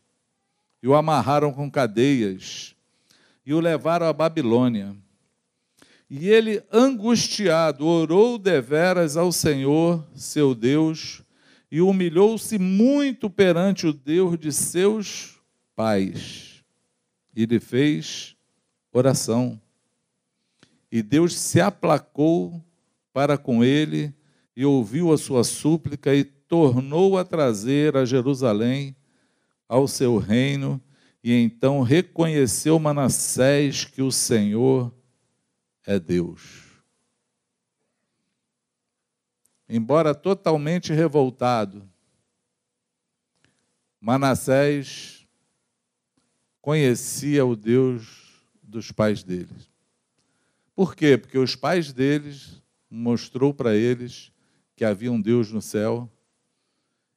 e 0.82 0.88
o 0.88 0.94
amarraram 0.94 1.52
com 1.52 1.70
cadeias 1.70 2.74
e 3.44 3.52
o 3.52 3.60
levaram 3.60 4.06
à 4.06 4.12
Babilônia. 4.12 4.96
E 6.08 6.28
ele, 6.28 6.62
angustiado, 6.72 7.86
orou 7.86 8.36
deveras 8.36 9.16
ao 9.16 9.30
Senhor, 9.30 10.04
seu 10.14 10.54
Deus, 10.54 11.22
e 11.70 11.80
humilhou-se 11.80 12.58
muito 12.58 13.30
perante 13.30 13.86
o 13.86 13.92
Deus 13.92 14.38
de 14.38 14.52
seus 14.52 15.40
pais. 15.76 16.64
E 17.34 17.46
lhe 17.46 17.60
fez 17.60 18.36
oração. 18.92 19.59
E 20.90 21.02
Deus 21.02 21.38
se 21.38 21.60
aplacou 21.60 22.64
para 23.12 23.38
com 23.38 23.62
ele 23.62 24.14
e 24.56 24.64
ouviu 24.64 25.12
a 25.12 25.18
sua 25.18 25.44
súplica 25.44 26.14
e 26.14 26.24
tornou 26.24 27.16
a 27.16 27.24
trazer 27.24 27.96
a 27.96 28.04
Jerusalém 28.04 28.96
ao 29.68 29.86
seu 29.86 30.18
reino. 30.18 30.80
E 31.22 31.32
então 31.32 31.82
reconheceu 31.82 32.78
Manassés 32.78 33.84
que 33.84 34.02
o 34.02 34.10
Senhor 34.10 34.92
é 35.86 35.98
Deus 35.98 36.70
embora 39.70 40.12
totalmente 40.12 40.92
revoltado, 40.92 41.88
Manassés 44.00 45.24
conhecia 46.60 47.46
o 47.46 47.54
Deus 47.54 48.42
dos 48.60 48.90
pais 48.90 49.22
deles. 49.22 49.69
Por 50.80 50.96
quê? 50.96 51.18
Porque 51.18 51.36
os 51.36 51.54
pais 51.54 51.92
deles 51.92 52.62
mostrou 52.90 53.52
para 53.52 53.76
eles 53.76 54.32
que 54.74 54.82
havia 54.82 55.12
um 55.12 55.20
Deus 55.20 55.52
no 55.52 55.60
céu 55.60 56.10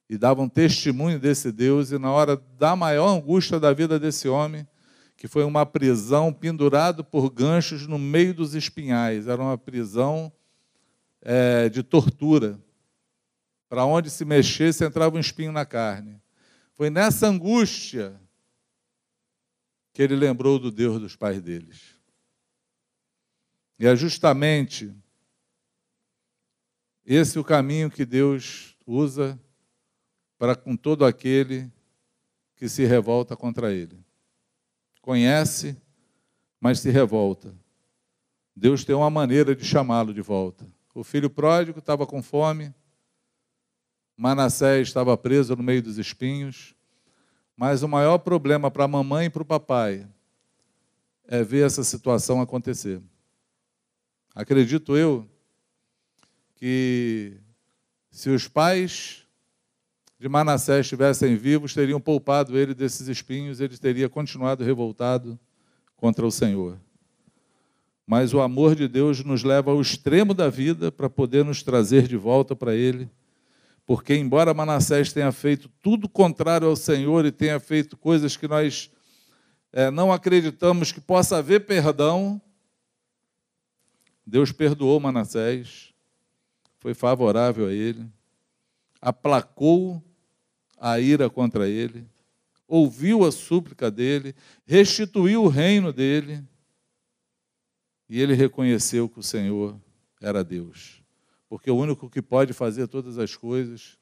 e 0.06 0.18
davam 0.18 0.50
testemunho 0.50 1.18
desse 1.18 1.50
Deus 1.50 1.90
e 1.90 1.96
na 1.96 2.12
hora 2.12 2.36
da 2.36 2.76
maior 2.76 3.08
angústia 3.08 3.58
da 3.58 3.72
vida 3.72 3.98
desse 3.98 4.28
homem, 4.28 4.68
que 5.16 5.26
foi 5.26 5.44
uma 5.44 5.64
prisão 5.64 6.30
pendurado 6.30 7.02
por 7.02 7.30
ganchos 7.30 7.86
no 7.86 7.98
meio 7.98 8.34
dos 8.34 8.54
espinhais, 8.54 9.28
era 9.28 9.40
uma 9.40 9.56
prisão 9.56 10.30
é, 11.22 11.70
de 11.70 11.82
tortura. 11.82 12.60
Para 13.66 13.86
onde 13.86 14.10
se 14.10 14.26
mexesse, 14.26 14.84
entrava 14.84 15.16
um 15.16 15.20
espinho 15.20 15.52
na 15.52 15.64
carne. 15.64 16.20
Foi 16.74 16.90
nessa 16.90 17.28
angústia 17.28 18.20
que 19.94 20.02
ele 20.02 20.16
lembrou 20.16 20.58
do 20.58 20.70
Deus 20.70 21.00
dos 21.00 21.16
pais 21.16 21.40
deles. 21.40 21.93
E 23.78 23.86
é 23.86 23.96
justamente 23.96 24.94
esse 27.04 27.38
o 27.38 27.44
caminho 27.44 27.90
que 27.90 28.04
Deus 28.04 28.76
usa 28.86 29.38
para 30.38 30.54
com 30.54 30.76
todo 30.76 31.04
aquele 31.04 31.70
que 32.56 32.68
se 32.68 32.84
revolta 32.84 33.36
contra 33.36 33.72
ele. 33.72 33.98
Conhece, 35.00 35.76
mas 36.60 36.80
se 36.80 36.90
revolta. 36.90 37.54
Deus 38.56 38.84
tem 38.84 38.94
uma 38.94 39.10
maneira 39.10 39.54
de 39.54 39.64
chamá-lo 39.64 40.14
de 40.14 40.20
volta. 40.20 40.66
O 40.94 41.02
filho 41.02 41.28
pródigo 41.28 41.80
estava 41.80 42.06
com 42.06 42.22
fome, 42.22 42.72
Manassés 44.16 44.88
estava 44.88 45.16
preso 45.16 45.56
no 45.56 45.62
meio 45.62 45.82
dos 45.82 45.98
espinhos, 45.98 46.74
mas 47.56 47.82
o 47.82 47.88
maior 47.88 48.18
problema 48.18 48.70
para 48.70 48.84
a 48.84 48.88
mamãe 48.88 49.26
e 49.26 49.30
para 49.30 49.42
o 49.42 49.46
papai 49.46 50.08
é 51.26 51.42
ver 51.42 51.66
essa 51.66 51.82
situação 51.82 52.40
acontecer. 52.40 53.02
Acredito 54.34 54.96
eu 54.96 55.28
que 56.56 57.36
se 58.10 58.30
os 58.30 58.48
pais 58.48 59.24
de 60.18 60.28
Manassés 60.28 60.86
estivessem 60.86 61.36
vivos, 61.36 61.74
teriam 61.74 62.00
poupado 62.00 62.58
ele 62.58 62.74
desses 62.74 63.06
espinhos, 63.08 63.60
ele 63.60 63.76
teria 63.76 64.08
continuado 64.08 64.64
revoltado 64.64 65.38
contra 65.96 66.26
o 66.26 66.30
Senhor. 66.30 66.78
Mas 68.06 68.34
o 68.34 68.40
amor 68.40 68.74
de 68.74 68.88
Deus 68.88 69.22
nos 69.24 69.42
leva 69.42 69.70
ao 69.70 69.80
extremo 69.80 70.34
da 70.34 70.48
vida 70.48 70.90
para 70.90 71.08
poder 71.08 71.44
nos 71.44 71.62
trazer 71.62 72.06
de 72.06 72.16
volta 72.16 72.56
para 72.56 72.74
Ele. 72.74 73.08
Porque, 73.86 74.14
embora 74.14 74.52
Manassés 74.52 75.12
tenha 75.12 75.32
feito 75.32 75.70
tudo 75.80 76.08
contrário 76.08 76.68
ao 76.68 76.76
Senhor 76.76 77.24
e 77.24 77.32
tenha 77.32 77.60
feito 77.60 77.96
coisas 77.96 78.36
que 78.36 78.48
nós 78.48 78.90
é, 79.72 79.90
não 79.90 80.12
acreditamos 80.12 80.92
que 80.92 81.00
possa 81.00 81.38
haver 81.38 81.66
perdão, 81.66 82.40
Deus 84.26 84.52
perdoou 84.52 84.98
Manassés, 84.98 85.92
foi 86.78 86.94
favorável 86.94 87.66
a 87.66 87.72
ele, 87.72 88.06
aplacou 89.00 90.02
a 90.78 90.98
ira 90.98 91.28
contra 91.28 91.68
ele, 91.68 92.06
ouviu 92.66 93.24
a 93.24 93.32
súplica 93.32 93.90
dele, 93.90 94.34
restituiu 94.66 95.44
o 95.44 95.48
reino 95.48 95.92
dele, 95.92 96.42
e 98.08 98.20
ele 98.20 98.34
reconheceu 98.34 99.08
que 99.08 99.18
o 99.18 99.22
Senhor 99.22 99.78
era 100.20 100.44
Deus. 100.44 101.02
Porque 101.48 101.70
o 101.70 101.76
único 101.76 102.08
que 102.08 102.22
pode 102.22 102.52
fazer 102.52 102.86
todas 102.88 103.18
as 103.18 103.36
coisas 103.36 103.98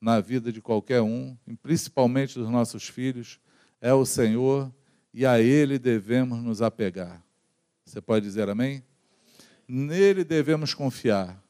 na 0.00 0.20
vida 0.20 0.52
de 0.52 0.60
qualquer 0.60 1.00
um, 1.00 1.36
principalmente 1.62 2.38
dos 2.38 2.50
nossos 2.50 2.88
filhos, 2.88 3.38
é 3.80 3.92
o 3.92 4.04
Senhor 4.04 4.72
e 5.12 5.26
a 5.26 5.40
Ele 5.40 5.78
devemos 5.78 6.42
nos 6.42 6.62
apegar. 6.62 7.22
Você 7.84 8.00
pode 8.00 8.24
dizer 8.24 8.48
amém? 8.48 8.82
Nele 9.74 10.22
devemos 10.22 10.74
confiar. 10.74 11.42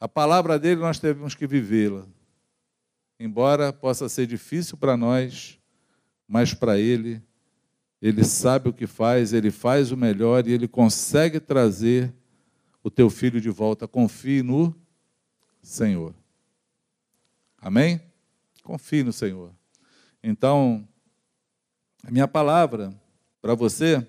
A 0.00 0.08
palavra 0.08 0.58
dele 0.58 0.80
nós 0.80 0.98
temos 0.98 1.34
que 1.34 1.46
vivê-la. 1.46 2.06
Embora 3.20 3.74
possa 3.74 4.08
ser 4.08 4.26
difícil 4.26 4.78
para 4.78 4.96
nós, 4.96 5.60
mas 6.26 6.54
para 6.54 6.78
ele, 6.78 7.22
ele 8.00 8.24
sabe 8.24 8.70
o 8.70 8.72
que 8.72 8.86
faz, 8.86 9.34
ele 9.34 9.50
faz 9.50 9.92
o 9.92 9.98
melhor 9.98 10.48
e 10.48 10.52
ele 10.52 10.66
consegue 10.66 11.38
trazer 11.38 12.10
o 12.82 12.90
teu 12.90 13.10
filho 13.10 13.38
de 13.38 13.50
volta. 13.50 13.86
Confie 13.86 14.42
no 14.42 14.74
Senhor. 15.60 16.14
Amém? 17.58 18.00
Confie 18.62 19.02
no 19.02 19.12
Senhor. 19.12 19.52
Então, 20.22 20.88
a 22.02 22.10
minha 22.10 22.26
palavra 22.26 22.98
para 23.42 23.54
você 23.54 24.06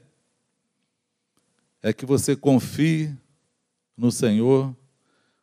é 1.83 1.91
que 1.91 2.05
você 2.05 2.33
confie 2.33 3.13
no 3.95 4.09
Senhor, 4.09 4.73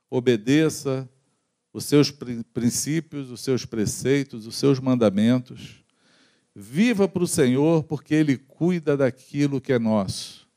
obedeça 0.08 1.08
os 1.70 1.84
seus 1.84 2.10
princípios, 2.10 3.30
os 3.30 3.42
seus 3.42 3.66
preceitos, 3.66 4.46
os 4.46 4.56
seus 4.56 4.80
mandamentos. 4.80 5.84
Viva 6.54 7.06
para 7.06 7.22
o 7.22 7.28
Senhor, 7.28 7.84
porque 7.84 8.14
Ele 8.14 8.38
cuida 8.38 8.96
daquilo 8.96 9.60
que 9.60 9.72
é 9.72 9.78
nosso. 9.78 10.48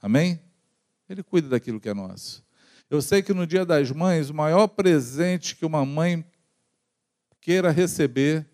Amém? 0.00 0.40
Ele 1.08 1.22
cuida 1.22 1.48
daquilo 1.48 1.80
que 1.80 1.88
é 1.88 1.94
nosso. 1.94 2.42
Eu 2.88 3.02
sei 3.02 3.20
que 3.20 3.34
no 3.34 3.46
Dia 3.46 3.66
das 3.66 3.90
Mães, 3.90 4.30
o 4.30 4.34
maior 4.34 4.68
presente 4.68 5.56
que 5.56 5.66
uma 5.66 5.84
mãe 5.84 6.24
queira 7.40 7.70
receber 7.70 8.48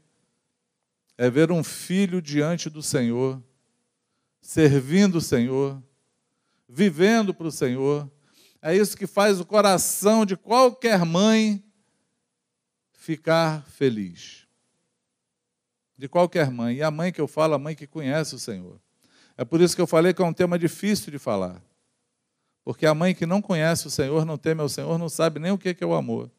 é 1.18 1.28
ver 1.28 1.52
um 1.52 1.62
filho 1.62 2.22
diante 2.22 2.70
do 2.70 2.82
Senhor, 2.82 3.40
servindo 4.40 5.18
o 5.18 5.20
Senhor, 5.20 5.80
vivendo 6.72 7.34
para 7.34 7.48
o 7.48 7.52
Senhor. 7.52 8.10
É 8.62 8.76
isso 8.76 8.96
que 8.96 9.06
faz 9.06 9.40
o 9.40 9.44
coração 9.44 10.24
de 10.24 10.36
qualquer 10.36 11.04
mãe 11.04 11.62
ficar 12.92 13.64
feliz. 13.64 14.46
De 15.96 16.08
qualquer 16.08 16.50
mãe. 16.50 16.76
E 16.76 16.82
a 16.82 16.90
mãe 16.90 17.12
que 17.12 17.20
eu 17.20 17.26
falo, 17.26 17.54
a 17.54 17.58
mãe 17.58 17.74
que 17.74 17.86
conhece 17.86 18.34
o 18.34 18.38
Senhor. 18.38 18.80
É 19.36 19.44
por 19.44 19.60
isso 19.60 19.74
que 19.74 19.82
eu 19.82 19.86
falei 19.86 20.14
que 20.14 20.22
é 20.22 20.24
um 20.24 20.32
tema 20.32 20.58
difícil 20.58 21.10
de 21.10 21.18
falar. 21.18 21.60
Porque 22.62 22.86
a 22.86 22.94
mãe 22.94 23.14
que 23.14 23.26
não 23.26 23.42
conhece 23.42 23.86
o 23.86 23.90
Senhor, 23.90 24.24
não 24.24 24.38
teme 24.38 24.60
ao 24.60 24.68
Senhor, 24.68 24.96
não 24.98 25.08
sabe 25.08 25.40
nem 25.40 25.50
o 25.50 25.58
que 25.58 25.76
é 25.80 25.86
o 25.86 25.94
amor. 25.94 26.30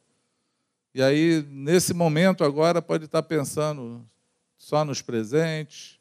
E 0.94 1.02
aí, 1.02 1.46
nesse 1.50 1.94
momento 1.94 2.44
agora, 2.44 2.82
pode 2.82 3.06
estar 3.06 3.24
pensando 3.24 4.06
só 4.58 4.86
nos 4.86 5.02
presentes, 5.02 6.00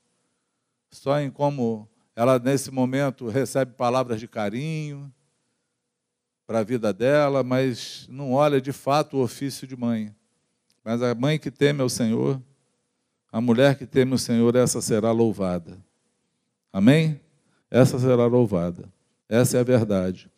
só 0.90 1.18
em 1.20 1.30
como 1.30 1.88
ela, 2.14 2.38
nesse 2.38 2.70
momento, 2.70 3.28
recebe 3.28 3.72
palavras 3.72 4.20
de 4.20 4.28
carinho 4.28 5.12
para 6.46 6.60
a 6.60 6.64
vida 6.64 6.92
dela, 6.92 7.42
mas 7.42 8.06
não 8.10 8.32
olha 8.32 8.60
de 8.60 8.72
fato 8.72 9.16
o 9.16 9.22
ofício 9.22 9.66
de 9.66 9.76
mãe. 9.76 10.14
Mas 10.84 11.00
a 11.02 11.14
mãe 11.14 11.38
que 11.38 11.50
teme 11.50 11.80
ao 11.80 11.88
Senhor, 11.88 12.42
a 13.30 13.40
mulher 13.40 13.76
que 13.76 13.86
teme 13.86 14.14
o 14.14 14.18
Senhor, 14.18 14.56
essa 14.56 14.80
será 14.80 15.12
louvada. 15.12 15.78
Amém? 16.72 17.20
Essa 17.70 17.98
será 17.98 18.26
louvada. 18.26 18.92
Essa 19.28 19.58
é 19.58 19.60
a 19.60 19.64
verdade. 19.64 20.28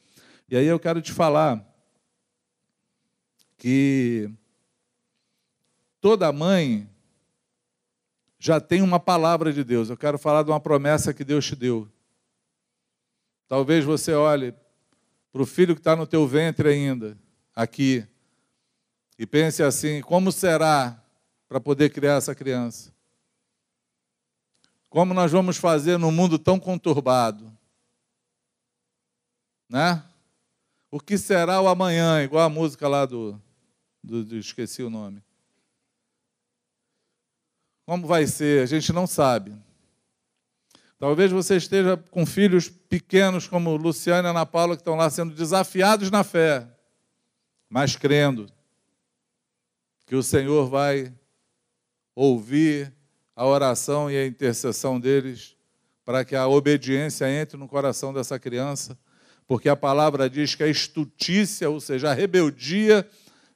E 0.49 0.57
aí 0.57 0.67
eu 0.67 0.79
quero 0.79 1.01
te 1.01 1.13
falar 1.13 1.67
que 3.57 4.31
toda 6.01 6.31
mãe 6.33 6.87
já 8.43 8.61
tem 8.61 8.83
uma 8.83 8.99
palavra 8.99 9.53
de 9.53 9.63
Deus. 9.63 9.89
Eu 9.89 9.97
quero 9.97 10.19
falar 10.19 10.43
de 10.43 10.51
uma 10.51 10.59
promessa 10.59 11.15
que 11.15 11.23
Deus 11.23 11.47
te 11.47 11.55
deu. 11.55 11.89
Talvez 13.47 13.85
você 13.85 14.15
olhe 14.15 14.53
para 15.33 15.43
o 15.43 15.47
filho 15.47 15.77
que 15.77 15.81
está 15.81 15.95
no 15.95 16.09
teu 16.09 16.27
ventre 16.27 16.69
ainda, 16.69 17.17
aqui, 17.55 18.05
e 19.17 19.25
pense 19.25 19.63
assim: 19.63 20.01
como 20.01 20.33
será 20.33 21.01
para 21.49 21.61
poder 21.61 21.91
criar 21.91 22.15
essa 22.15 22.35
criança? 22.35 22.93
Como 24.91 25.15
nós 25.15 25.31
vamos 25.31 25.57
fazer 25.57 25.97
num 25.97 26.11
mundo 26.11 26.37
tão 26.37 26.59
conturbado? 26.59 27.57
Né? 29.69 30.03
O 30.91 30.99
que 30.99 31.17
será 31.17 31.61
o 31.61 31.69
amanhã? 31.69 32.21
Igual 32.25 32.45
a 32.45 32.51
música 32.51 32.89
lá 32.89 33.07
do, 33.07 33.41
do, 34.03 34.25
do 34.25 34.37
esqueci 34.37 34.83
o 34.83 34.91
nome. 34.91 35.23
Como 37.85 38.07
vai 38.07 38.27
ser? 38.27 38.63
A 38.63 38.67
gente 38.67 38.93
não 38.93 39.07
sabe. 39.07 39.53
Talvez 40.99 41.33
você 41.33 41.57
esteja 41.57 41.97
com 41.97 42.25
filhos 42.25 42.69
pequenos 42.69 43.49
como 43.49 43.75
Luciana 43.77 44.29
e 44.29 44.31
Ana 44.31 44.47
Paula, 44.47 44.77
que 44.77 44.83
estão 44.83 44.95
lá 44.95 45.11
sendo 45.11 45.35
desafiados 45.35 46.11
na 46.11 46.23
fé, 46.23 46.69
mas 47.69 47.97
crendo 47.97 48.47
que 50.07 50.15
o 50.15 50.23
Senhor 50.23 50.69
vai 50.69 51.13
ouvir 52.15 52.93
a 53.35 53.45
oração 53.45 54.11
e 54.11 54.17
a 54.17 54.27
intercessão 54.27 55.01
deles 55.01 55.57
para 56.05 56.25
que 56.25 56.37
a 56.37 56.47
obediência 56.47 57.29
entre 57.29 57.57
no 57.57 57.67
coração 57.67 58.13
dessa 58.13 58.39
criança, 58.39 58.97
porque 59.47 59.69
a 59.69 59.77
palavra 59.77 60.31
diz 60.31 60.55
que 60.55 60.63
a 60.63 60.69
estutícia, 60.69 61.69
ou 61.69 61.81
seja, 61.81 62.11
a 62.11 62.15
rebeldia, 62.15 63.09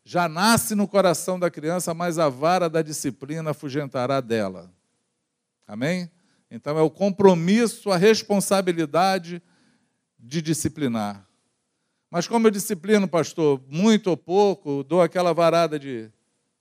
já 0.08 0.28
nasce 0.28 0.76
no 0.76 0.86
coração 0.86 1.36
da 1.36 1.50
criança, 1.50 1.92
mas 1.92 2.16
a 2.16 2.28
vara 2.28 2.70
da 2.70 2.80
disciplina 2.80 3.50
afugentará 3.50 4.20
dela. 4.20 4.72
Amém? 5.66 6.08
Então 6.48 6.78
é 6.78 6.80
o 6.80 6.88
compromisso, 6.88 7.90
a 7.90 7.96
responsabilidade 7.96 9.42
de 10.16 10.40
disciplinar. 10.40 11.26
Mas 12.08 12.28
como 12.28 12.46
eu 12.46 12.52
disciplino, 12.52 13.08
pastor, 13.08 13.60
muito 13.68 14.06
ou 14.06 14.16
pouco, 14.16 14.84
dou 14.84 15.02
aquela 15.02 15.34
varada 15.34 15.76
de 15.76 16.08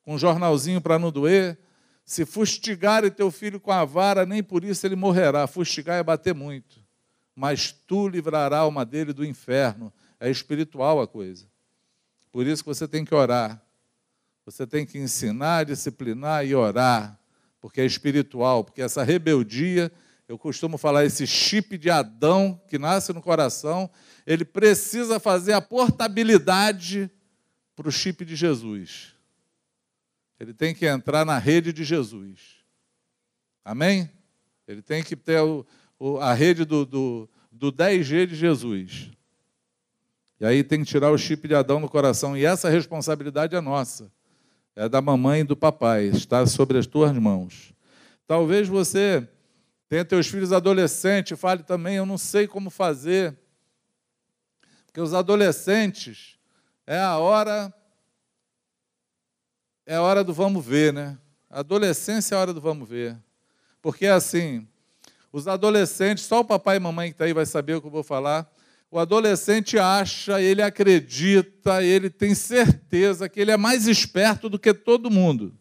um 0.08 0.17
jornalzinho 0.17 0.81
para 0.81 0.97
não 0.97 1.12
doer. 1.12 1.55
Se 2.03 2.25
fustigar 2.25 3.08
teu 3.12 3.29
filho 3.29 3.60
com 3.60 3.71
a 3.71 3.86
vara, 3.86 4.25
nem 4.25 4.41
por 4.41 4.63
isso 4.63 4.88
ele 4.88 4.95
morrerá. 4.95 5.45
Fustigar 5.45 5.99
é 5.99 6.03
bater 6.03 6.34
muito. 6.34 6.84
Mas 7.36 7.71
tu 7.71 8.08
livrará 8.08 8.58
a 8.58 8.62
alma 8.62 8.84
dele 8.84 9.13
do 9.13 9.23
inferno. 9.23 9.93
É 10.19 10.31
espiritual 10.31 10.99
a 10.99 11.08
coisa. 11.08 11.45
Por 12.36 12.45
isso 12.45 12.63
que 12.63 12.67
você 12.67 12.86
tem 12.86 13.06
que 13.06 13.15
orar. 13.15 13.65
Você 14.45 14.67
tem 14.67 14.86
que 14.86 14.98
ensinar, 14.98 15.63
disciplinar 15.63 16.45
e 16.45 16.54
orar, 16.54 17.17
porque 17.62 17.80
é 17.80 17.86
espiritual, 17.86 18.62
porque 18.62 18.82
essa 18.82 19.04
rebeldia, 19.04 19.89
eu 20.28 20.38
costumo 20.38 20.78
falar, 20.78 21.06
esse 21.06 21.26
chip 21.26 21.78
de 21.78 21.89
Adão 21.89 22.62
que 22.67 22.78
nasce 22.78 23.13
no 23.13 23.21
coração, 23.21 23.89
ele 24.28 24.43
precisa 24.43 25.17
fazer 25.17 25.54
a 25.54 25.62
portabilidade 25.62 27.10
para 27.74 27.88
o 27.88 27.91
chip 27.91 28.26
de 28.26 28.36
Jesus. 28.36 29.13
Ele 30.38 30.54
tem 30.54 30.76
que 30.76 30.86
entrar 30.86 31.24
na 31.24 31.38
rede 31.38 31.71
de 31.71 31.86
Jesus. 31.86 32.58
Amém? 33.63 34.12
Ele 34.67 34.82
tem 34.82 35.02
que 35.02 35.15
ter 35.15 35.40
a 36.19 36.33
rede 36.33 36.65
do, 36.65 36.86
do, 36.86 37.29
do 37.50 37.71
10G 37.71 38.25
de 38.25 38.36
Jesus. 38.36 39.15
E 40.40 40.46
aí 40.46 40.63
tem 40.63 40.79
que 40.79 40.86
tirar 40.86 41.12
o 41.12 41.17
chip 41.17 41.48
de 41.48 41.56
Adão 41.56 41.79
no 41.79 41.90
coração. 41.90 42.36
E 42.36 42.46
essa 42.46 42.69
responsabilidade 42.69 43.56
é 43.56 43.62
nossa. 43.62 44.12
É 44.75 44.90
da 44.90 45.02
mamãe 45.02 45.42
e 45.42 45.44
do 45.44 45.56
papai. 45.56 46.06
Está 46.08 46.46
sobre 46.46 46.77
as 46.77 46.86
tuas 46.86 47.12
mãos. 47.13 47.73
Talvez 48.27 48.67
você 48.67 49.27
tenha 49.88 50.04
teus 50.04 50.27
filhos 50.27 50.52
adolescentes 50.52 51.40
fale 51.40 51.63
também, 51.63 51.96
eu 51.96 52.06
não 52.06 52.17
sei 52.17 52.48
como 52.48 52.69
fazer. 52.69 53.38
Porque 54.86 55.00
os 55.00 55.13
adolescentes 55.13 56.38
é 56.88 57.00
a 57.00 57.17
hora 57.17 57.73
é 59.86 59.96
a 59.96 60.02
hora 60.02 60.23
do 60.23 60.33
vamos 60.33 60.65
ver, 60.65 60.92
né? 60.92 61.17
Adolescência 61.50 62.33
é 62.33 62.38
a 62.38 62.42
hora 62.42 62.54
do 62.54 62.60
vamos 62.60 62.90
ver. 62.90 63.15
Porque 63.81 64.08
é 64.08 64.12
assim, 64.12 64.67
os 65.31 65.48
adolescentes, 65.48 66.23
só 66.23 66.40
o 66.40 66.46
papai 66.46 66.77
e 66.77 66.79
mamãe 66.79 67.10
que 67.10 67.13
está 67.13 67.25
aí 67.25 67.33
vai 67.33 67.46
saber 67.46 67.75
o 67.75 67.81
que 67.81 67.88
eu 67.88 67.92
vou 67.92 68.04
falar. 68.04 68.52
O 68.96 69.00
adolescente 69.00 69.77
acha, 69.77 70.41
ele 70.41 70.62
acredita, 70.62 71.83
ele 71.83 72.10
tem 72.10 72.33
certeza 72.33 73.27
que 73.27 73.41
ele 73.41 73.52
é 73.52 73.58
mais 73.58 73.87
esperto 73.87 74.48
do 74.48 74.58
que 74.58 74.73
todo 74.73 75.12
mundo. 75.12 75.54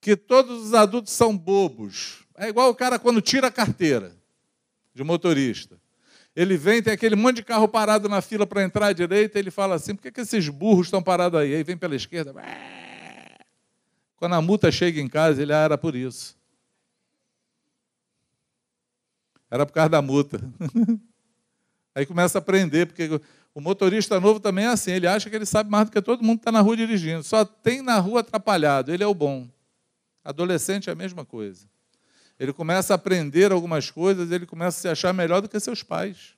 que 0.00 0.16
todos 0.16 0.68
os 0.68 0.72
adultos 0.72 1.12
são 1.12 1.36
bobos. 1.36 2.24
É 2.38 2.48
igual 2.48 2.70
o 2.70 2.74
cara 2.74 2.98
quando 2.98 3.20
tira 3.20 3.48
a 3.48 3.50
carteira 3.50 4.16
de 4.94 5.04
motorista. 5.04 5.78
Ele 6.34 6.56
vem, 6.56 6.82
tem 6.82 6.94
aquele 6.94 7.16
monte 7.16 7.36
de 7.36 7.42
carro 7.42 7.68
parado 7.68 8.08
na 8.08 8.22
fila 8.22 8.46
para 8.46 8.62
entrar 8.62 8.86
à 8.86 8.92
direita, 8.94 9.38
ele 9.38 9.50
fala 9.50 9.74
assim: 9.74 9.94
por 9.94 10.00
que, 10.00 10.10
que 10.10 10.22
esses 10.22 10.48
burros 10.48 10.86
estão 10.86 11.02
parados 11.02 11.38
aí? 11.38 11.54
Aí 11.54 11.62
vem 11.62 11.76
pela 11.76 11.94
esquerda. 11.94 12.34
Quando 14.16 14.34
a 14.34 14.40
multa 14.40 14.72
chega 14.72 15.02
em 15.02 15.08
casa, 15.08 15.42
ele 15.42 15.52
ah, 15.52 15.64
era 15.64 15.76
por 15.76 15.94
isso. 15.94 16.34
Era 19.50 19.64
por 19.66 19.72
causa 19.72 19.88
da 19.88 20.02
multa. 20.02 20.40
Aí 21.94 22.04
começa 22.04 22.38
a 22.38 22.40
aprender, 22.40 22.86
porque 22.86 23.08
o 23.54 23.60
motorista 23.60 24.18
novo 24.18 24.40
também 24.40 24.64
é 24.64 24.68
assim, 24.68 24.90
ele 24.90 25.06
acha 25.06 25.30
que 25.30 25.36
ele 25.36 25.46
sabe 25.46 25.70
mais 25.70 25.86
do 25.86 25.92
que 25.92 26.02
todo 26.02 26.24
mundo 26.24 26.38
que 26.38 26.42
está 26.42 26.50
na 26.52 26.60
rua 26.60 26.76
dirigindo. 26.76 27.22
Só 27.22 27.44
tem 27.44 27.82
na 27.82 27.98
rua 27.98 28.20
atrapalhado, 28.20 28.92
ele 28.92 29.04
é 29.04 29.06
o 29.06 29.14
bom. 29.14 29.48
Adolescente 30.24 30.90
é 30.90 30.92
a 30.92 30.96
mesma 30.96 31.24
coisa. 31.24 31.68
Ele 32.38 32.52
começa 32.52 32.94
a 32.94 32.96
aprender 32.96 33.52
algumas 33.52 33.90
coisas, 33.90 34.32
ele 34.32 34.44
começa 34.44 34.78
a 34.78 34.80
se 34.80 34.88
achar 34.88 35.12
melhor 35.12 35.40
do 35.40 35.48
que 35.48 35.60
seus 35.60 35.82
pais. 35.82 36.34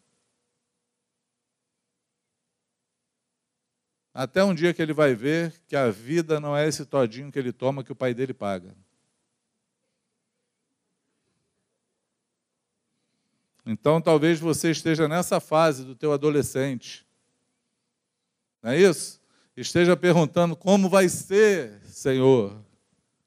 Até 4.13 4.45
um 4.45 4.55
dia 4.55 4.75
que 4.75 4.81
ele 4.83 4.93
vai 4.93 5.15
ver 5.15 5.55
que 5.67 5.77
a 5.77 5.91
vida 5.91 6.41
não 6.41 6.57
é 6.57 6.67
esse 6.67 6.85
todinho 6.85 7.31
que 7.31 7.39
ele 7.39 7.53
toma 7.53 7.85
que 7.85 7.93
o 7.93 7.97
pai 7.97 8.13
dele 8.13 8.35
paga. 8.35 8.75
Então 13.67 14.01
talvez 14.01 14.39
você 14.39 14.71
esteja 14.71 15.09
nessa 15.09 15.41
fase 15.41 15.85
do 15.85 15.97
teu 15.97 16.13
adolescente. 16.13 17.05
Não 18.63 18.71
é 18.71 18.81
isso? 18.81 19.21
Esteja 19.57 19.97
perguntando 19.97 20.55
como 20.55 20.89
vai 20.89 21.09
ser, 21.09 21.83
Senhor? 21.83 22.65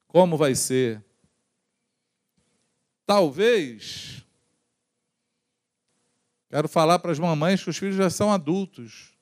Como 0.06 0.38
vai 0.38 0.54
ser? 0.54 1.04
Talvez 3.04 4.24
quero 6.48 6.68
falar 6.68 6.98
para 7.00 7.12
as 7.12 7.18
mamães 7.18 7.62
que 7.62 7.68
os 7.68 7.76
filhos 7.76 7.96
já 7.96 8.08
são 8.08 8.32
adultos, 8.32 9.12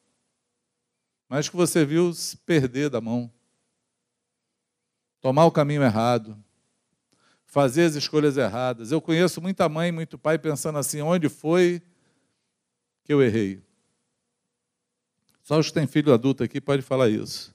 mas 1.29 1.49
que 1.49 1.57
você 1.57 1.85
viu 1.85 2.13
se 2.15 2.37
perder 2.37 2.91
da 2.91 3.01
mão, 3.01 3.33
tomar 5.21 5.47
o 5.47 5.53
caminho 5.53 5.83
errado 5.83 6.43
fazer 7.49 7.85
as 7.85 7.97
escolhas 7.97 8.37
erradas. 8.37 8.93
Eu 8.93 9.01
conheço 9.01 9.41
muita 9.41 9.69
mãe, 9.69 9.91
muito 9.91 10.17
pai 10.17 10.39
pensando 10.39 10.79
assim: 10.79 11.01
onde 11.01 11.29
foi 11.29 11.83
que 13.03 13.13
eu 13.13 13.21
errei? 13.21 13.61
Só 15.43 15.59
os 15.59 15.69
que 15.69 15.75
têm 15.75 15.87
filho 15.87 16.13
adulto 16.13 16.45
aqui 16.45 16.61
pode 16.61 16.83
falar 16.83 17.09
isso. 17.09 17.55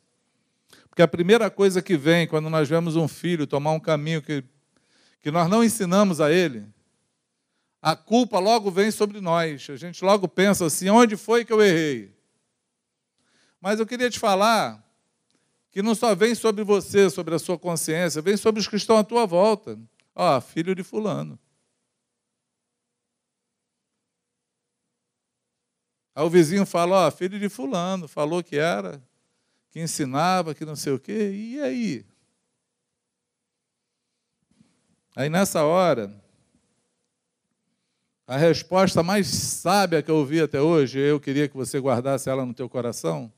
Porque 0.89 1.01
a 1.01 1.07
primeira 1.07 1.49
coisa 1.49 1.81
que 1.81 1.95
vem 1.95 2.27
quando 2.27 2.49
nós 2.49 2.67
vemos 2.67 2.95
um 2.95 3.07
filho 3.07 3.47
tomar 3.47 3.71
um 3.71 3.79
caminho 3.79 4.21
que, 4.21 4.43
que 5.21 5.31
nós 5.31 5.49
não 5.49 5.63
ensinamos 5.63 6.19
a 6.19 6.31
ele, 6.31 6.67
a 7.81 7.95
culpa 7.95 8.39
logo 8.39 8.71
vem 8.71 8.89
sobre 8.89 9.21
nós. 9.21 9.67
A 9.69 9.75
gente 9.75 10.03
logo 10.03 10.27
pensa 10.27 10.65
assim: 10.65 10.89
onde 10.89 11.15
foi 11.15 11.45
que 11.45 11.53
eu 11.53 11.61
errei? 11.61 12.11
Mas 13.61 13.79
eu 13.79 13.85
queria 13.85 14.09
te 14.09 14.19
falar 14.19 14.82
que 15.73 15.81
não 15.81 15.95
só 15.95 16.13
vem 16.13 16.35
sobre 16.35 16.63
você, 16.63 17.09
sobre 17.09 17.33
a 17.33 17.39
sua 17.39 17.57
consciência, 17.57 18.21
vem 18.21 18.37
sobre 18.37 18.61
os 18.61 18.67
que 18.67 18.75
estão 18.75 18.95
à 18.95 19.03
tua 19.03 19.25
volta. 19.25 19.77
Ó, 20.13 20.39
filho 20.39 20.75
de 20.75 20.83
fulano. 20.83 21.37
Aí 26.13 26.23
o 26.23 26.29
vizinho 26.29 26.63
fala, 26.63 27.07
ó, 27.07 27.11
filho 27.11 27.39
de 27.39 27.49
fulano, 27.49 28.07
falou 28.07 28.43
que 28.43 28.55
era, 28.55 29.03
que 29.71 29.79
ensinava, 29.79 30.53
que 30.53 30.63
não 30.63 30.75
sei 30.75 30.93
o 30.93 30.99
quê, 30.99 31.31
e 31.31 31.59
aí? 31.59 32.05
Aí 35.15 35.27
nessa 35.27 35.63
hora, 35.63 36.13
a 38.27 38.37
resposta 38.37 39.01
mais 39.01 39.25
sábia 39.25 40.03
que 40.03 40.11
eu 40.11 40.17
ouvi 40.17 40.39
até 40.39 40.61
hoje, 40.61 40.99
eu 40.99 41.19
queria 41.19 41.49
que 41.49 41.57
você 41.57 41.79
guardasse 41.79 42.29
ela 42.29 42.45
no 42.45 42.53
teu 42.53 42.69
coração, 42.69 43.33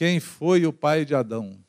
quem 0.00 0.18
foi 0.18 0.64
o 0.64 0.72
pai 0.72 1.04
de 1.04 1.14
Adão? 1.14 1.62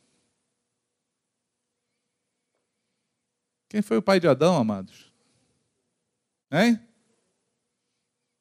Quem 3.67 3.81
foi 3.81 3.97
o 3.97 4.01
pai 4.01 4.21
de 4.21 4.27
Adão, 4.29 4.55
amados? 4.55 5.11
Hein? 6.49 6.79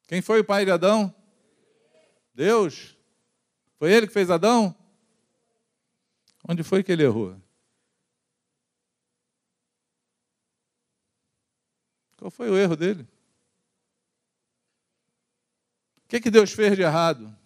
Quem 0.07 0.22
foi 0.22 0.43
o 0.43 0.45
pai 0.45 0.64
de 0.64 0.70
Adão? 0.70 1.12
Deus. 2.32 2.97
Foi 3.80 3.93
ele 3.93 4.07
que 4.07 4.12
fez 4.12 4.30
Adão? 4.30 4.72
Onde 6.49 6.62
foi 6.62 6.84
que 6.84 6.93
ele 6.93 7.03
errou? 7.03 7.36
Qual 12.16 12.30
foi 12.30 12.49
o 12.49 12.57
erro 12.57 12.76
dele? 12.76 13.03
O 16.05 16.07
que, 16.07 16.20
que 16.20 16.30
Deus 16.30 16.53
fez 16.53 16.76
de 16.76 16.82
errado? 16.82 17.39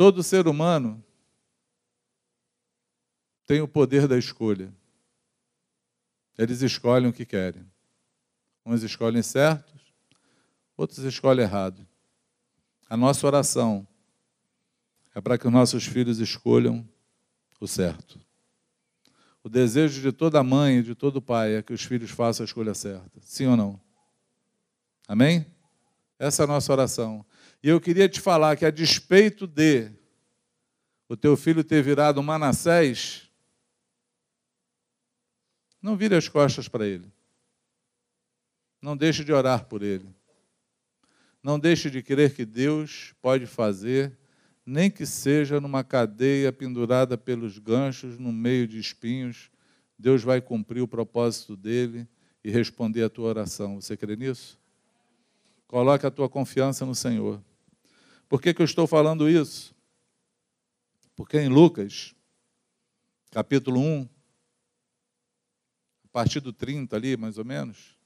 Todo 0.00 0.22
ser 0.22 0.48
humano 0.48 1.04
tem 3.46 3.60
o 3.60 3.68
poder 3.68 4.08
da 4.08 4.16
escolha. 4.16 4.72
Eles 6.38 6.62
escolhem 6.62 7.10
o 7.10 7.12
que 7.12 7.26
querem. 7.26 7.70
Uns 8.64 8.82
escolhem 8.82 9.22
certos, 9.22 9.78
outros 10.74 11.00
escolhem 11.00 11.44
errado. 11.44 11.86
A 12.88 12.96
nossa 12.96 13.26
oração 13.26 13.86
é 15.14 15.20
para 15.20 15.36
que 15.36 15.46
os 15.46 15.52
nossos 15.52 15.84
filhos 15.84 16.18
escolham 16.18 16.88
o 17.60 17.68
certo. 17.68 18.18
O 19.44 19.50
desejo 19.50 20.00
de 20.00 20.12
toda 20.12 20.42
mãe 20.42 20.78
e 20.78 20.82
de 20.82 20.94
todo 20.94 21.20
pai 21.20 21.56
é 21.56 21.62
que 21.62 21.74
os 21.74 21.84
filhos 21.84 22.10
façam 22.10 22.42
a 22.42 22.46
escolha 22.46 22.72
certa. 22.72 23.20
Sim 23.20 23.48
ou 23.48 23.56
não? 23.58 23.78
Amém? 25.06 25.44
Essa 26.18 26.42
é 26.42 26.44
a 26.44 26.48
nossa 26.48 26.72
oração. 26.72 27.22
E 27.62 27.68
eu 27.68 27.80
queria 27.80 28.08
te 28.08 28.20
falar 28.20 28.56
que, 28.56 28.64
a 28.64 28.70
despeito 28.70 29.46
de 29.46 29.90
o 31.08 31.16
teu 31.16 31.36
filho 31.36 31.64
ter 31.64 31.82
virado 31.82 32.22
Manassés, 32.22 33.28
não 35.82 35.96
vire 35.96 36.14
as 36.14 36.28
costas 36.28 36.68
para 36.68 36.86
ele. 36.86 37.10
Não 38.80 38.96
deixe 38.96 39.24
de 39.24 39.32
orar 39.32 39.64
por 39.64 39.82
ele. 39.82 40.08
Não 41.42 41.58
deixe 41.58 41.90
de 41.90 42.02
crer 42.02 42.34
que 42.34 42.44
Deus 42.44 43.14
pode 43.20 43.46
fazer, 43.46 44.16
nem 44.64 44.90
que 44.90 45.04
seja 45.04 45.60
numa 45.60 45.82
cadeia 45.82 46.52
pendurada 46.52 47.18
pelos 47.18 47.58
ganchos, 47.58 48.18
no 48.18 48.32
meio 48.32 48.66
de 48.66 48.78
espinhos. 48.78 49.50
Deus 49.98 50.22
vai 50.22 50.40
cumprir 50.40 50.80
o 50.80 50.88
propósito 50.88 51.56
dele 51.56 52.06
e 52.42 52.50
responder 52.50 53.02
a 53.02 53.10
tua 53.10 53.28
oração. 53.28 53.80
Você 53.80 53.96
crê 53.96 54.16
nisso? 54.16 54.58
Coloque 55.66 56.06
a 56.06 56.10
tua 56.10 56.28
confiança 56.28 56.86
no 56.86 56.94
Senhor. 56.94 57.42
Por 58.30 58.40
que, 58.40 58.54
que 58.54 58.62
eu 58.62 58.64
estou 58.64 58.86
falando 58.86 59.28
isso? 59.28 59.74
Porque 61.16 61.36
em 61.36 61.48
Lucas, 61.48 62.14
capítulo 63.28 63.80
1, 63.80 64.08
a 66.04 66.08
partir 66.12 66.38
do 66.38 66.52
30 66.52 66.94
ali, 66.94 67.16
mais 67.16 67.38
ou 67.38 67.44
menos, 67.44 67.98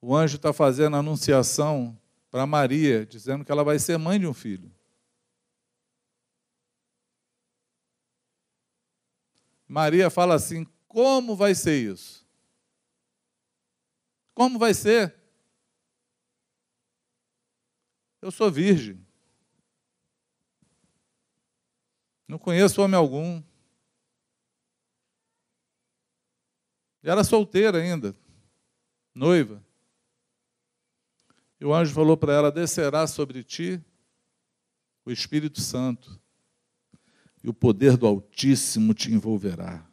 o 0.00 0.16
anjo 0.16 0.36
está 0.36 0.50
fazendo 0.50 0.96
a 0.96 1.00
anunciação 1.00 1.94
para 2.30 2.46
Maria, 2.46 3.04
dizendo 3.04 3.44
que 3.44 3.52
ela 3.52 3.62
vai 3.62 3.78
ser 3.78 3.98
mãe 3.98 4.18
de 4.18 4.26
um 4.26 4.32
filho. 4.32 4.74
Maria 9.68 10.08
fala 10.08 10.36
assim: 10.36 10.66
como 10.88 11.36
vai 11.36 11.54
ser 11.54 11.92
isso? 11.92 12.26
Como 14.32 14.58
vai 14.58 14.72
ser? 14.72 15.19
Eu 18.20 18.30
sou 18.30 18.50
virgem. 18.50 19.04
Não 22.28 22.38
conheço 22.38 22.82
homem 22.82 22.96
algum. 22.96 23.42
E 27.02 27.08
era 27.08 27.24
solteira 27.24 27.78
ainda, 27.78 28.14
noiva. 29.14 29.64
E 31.58 31.64
o 31.64 31.74
anjo 31.74 31.94
falou 31.94 32.16
para 32.16 32.32
ela: 32.32 32.52
descerá 32.52 33.06
sobre 33.06 33.42
ti 33.42 33.82
o 35.04 35.10
Espírito 35.10 35.60
Santo, 35.60 36.20
e 37.42 37.48
o 37.48 37.54
poder 37.54 37.96
do 37.96 38.06
Altíssimo 38.06 38.94
te 38.94 39.10
envolverá. 39.10 39.84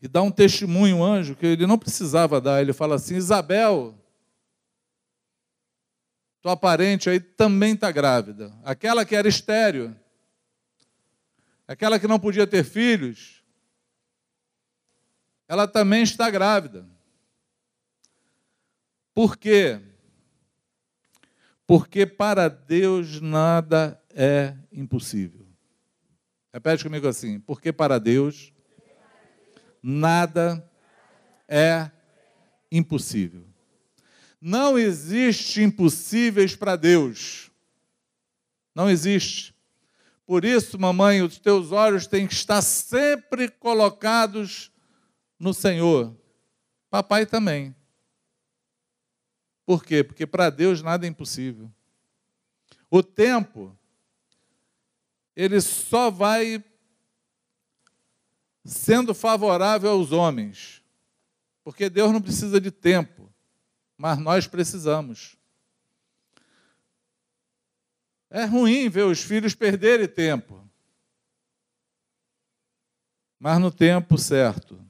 E 0.00 0.08
dá 0.08 0.22
um 0.22 0.30
testemunho, 0.30 1.02
anjo, 1.02 1.34
que 1.34 1.44
ele 1.44 1.66
não 1.66 1.78
precisava 1.78 2.40
dar. 2.40 2.62
Ele 2.62 2.72
fala 2.72 2.94
assim: 2.94 3.16
Isabel, 3.16 3.94
tua 6.46 6.56
parente 6.56 7.10
aí 7.10 7.18
também 7.18 7.74
está 7.74 7.90
grávida. 7.90 8.56
Aquela 8.62 9.04
que 9.04 9.16
era 9.16 9.26
estéreo, 9.26 9.96
aquela 11.66 11.98
que 11.98 12.06
não 12.06 12.20
podia 12.20 12.46
ter 12.46 12.62
filhos, 12.62 13.42
ela 15.48 15.66
também 15.66 16.04
está 16.04 16.30
grávida. 16.30 16.86
Por 19.12 19.36
quê? 19.36 19.80
Porque 21.66 22.06
para 22.06 22.48
Deus 22.48 23.20
nada 23.20 24.00
é 24.14 24.54
impossível. 24.70 25.48
Repete 26.54 26.84
comigo 26.84 27.08
assim: 27.08 27.40
porque 27.40 27.72
para 27.72 27.98
Deus 27.98 28.52
nada 29.82 30.64
é 31.48 31.90
impossível. 32.70 33.44
Não 34.48 34.78
existe 34.78 35.60
impossíveis 35.60 36.54
para 36.54 36.76
Deus. 36.76 37.50
Não 38.72 38.88
existe. 38.88 39.52
Por 40.24 40.44
isso, 40.44 40.78
mamãe, 40.78 41.20
os 41.20 41.36
teus 41.36 41.72
olhos 41.72 42.06
têm 42.06 42.28
que 42.28 42.34
estar 42.34 42.62
sempre 42.62 43.48
colocados 43.48 44.70
no 45.36 45.52
Senhor. 45.52 46.16
Papai 46.88 47.26
também. 47.26 47.74
Por 49.64 49.84
quê? 49.84 50.04
Porque 50.04 50.24
para 50.24 50.48
Deus 50.48 50.80
nada 50.80 51.04
é 51.04 51.08
impossível. 51.08 51.68
O 52.88 53.02
tempo, 53.02 53.76
ele 55.34 55.60
só 55.60 56.08
vai 56.08 56.64
sendo 58.64 59.12
favorável 59.12 59.90
aos 59.90 60.12
homens. 60.12 60.84
Porque 61.64 61.90
Deus 61.90 62.12
não 62.12 62.22
precisa 62.22 62.60
de 62.60 62.70
tempo, 62.70 63.15
mas 63.96 64.18
nós 64.18 64.46
precisamos. 64.46 65.36
É 68.28 68.44
ruim 68.44 68.88
ver 68.88 69.04
os 69.04 69.22
filhos 69.22 69.54
perderem 69.54 70.08
tempo. 70.08 70.68
Mas 73.38 73.60
no 73.60 73.70
tempo 73.70 74.18
certo, 74.18 74.84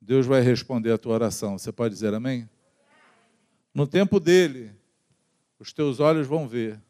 Deus 0.00 0.26
vai 0.26 0.40
responder 0.40 0.92
a 0.92 0.98
tua 0.98 1.14
oração. 1.14 1.58
Você 1.58 1.72
pode 1.72 1.94
dizer 1.94 2.12
amém? 2.12 2.48
No 3.72 3.86
tempo 3.86 4.20
dele, 4.20 4.74
os 5.58 5.72
teus 5.72 6.00
olhos 6.00 6.26
vão 6.26 6.46
ver 6.46 6.80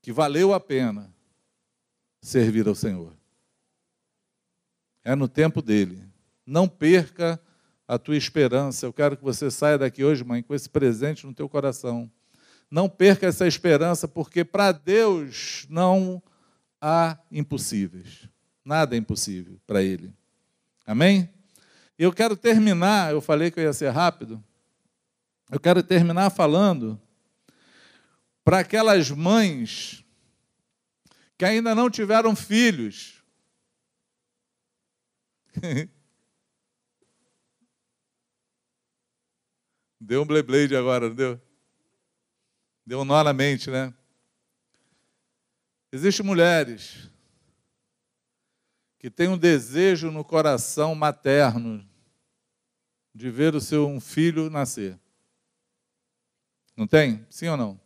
que 0.00 0.12
valeu 0.12 0.52
a 0.52 0.58
pena 0.58 1.14
servir 2.20 2.66
ao 2.66 2.74
Senhor. 2.74 3.16
É 5.04 5.14
no 5.14 5.28
tempo 5.28 5.62
dele. 5.62 6.02
Não 6.44 6.68
perca 6.68 7.40
a 7.92 7.98
tua 7.98 8.16
esperança. 8.16 8.86
Eu 8.86 8.92
quero 8.92 9.18
que 9.18 9.22
você 9.22 9.50
saia 9.50 9.76
daqui 9.76 10.02
hoje, 10.02 10.24
mãe, 10.24 10.42
com 10.42 10.54
esse 10.54 10.66
presente 10.68 11.26
no 11.26 11.34
teu 11.34 11.46
coração. 11.46 12.10
Não 12.70 12.88
perca 12.88 13.26
essa 13.26 13.46
esperança, 13.46 14.08
porque 14.08 14.46
para 14.46 14.72
Deus 14.72 15.66
não 15.68 16.22
há 16.80 17.18
impossíveis. 17.30 18.26
Nada 18.64 18.96
é 18.96 18.98
impossível 18.98 19.60
para 19.66 19.82
Ele. 19.82 20.10
Amém? 20.86 21.28
Eu 21.98 22.10
quero 22.14 22.34
terminar, 22.34 23.12
eu 23.12 23.20
falei 23.20 23.50
que 23.50 23.60
eu 23.60 23.64
ia 23.64 23.74
ser 23.74 23.90
rápido. 23.90 24.42
Eu 25.50 25.60
quero 25.60 25.82
terminar 25.82 26.30
falando 26.30 26.98
para 28.42 28.60
aquelas 28.60 29.10
mães 29.10 30.02
que 31.36 31.44
ainda 31.44 31.74
não 31.74 31.90
tiveram 31.90 32.34
filhos. 32.34 33.22
deu 40.02 40.22
um 40.22 40.26
bleblade 40.26 40.74
agora, 40.74 41.08
não 41.08 41.14
deu? 41.14 41.40
Deu 42.84 43.00
um 43.00 43.04
nó 43.04 43.22
na 43.22 43.32
mente, 43.32 43.70
né? 43.70 43.94
Existem 45.92 46.26
mulheres 46.26 47.08
que 48.98 49.10
têm 49.10 49.28
um 49.28 49.38
desejo 49.38 50.10
no 50.10 50.24
coração 50.24 50.94
materno 50.94 51.86
de 53.14 53.30
ver 53.30 53.54
o 53.54 53.60
seu 53.60 53.86
um 53.86 54.00
filho 54.00 54.50
nascer. 54.50 54.98
Não 56.76 56.86
tem? 56.86 57.24
Sim 57.28 57.48
ou 57.48 57.56
não? 57.56 57.80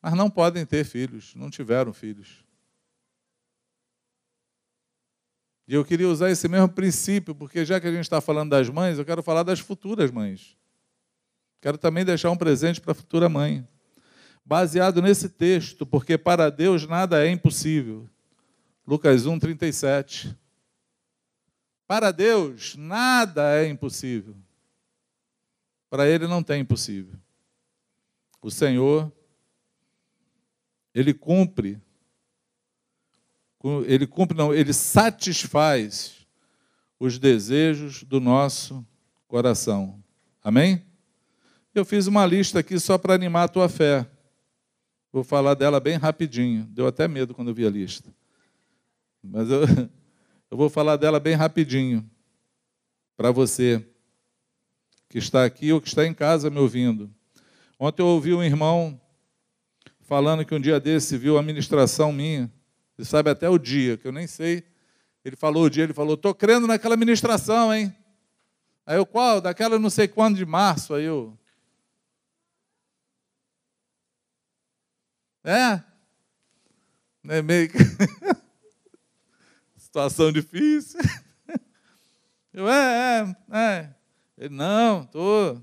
Mas 0.00 0.14
não 0.14 0.30
podem 0.30 0.64
ter 0.64 0.84
filhos, 0.84 1.34
não 1.34 1.50
tiveram 1.50 1.92
filhos. 1.92 2.45
E 5.68 5.74
eu 5.74 5.84
queria 5.84 6.08
usar 6.08 6.30
esse 6.30 6.48
mesmo 6.48 6.68
princípio, 6.68 7.34
porque 7.34 7.64
já 7.64 7.80
que 7.80 7.86
a 7.86 7.90
gente 7.90 8.04
está 8.04 8.20
falando 8.20 8.50
das 8.50 8.68
mães, 8.68 8.98
eu 8.98 9.04
quero 9.04 9.22
falar 9.22 9.42
das 9.42 9.58
futuras 9.58 10.10
mães. 10.10 10.56
Quero 11.60 11.76
também 11.76 12.04
deixar 12.04 12.30
um 12.30 12.36
presente 12.36 12.80
para 12.80 12.92
a 12.92 12.94
futura 12.94 13.28
mãe. 13.28 13.66
Baseado 14.44 15.02
nesse 15.02 15.28
texto, 15.28 15.84
porque 15.84 16.16
para 16.16 16.50
Deus 16.50 16.86
nada 16.86 17.26
é 17.26 17.30
impossível. 17.30 18.08
Lucas 18.86 19.26
1, 19.26 19.40
37. 19.40 20.36
Para 21.88 22.12
Deus 22.12 22.76
nada 22.76 23.60
é 23.60 23.66
impossível. 23.68 24.36
Para 25.90 26.08
Ele 26.08 26.28
não 26.28 26.42
tem 26.42 26.60
impossível. 26.60 27.14
O 28.40 28.50
Senhor, 28.50 29.10
Ele 30.94 31.12
cumpre, 31.12 31.80
Ele 33.86 34.06
cumpre, 34.06 34.36
não, 34.36 34.54
Ele 34.54 34.72
satisfaz 34.72 36.26
os 36.98 37.18
desejos 37.18 38.02
do 38.02 38.20
nosso 38.20 38.86
coração. 39.26 40.02
Amém? 40.42 40.82
Eu 41.74 41.84
fiz 41.84 42.06
uma 42.06 42.24
lista 42.24 42.60
aqui 42.60 42.78
só 42.80 42.96
para 42.96 43.14
animar 43.14 43.44
a 43.44 43.48
tua 43.48 43.68
fé. 43.68 44.06
Vou 45.12 45.24
falar 45.24 45.54
dela 45.54 45.80
bem 45.80 45.96
rapidinho. 45.96 46.64
Deu 46.70 46.86
até 46.86 47.06
medo 47.06 47.34
quando 47.34 47.48
eu 47.48 47.54
vi 47.54 47.66
a 47.66 47.70
lista. 47.70 48.14
Mas 49.22 49.50
eu, 49.50 49.62
eu 50.50 50.56
vou 50.56 50.70
falar 50.70 50.96
dela 50.96 51.20
bem 51.20 51.34
rapidinho. 51.34 52.08
Para 53.16 53.30
você 53.30 53.84
que 55.08 55.18
está 55.18 55.44
aqui 55.44 55.72
ou 55.72 55.80
que 55.80 55.88
está 55.88 56.06
em 56.06 56.14
casa 56.14 56.50
me 56.50 56.58
ouvindo. 56.58 57.10
Ontem 57.78 58.02
eu 58.02 58.06
ouvi 58.06 58.32
um 58.32 58.42
irmão 58.42 59.00
falando 60.00 60.44
que 60.44 60.54
um 60.54 60.60
dia 60.60 60.80
desse 60.80 61.18
viu 61.18 61.36
a 61.36 61.42
ministração 61.42 62.12
minha. 62.12 62.50
Ele 62.98 63.06
sabe 63.06 63.30
até 63.30 63.48
o 63.48 63.58
dia, 63.58 63.96
que 63.96 64.06
eu 64.06 64.12
nem 64.12 64.26
sei. 64.26 64.64
Ele 65.24 65.36
falou 65.36 65.64
o 65.64 65.70
dia, 65.70 65.84
ele 65.84 65.92
falou, 65.92 66.14
estou 66.14 66.34
crendo 66.34 66.66
naquela 66.66 66.96
ministração, 66.96 67.74
hein? 67.74 67.94
Aí 68.86 68.96
eu, 68.96 69.04
qual? 69.04 69.40
Daquela 69.40 69.78
não 69.78 69.90
sei 69.90 70.06
quando 70.06 70.36
de 70.36 70.46
março. 70.46 70.94
Aí 70.94 71.04
eu, 71.04 71.36
É? 75.46 75.80
É 77.28 77.40
meio 77.40 77.68
que... 77.68 77.78
Situação 79.78 80.32
difícil. 80.32 80.98
Eu, 82.52 82.68
é, 82.68 83.36
é, 83.52 83.56
é. 83.56 83.94
Ele, 84.36 84.54
não, 84.54 85.04
tô, 85.04 85.56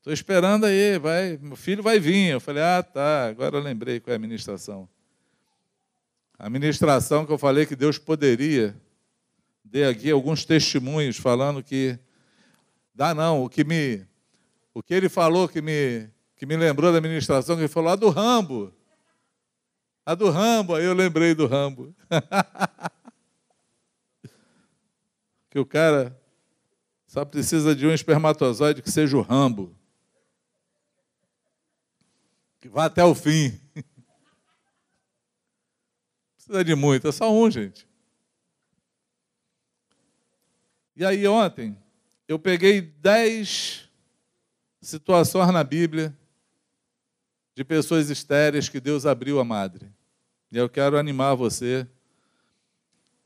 tô 0.00 0.12
esperando 0.12 0.64
aí, 0.64 0.96
vai, 0.96 1.36
meu 1.38 1.56
filho 1.56 1.82
vai 1.82 1.98
vir. 1.98 2.30
Eu 2.30 2.40
falei, 2.40 2.62
ah, 2.62 2.84
tá, 2.84 3.26
agora 3.26 3.56
eu 3.56 3.60
lembrei 3.60 3.98
qual 3.98 4.12
é 4.12 4.16
a 4.16 4.20
ministração. 4.20 4.88
A 6.42 6.48
ministração 6.48 7.26
que 7.26 7.32
eu 7.32 7.36
falei 7.36 7.66
que 7.66 7.76
Deus 7.76 7.98
poderia, 7.98 8.74
dei 9.62 9.84
aqui 9.84 10.10
alguns 10.10 10.42
testemunhos 10.42 11.18
falando 11.18 11.62
que, 11.62 11.98
dá 12.94 13.14
não, 13.14 13.44
o 13.44 13.50
que 13.50 13.62
me, 13.62 14.06
o 14.72 14.82
que 14.82 14.94
ele 14.94 15.10
falou 15.10 15.46
que 15.46 15.60
me, 15.60 16.08
que 16.36 16.46
me 16.46 16.56
lembrou 16.56 16.94
da 16.94 16.98
ministração, 16.98 17.56
que 17.56 17.60
ele 17.60 17.68
falou 17.68 17.90
lá 17.90 17.94
do 17.94 18.08
Rambo. 18.08 18.72
A 20.06 20.14
do 20.14 20.30
Rambo, 20.30 20.74
aí 20.74 20.86
eu 20.86 20.94
lembrei 20.94 21.34
do 21.34 21.46
Rambo. 21.46 21.94
que 25.50 25.58
o 25.58 25.66
cara 25.66 26.18
só 27.06 27.22
precisa 27.22 27.76
de 27.76 27.86
um 27.86 27.92
espermatozoide 27.92 28.80
que 28.80 28.90
seja 28.90 29.14
o 29.14 29.20
Rambo. 29.20 29.76
Que 32.62 32.68
vá 32.70 32.86
até 32.86 33.04
o 33.04 33.14
fim. 33.14 33.60
Precisa 36.50 36.64
de 36.64 36.74
muito, 36.74 37.06
é 37.06 37.12
só 37.12 37.32
um, 37.32 37.48
gente. 37.48 37.86
E 40.96 41.04
aí 41.04 41.24
ontem 41.28 41.78
eu 42.26 42.40
peguei 42.40 42.80
dez 42.80 43.88
situações 44.80 45.52
na 45.52 45.62
Bíblia 45.62 46.12
de 47.54 47.62
pessoas 47.62 48.10
estéreis 48.10 48.68
que 48.68 48.80
Deus 48.80 49.06
abriu 49.06 49.38
a 49.38 49.44
madre. 49.44 49.92
E 50.50 50.58
eu 50.58 50.68
quero 50.68 50.98
animar 50.98 51.36
você, 51.36 51.86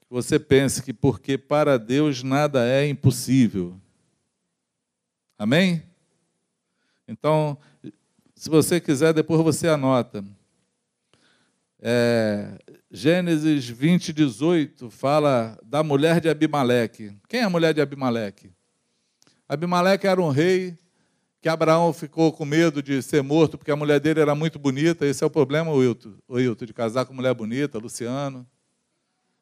que 0.02 0.06
você 0.10 0.38
pense 0.38 0.82
que 0.82 0.92
porque 0.92 1.38
para 1.38 1.78
Deus 1.78 2.22
nada 2.22 2.68
é 2.68 2.86
impossível. 2.86 3.80
Amém? 5.38 5.82
Então, 7.08 7.56
se 8.34 8.50
você 8.50 8.78
quiser, 8.78 9.14
depois 9.14 9.40
você 9.40 9.66
anota. 9.66 10.22
É, 11.80 12.58
Gênesis 12.96 13.68
20, 13.68 14.12
18 14.12 14.88
fala 14.88 15.58
da 15.64 15.82
mulher 15.82 16.20
de 16.20 16.28
Abimeleque. 16.28 17.12
Quem 17.28 17.40
é 17.40 17.42
a 17.42 17.50
mulher 17.50 17.74
de 17.74 17.80
Abimeleque? 17.80 18.52
Abimeleque 19.48 20.06
era 20.06 20.22
um 20.22 20.28
rei 20.28 20.78
que 21.42 21.48
Abraão 21.48 21.92
ficou 21.92 22.32
com 22.32 22.44
medo 22.44 22.80
de 22.80 23.02
ser 23.02 23.20
morto 23.20 23.58
porque 23.58 23.72
a 23.72 23.76
mulher 23.76 23.98
dele 23.98 24.20
era 24.20 24.32
muito 24.36 24.60
bonita. 24.60 25.04
Esse 25.04 25.24
é 25.24 25.26
o 25.26 25.30
problema, 25.30 25.72
Wilton, 25.72 26.14
Wilton 26.30 26.66
de 26.66 26.72
casar 26.72 27.04
com 27.04 27.12
mulher 27.12 27.34
bonita, 27.34 27.78
Luciano. 27.78 28.46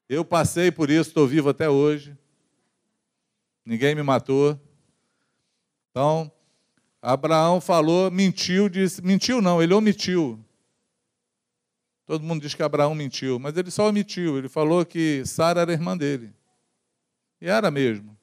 Eu 0.09 0.24
passei 0.24 0.70
por 0.70 0.88
isso, 0.88 1.11
estou 1.11 1.26
vivo 1.26 1.50
até 1.50 1.68
hoje. 1.68 2.16
ninguém 3.66 3.94
me 3.94 4.03
matou. 4.03 4.59
Então, 5.90 6.32
Abraão 7.03 7.61
falou, 7.61 8.11
mentiu, 8.11 8.70
disse, 8.70 9.03
mentiu 9.03 9.42
não, 9.42 9.62
ele 9.62 9.74
omitiu. 9.74 10.42
Todo 12.12 12.26
mundo 12.26 12.42
diz 12.42 12.52
que 12.52 12.62
Abraão 12.62 12.94
mentiu, 12.94 13.38
mas 13.38 13.56
ele 13.56 13.70
só 13.70 13.88
omitiu. 13.88 14.36
Ele 14.36 14.46
falou 14.46 14.84
que 14.84 15.24
Sara 15.24 15.62
era 15.62 15.72
irmã 15.72 15.96
dele. 15.96 16.30
E 17.40 17.48
era 17.48 17.70
mesmo. 17.70 18.14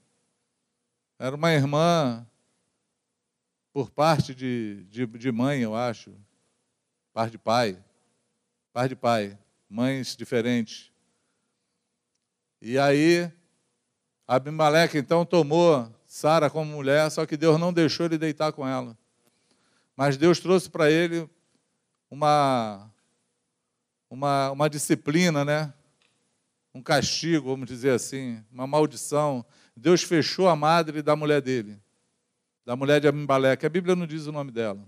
Era 1.17 1.35
uma 1.35 1.51
irmã 1.51 2.23
por 3.73 3.89
parte 3.89 4.35
de, 4.35 4.85
de, 4.91 5.07
de 5.07 5.31
mãe, 5.31 5.61
eu 5.61 5.75
acho. 5.75 6.13
Par 7.11 7.31
de 7.31 7.39
pai. 7.39 7.83
Par 8.71 8.87
de 8.87 8.95
pai. 8.95 9.35
Mães 9.67 10.15
diferentes. 10.15 10.91
E 12.61 12.77
aí, 12.77 13.31
Abimeleque 14.27 14.99
então 14.99 15.25
tomou 15.25 15.91
Sara 16.05 16.47
como 16.47 16.71
mulher, 16.71 17.09
só 17.09 17.25
que 17.25 17.35
Deus 17.35 17.59
não 17.59 17.73
deixou 17.73 18.05
ele 18.05 18.19
deitar 18.19 18.51
com 18.51 18.67
ela. 18.67 18.95
Mas 19.95 20.15
Deus 20.15 20.39
trouxe 20.39 20.69
para 20.69 20.91
ele 20.91 21.27
uma, 22.07 22.87
uma, 24.09 24.51
uma 24.51 24.69
disciplina, 24.69 25.45
né? 25.45 25.73
um 26.73 26.81
castigo, 26.81 27.49
vamos 27.49 27.67
dizer 27.67 27.91
assim, 27.91 28.43
uma 28.51 28.67
maldição. 28.67 29.45
Deus 29.75 30.03
fechou 30.03 30.47
a 30.47 30.55
madre 30.55 31.01
da 31.01 31.15
mulher 31.15 31.41
dele, 31.41 31.79
da 32.65 32.75
mulher 32.75 33.01
de 33.01 33.07
Abimeleque. 33.07 33.65
A 33.65 33.69
Bíblia 33.69 33.95
não 33.95 34.05
diz 34.05 34.27
o 34.27 34.31
nome 34.31 34.51
dela. 34.51 34.83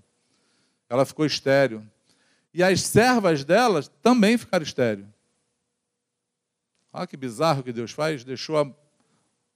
Ela 0.90 1.06
ficou 1.06 1.26
estéreo. 1.26 1.88
E 2.54 2.62
as 2.62 2.82
servas 2.82 3.44
dela 3.44 3.82
também 4.02 4.38
ficaram 4.38 4.64
estéreis. 4.64 5.08
Olha 6.94 7.08
que 7.08 7.16
bizarro 7.16 7.64
que 7.64 7.72
Deus 7.72 7.92
faz. 7.92 8.24
Deixou 8.24 8.58
a, 8.60 8.68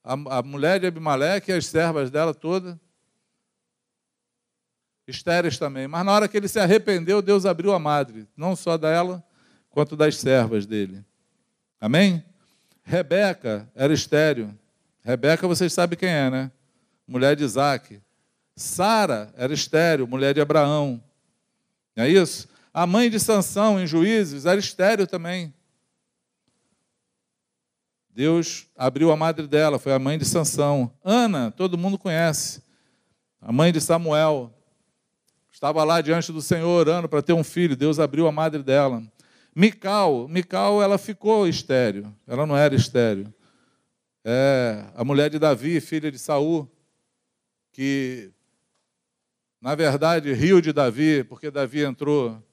a, 0.03 0.37
a 0.39 0.43
mulher 0.43 0.79
de 0.79 0.87
Abimeleque 0.87 1.51
e 1.51 1.53
as 1.53 1.65
servas 1.65 2.09
dela 2.09 2.33
todas 2.33 2.77
estéreis 5.07 5.57
também. 5.59 5.87
Mas 5.87 6.05
na 6.05 6.11
hora 6.11 6.27
que 6.27 6.35
ele 6.35 6.47
se 6.47 6.59
arrependeu, 6.59 7.21
Deus 7.21 7.45
abriu 7.45 7.73
a 7.73 7.79
madre, 7.79 8.27
não 8.35 8.55
só 8.55 8.77
dela, 8.77 9.23
quanto 9.75 9.97
das 9.97 10.15
servas 10.15 10.65
dele. 10.65 11.03
Amém? 11.81 12.23
Rebeca 12.81 13.69
era 13.75 13.93
estéreo. 13.93 14.57
Rebeca, 15.03 15.45
vocês 15.49 15.73
sabem 15.73 15.99
quem 15.99 16.07
é, 16.07 16.29
né? 16.29 16.51
Mulher 17.05 17.35
de 17.35 17.43
Isaac. 17.43 18.01
Sara 18.55 19.33
era 19.35 19.53
estéreo, 19.53 20.07
mulher 20.07 20.33
de 20.33 20.39
Abraão. 20.39 21.03
Não 21.93 22.05
é 22.05 22.09
isso? 22.09 22.47
A 22.73 22.87
mãe 22.87 23.09
de 23.09 23.19
Sansão, 23.19 23.77
em 23.77 23.85
Juízes, 23.85 24.45
era 24.45 24.57
estéreo 24.57 25.05
também. 25.05 25.53
Deus 28.09 28.67
abriu 28.77 29.11
a 29.11 29.17
madre 29.17 29.45
dela, 29.45 29.77
foi 29.77 29.91
a 29.91 29.99
mãe 29.99 30.17
de 30.17 30.23
Sansão. 30.23 30.89
Ana, 31.03 31.51
todo 31.51 31.77
mundo 31.77 31.97
conhece. 31.97 32.63
A 33.41 33.51
mãe 33.51 33.73
de 33.73 33.81
Samuel. 33.81 34.53
Estava 35.51 35.83
lá 35.83 35.99
diante 35.99 36.31
do 36.31 36.41
Senhor 36.41 36.69
orando 36.69 37.09
para 37.09 37.21
ter 37.21 37.33
um 37.33 37.43
filho. 37.43 37.75
Deus 37.75 37.99
abriu 37.99 38.25
a 38.25 38.31
madre 38.31 38.63
dela. 38.63 39.03
Mical, 39.55 40.27
Mical, 40.27 40.83
ela 40.83 40.97
ficou 40.97 41.47
estéreo. 41.47 42.13
Ela 42.27 42.45
não 42.45 42.57
era 42.57 42.75
estéreo. 42.75 43.33
É 44.21 44.83
a 44.95 45.05
mulher 45.05 45.29
de 45.29 45.39
Davi, 45.39 45.79
filha 45.79 46.11
de 46.11 46.19
Saul, 46.19 46.69
que 47.71 48.31
na 49.61 49.73
verdade 49.73 50.33
riu 50.33 50.59
de 50.59 50.73
Davi, 50.73 51.23
porque 51.23 51.49
Davi 51.49 51.83
entrou 51.83 52.43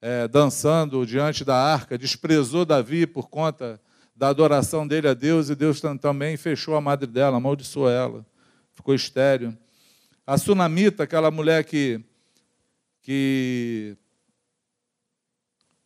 é, 0.00 0.26
dançando 0.26 1.04
diante 1.04 1.44
da 1.44 1.56
arca, 1.56 1.98
desprezou 1.98 2.64
Davi 2.64 3.06
por 3.06 3.28
conta 3.28 3.78
da 4.16 4.28
adoração 4.28 4.86
dele 4.86 5.08
a 5.08 5.14
Deus, 5.14 5.50
e 5.50 5.54
Deus 5.54 5.82
também 6.00 6.36
fechou 6.36 6.76
a 6.76 6.80
madre 6.80 7.06
dela, 7.06 7.36
amaldiçoou 7.36 7.90
ela, 7.90 8.24
ficou 8.72 8.94
estéreo. 8.94 9.56
A 10.26 10.38
Sunamita, 10.38 11.02
aquela 11.02 11.30
mulher 11.30 11.64
que, 11.64 12.00
que 13.02 13.96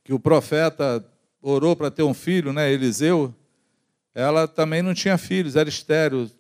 que 0.05 0.13
o 0.13 0.21
profeta 0.21 1.05
orou 1.41 1.75
para 1.75 1.91
ter 1.91 2.03
um 2.03 2.15
filho, 2.15 2.53
né, 2.53 2.71
Eliseu, 2.71 3.35
ela 4.15 4.47
também 4.47 4.83
não 4.83 4.95
tinha 4.95 5.19
filhos, 5.19 5.57
era 5.57 5.69
estéreo. 5.69 6.31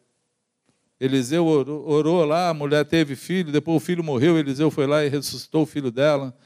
Eliseu 1.00 1.44
orou, 1.44 1.88
orou, 1.88 2.24
lá, 2.24 2.50
a 2.50 2.54
mulher 2.54 2.84
teve 2.84 3.16
filho, 3.16 3.50
depois 3.50 3.82
o 3.82 3.84
filho 3.84 4.04
morreu, 4.04 4.38
Eliseu 4.38 4.70
foi 4.70 4.86
lá 4.86 5.04
e 5.04 5.08
ressuscitou 5.08 5.62
o 5.62 5.66
filho 5.66 5.90
dela. 5.90 6.36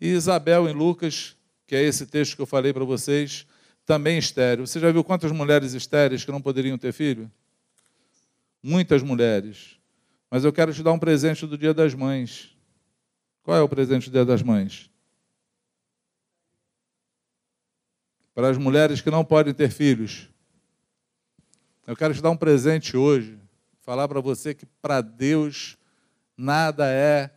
E 0.00 0.08
Isabel, 0.08 0.68
em 0.68 0.72
Lucas, 0.72 1.36
que 1.66 1.76
é 1.76 1.82
esse 1.82 2.06
texto 2.06 2.36
que 2.36 2.42
eu 2.42 2.46
falei 2.46 2.72
para 2.72 2.84
vocês, 2.84 3.46
também 3.84 4.18
estéreo. 4.18 4.66
Você 4.66 4.80
já 4.80 4.90
viu 4.90 5.04
quantas 5.04 5.30
mulheres 5.32 5.74
estéreis 5.74 6.24
que 6.24 6.30
não 6.30 6.40
poderiam 6.40 6.78
ter 6.78 6.92
filho? 6.92 7.30
Muitas 8.62 9.02
mulheres. 9.02 9.76
Mas 10.30 10.44
eu 10.44 10.52
quero 10.52 10.72
te 10.72 10.82
dar 10.82 10.92
um 10.92 10.98
presente 10.98 11.46
do 11.46 11.58
Dia 11.58 11.74
das 11.74 11.94
Mães. 11.94 12.56
Qual 13.42 13.56
é 13.56 13.60
o 13.60 13.68
presente 13.68 14.08
do 14.08 14.12
Dia 14.12 14.24
das 14.24 14.42
Mães? 14.42 14.90
Para 18.38 18.50
as 18.50 18.56
mulheres 18.56 19.00
que 19.00 19.10
não 19.10 19.24
podem 19.24 19.52
ter 19.52 19.68
filhos. 19.68 20.28
Eu 21.84 21.96
quero 21.96 22.14
te 22.14 22.22
dar 22.22 22.30
um 22.30 22.36
presente 22.36 22.96
hoje, 22.96 23.36
falar 23.80 24.06
para 24.06 24.20
você 24.20 24.54
que 24.54 24.64
para 24.80 25.00
Deus 25.00 25.76
nada 26.36 26.88
é 26.88 27.32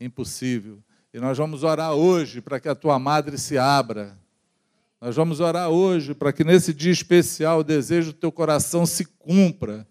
impossível. 0.00 0.78
E 1.12 1.18
nós 1.18 1.36
vamos 1.36 1.64
orar 1.64 1.94
hoje 1.94 2.40
para 2.40 2.60
que 2.60 2.68
a 2.68 2.76
tua 2.76 2.96
madre 2.96 3.36
se 3.38 3.58
abra. 3.58 4.16
Nós 5.00 5.16
vamos 5.16 5.40
orar 5.40 5.68
hoje 5.68 6.14
para 6.14 6.32
que 6.32 6.44
nesse 6.44 6.72
dia 6.72 6.92
especial 6.92 7.58
o 7.58 7.64
desejo 7.64 8.12
do 8.12 8.18
teu 8.20 8.30
coração 8.30 8.86
se 8.86 9.04
cumpra. 9.04 9.84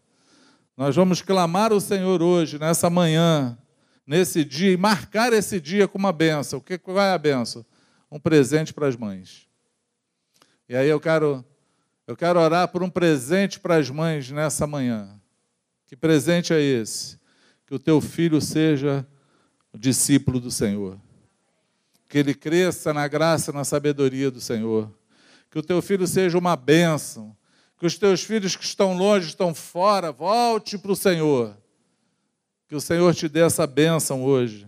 Nós 0.77 0.95
vamos 0.95 1.21
clamar 1.21 1.73
ao 1.73 1.81
Senhor 1.81 2.21
hoje, 2.21 2.57
nessa 2.57 2.89
manhã, 2.89 3.57
nesse 4.07 4.45
dia, 4.45 4.71
e 4.71 4.77
marcar 4.77 5.33
esse 5.33 5.59
dia 5.59 5.85
com 5.85 5.97
uma 5.97 6.13
benção. 6.13 6.59
O 6.59 6.61
que 6.61 6.75
é 6.75 7.13
a 7.13 7.17
benção? 7.17 7.65
Um 8.09 8.21
presente 8.21 8.73
para 8.73 8.87
as 8.87 8.95
mães. 8.95 9.44
E 10.67 10.75
aí 10.75 10.89
eu 10.89 10.99
quero, 10.99 11.45
eu 12.07 12.17
quero 12.17 12.39
orar 12.39 12.67
por 12.67 12.81
um 12.81 12.89
presente 12.89 13.59
para 13.59 13.75
as 13.75 13.89
mães 13.89 14.31
nessa 14.31 14.65
manhã. 14.65 15.19
Que 15.85 15.95
presente 15.95 16.53
é 16.53 16.59
esse? 16.59 17.19
Que 17.67 17.75
o 17.75 17.79
teu 17.79 18.01
filho 18.01 18.41
seja 18.41 19.05
o 19.71 19.77
discípulo 19.77 20.39
do 20.39 20.49
Senhor. 20.49 20.99
Que 22.09 22.17
ele 22.17 22.33
cresça 22.33 22.93
na 22.93 23.07
graça 23.07 23.51
e 23.51 23.53
na 23.53 23.63
sabedoria 23.63 24.31
do 24.31 24.41
Senhor. 24.41 24.91
Que 25.51 25.59
o 25.59 25.63
teu 25.63 25.81
filho 25.83 26.07
seja 26.07 26.37
uma 26.37 26.55
bênção. 26.55 27.35
Que 27.77 27.85
os 27.85 27.97
teus 27.97 28.23
filhos 28.23 28.55
que 28.55 28.63
estão 28.63 28.97
longe, 28.97 29.27
estão 29.27 29.53
fora, 29.53 30.11
volte 30.11 30.79
para 30.79 30.91
o 30.91 30.95
Senhor. 30.95 31.55
Que 32.67 32.75
o 32.75 32.81
Senhor 32.81 33.13
te 33.13 33.29
dê 33.29 33.41
essa 33.41 33.67
bênção 33.67 34.23
hoje. 34.23 34.67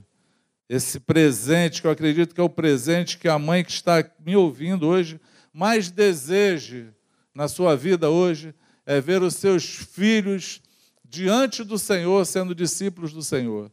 Esse 0.70 1.00
presente, 1.00 1.82
que 1.82 1.88
eu 1.88 1.92
acredito 1.92 2.36
que 2.36 2.42
é 2.42 2.44
o 2.44 2.50
presente 2.50 3.18
que 3.18 3.28
a 3.28 3.40
mãe 3.40 3.64
que 3.64 3.72
está 3.72 4.08
me 4.24 4.36
ouvindo 4.36 4.86
hoje 4.86 5.20
mais 5.58 5.90
deseje 5.90 6.94
na 7.34 7.48
sua 7.48 7.76
vida 7.76 8.12
hoje 8.12 8.54
é 8.86 9.02
ver 9.02 9.24
os 9.24 9.34
seus 9.34 9.66
filhos 9.66 10.62
diante 11.04 11.64
do 11.64 11.80
Senhor, 11.80 12.24
sendo 12.28 12.54
discípulos 12.54 13.12
do 13.12 13.24
Senhor. 13.24 13.72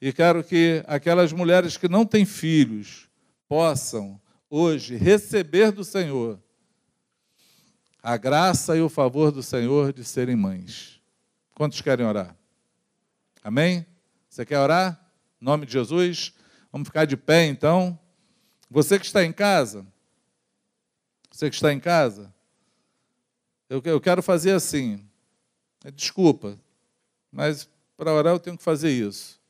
E 0.00 0.14
quero 0.14 0.42
que 0.42 0.82
aquelas 0.86 1.30
mulheres 1.30 1.76
que 1.76 1.90
não 1.90 2.06
têm 2.06 2.24
filhos 2.24 3.06
possam 3.46 4.18
hoje 4.48 4.96
receber 4.96 5.70
do 5.72 5.84
Senhor 5.84 6.40
a 8.02 8.16
graça 8.16 8.74
e 8.74 8.80
o 8.80 8.88
favor 8.88 9.30
do 9.30 9.42
Senhor 9.42 9.92
de 9.92 10.02
serem 10.02 10.36
mães. 10.36 11.02
Quantos 11.54 11.82
querem 11.82 12.06
orar? 12.06 12.34
Amém? 13.44 13.84
Você 14.26 14.46
quer 14.46 14.58
orar? 14.58 14.98
Em 15.38 15.44
nome 15.44 15.66
de 15.66 15.72
Jesus? 15.74 16.32
Vamos 16.72 16.88
ficar 16.88 17.04
de 17.04 17.14
pé 17.18 17.44
então. 17.44 17.98
Você 18.70 18.98
que 18.98 19.04
está 19.04 19.22
em 19.22 19.34
casa, 19.34 19.86
você 21.30 21.48
que 21.48 21.56
está 21.56 21.72
em 21.72 21.80
casa, 21.80 22.32
eu, 23.68 23.80
eu 23.84 24.00
quero 24.00 24.22
fazer 24.22 24.52
assim. 24.52 25.06
Desculpa, 25.94 26.58
mas 27.32 27.68
para 27.96 28.12
orar 28.12 28.34
eu 28.34 28.40
tenho 28.40 28.58
que 28.58 28.62
fazer 28.62 28.90
isso. 28.90 29.40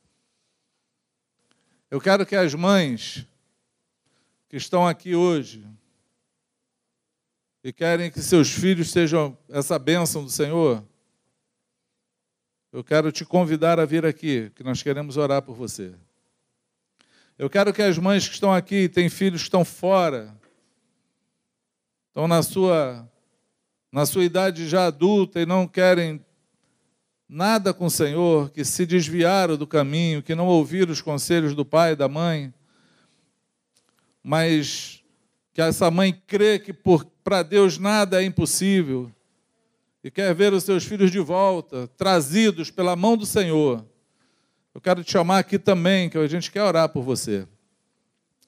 Eu 1.89 1.99
quero 1.99 2.25
que 2.25 2.35
as 2.35 2.53
mães 2.53 3.25
que 4.47 4.55
estão 4.55 4.87
aqui 4.87 5.15
hoje 5.15 5.65
e 7.63 7.73
querem 7.73 8.09
que 8.09 8.21
seus 8.21 8.49
filhos 8.49 8.91
sejam 8.91 9.37
essa 9.49 9.77
bênção 9.77 10.23
do 10.23 10.29
Senhor, 10.29 10.83
eu 12.71 12.83
quero 12.83 13.11
te 13.11 13.25
convidar 13.25 13.79
a 13.79 13.85
vir 13.85 14.05
aqui, 14.05 14.49
que 14.55 14.63
nós 14.63 14.81
queremos 14.81 15.17
orar 15.17 15.41
por 15.41 15.55
você. 15.55 15.93
Eu 17.37 17.49
quero 17.49 17.73
que 17.73 17.81
as 17.81 17.97
mães 17.97 18.27
que 18.27 18.33
estão 18.33 18.53
aqui, 18.53 18.87
têm 18.87 19.09
filhos 19.09 19.41
que 19.41 19.47
estão 19.47 19.65
fora, 19.65 20.33
estão 22.11 22.27
na 22.27 22.43
sua, 22.43 23.09
na 23.89 24.05
sua 24.05 24.25
idade 24.25 24.67
já 24.67 24.87
adulta 24.87 25.39
e 25.39 25.45
não 25.45 25.65
querem 25.65 26.23
nada 27.27 27.73
com 27.73 27.85
o 27.85 27.89
Senhor, 27.89 28.49
que 28.49 28.65
se 28.65 28.85
desviaram 28.85 29.55
do 29.55 29.65
caminho, 29.65 30.21
que 30.21 30.35
não 30.35 30.45
ouviram 30.45 30.91
os 30.91 31.01
conselhos 31.01 31.55
do 31.55 31.63
pai 31.63 31.93
e 31.93 31.95
da 31.95 32.09
mãe, 32.09 32.53
mas 34.21 35.01
que 35.53 35.61
essa 35.61 35.89
mãe 35.89 36.11
crê 36.27 36.59
que 36.59 36.73
para 37.23 37.43
Deus 37.43 37.77
nada 37.77 38.21
é 38.21 38.25
impossível, 38.25 39.09
e 40.03 40.11
quer 40.11 40.35
ver 40.35 40.51
os 40.51 40.65
seus 40.65 40.83
filhos 40.83 41.09
de 41.11 41.19
volta, 41.19 41.87
trazidos 41.95 42.69
pela 42.69 42.97
mão 42.97 43.15
do 43.15 43.25
Senhor, 43.25 43.85
eu 44.75 44.81
quero 44.81 45.01
te 45.01 45.13
chamar 45.13 45.39
aqui 45.39 45.57
também, 45.57 46.09
que 46.09 46.17
a 46.17 46.27
gente 46.27 46.51
quer 46.51 46.63
orar 46.63 46.89
por 46.89 47.03
você. 47.03 47.47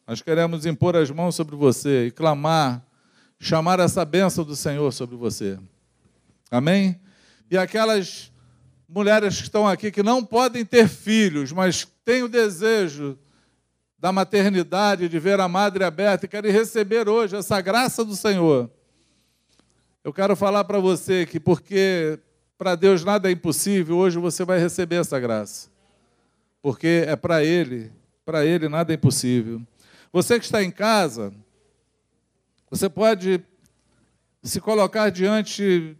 Nós 0.06 0.22
queremos 0.22 0.66
impor 0.66 0.98
as 0.98 1.10
mãos 1.10 1.36
sobre 1.36 1.56
você 1.56 2.08
e 2.08 2.12
clamar, 2.12 2.86
chamar 3.44 3.80
essa 3.80 4.06
bênção 4.06 4.46
do 4.46 4.56
Senhor 4.56 4.92
sobre 4.94 5.18
você. 5.18 5.60
Amém? 6.50 7.00
E 7.52 7.58
aquelas 7.58 8.32
mulheres 8.88 9.38
que 9.38 9.44
estão 9.44 9.68
aqui 9.68 9.92
que 9.92 10.02
não 10.02 10.24
podem 10.24 10.64
ter 10.64 10.88
filhos, 10.88 11.52
mas 11.52 11.86
têm 12.06 12.24
o 12.24 12.30
desejo 12.30 13.18
da 14.00 14.12
maternidade, 14.12 15.10
de 15.10 15.20
ver 15.20 15.40
a 15.40 15.48
madre 15.48 15.84
aberta 15.84 16.26
e 16.26 16.30
querem 16.30 16.52
receber 16.52 17.10
hoje 17.10 17.36
essa 17.36 17.60
graça 17.60 18.04
do 18.06 18.16
Senhor. 18.16 18.70
Eu 20.04 20.14
quero 20.14 20.36
falar 20.36 20.64
para 20.64 20.80
você 20.80 21.26
que, 21.26 21.40
porque 21.40 22.20
para 22.58 22.76
Deus 22.76 23.04
nada 23.04 23.30
é 23.30 23.34
impossível, 23.34 23.98
hoje 23.98 24.20
você 24.20 24.46
vai 24.46 24.58
receber 24.58 24.98
essa 24.98 25.20
graça. 25.20 25.70
Porque 26.62 27.04
é 27.08 27.16
para 27.16 27.44
Ele, 27.44 27.92
para 28.26 28.46
Ele 28.46 28.70
nada 28.70 28.94
é 28.94 28.96
impossível. 28.96 29.62
Você 30.14 30.40
que 30.40 30.46
está 30.46 30.64
em 30.64 30.72
casa, 30.72 31.34
você 32.74 32.90
pode 32.90 33.40
se 34.42 34.60
colocar 34.60 35.12
diante 35.12 35.96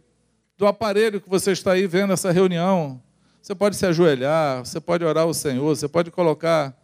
do 0.58 0.66
aparelho 0.66 1.20
que 1.20 1.30
você 1.30 1.52
está 1.52 1.70
aí 1.70 1.86
vendo 1.86 2.12
essa 2.12 2.32
reunião. 2.32 3.00
Você 3.40 3.54
pode 3.54 3.76
se 3.76 3.86
ajoelhar, 3.86 4.66
você 4.66 4.80
pode 4.80 5.04
orar 5.04 5.22
ao 5.22 5.32
Senhor, 5.32 5.76
você 5.76 5.86
pode 5.86 6.10
colocar 6.10 6.76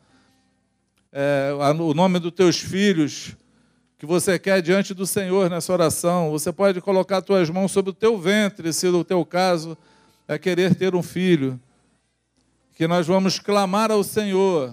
é, 1.10 1.50
o 1.76 1.92
nome 1.92 2.20
dos 2.20 2.30
teus 2.30 2.60
filhos 2.60 3.34
que 3.98 4.06
você 4.06 4.38
quer 4.38 4.62
diante 4.62 4.94
do 4.94 5.04
Senhor 5.04 5.50
nessa 5.50 5.72
oração. 5.72 6.30
Você 6.30 6.52
pode 6.52 6.80
colocar 6.80 7.16
as 7.16 7.24
tuas 7.24 7.50
mãos 7.50 7.72
sobre 7.72 7.90
o 7.90 7.94
teu 7.94 8.16
ventre, 8.16 8.72
se 8.72 8.86
no 8.86 9.02
teu 9.02 9.24
caso 9.24 9.76
é 10.28 10.38
querer 10.38 10.72
ter 10.76 10.94
um 10.94 11.02
filho. 11.02 11.58
Que 12.76 12.86
nós 12.86 13.08
vamos 13.08 13.40
clamar 13.40 13.90
ao 13.90 14.04
Senhor 14.04 14.72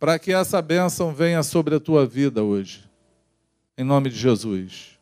para 0.00 0.18
que 0.18 0.32
essa 0.32 0.62
bênção 0.62 1.12
venha 1.12 1.42
sobre 1.42 1.74
a 1.74 1.78
tua 1.78 2.06
vida 2.06 2.42
hoje. 2.42 2.90
Em 3.76 3.84
nome 3.84 4.10
de 4.10 4.16
Jesus. 4.16 4.98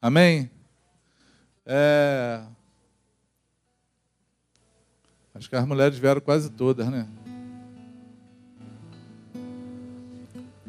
Amém? 0.00 0.50
É... 1.64 2.42
Acho 5.34 5.48
que 5.48 5.56
as 5.56 5.66
mulheres 5.66 5.98
vieram 5.98 6.20
quase 6.20 6.50
todas, 6.50 6.88
né? 6.88 7.06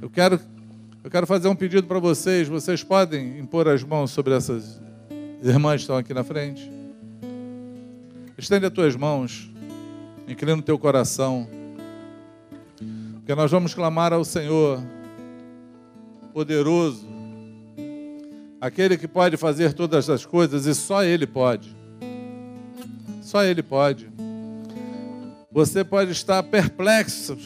Eu 0.01 0.09
quero 0.09 0.39
eu 1.03 1.09
quero 1.09 1.25
fazer 1.25 1.47
um 1.47 1.55
pedido 1.55 1.88
para 1.88 1.99
vocês. 1.99 2.49
Vocês 2.49 2.84
podem 2.84 3.39
impor 3.39 3.67
as 3.67 3.82
mãos 3.82 4.11
sobre 4.11 4.34
essas 4.34 4.82
irmãs 5.41 5.75
que 5.75 5.82
estão 5.84 5.95
aqui 5.95 6.13
na 6.13 6.23
frente? 6.23 6.69
Estende 8.38 8.65
as 8.65 8.73
tuas 8.73 8.95
mãos, 8.95 9.49
inclina 10.28 10.59
o 10.59 10.61
teu 10.61 10.78
coração, 10.78 11.49
porque 13.15 13.34
nós 13.34 13.49
vamos 13.49 13.73
clamar 13.73 14.11
ao 14.11 14.25
Senhor 14.25 14.84
poderoso, 16.34 17.07
aquele 18.60 18.97
que 18.97 19.08
pode 19.08 19.38
fazer 19.38 19.74
todas 19.74 20.10
as 20.10 20.26
coisas 20.26 20.66
e 20.66 20.74
só 20.74 21.03
Ele 21.03 21.28
pode. 21.28 21.76
Só 23.22 23.43
Ele 23.43 23.64
pode. 23.64 24.10
Você 25.51 25.84
pode 25.84 26.12
estar 26.12 26.41
perplexo 26.43 27.38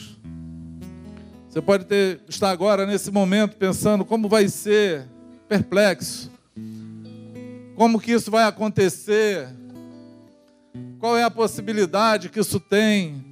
você 1.51 1.61
pode 1.61 1.83
ter, 1.83 2.21
estar 2.29 2.49
agora, 2.49 2.85
nesse 2.85 3.11
momento, 3.11 3.57
pensando 3.57 4.05
como 4.05 4.29
vai 4.29 4.47
ser, 4.47 5.05
perplexo. 5.49 6.31
Como 7.75 7.99
que 7.99 8.13
isso 8.13 8.31
vai 8.31 8.45
acontecer? 8.45 9.49
Qual 10.97 11.17
é 11.17 11.25
a 11.25 11.29
possibilidade 11.29 12.29
que 12.29 12.39
isso 12.39 12.57
tem? 12.57 13.25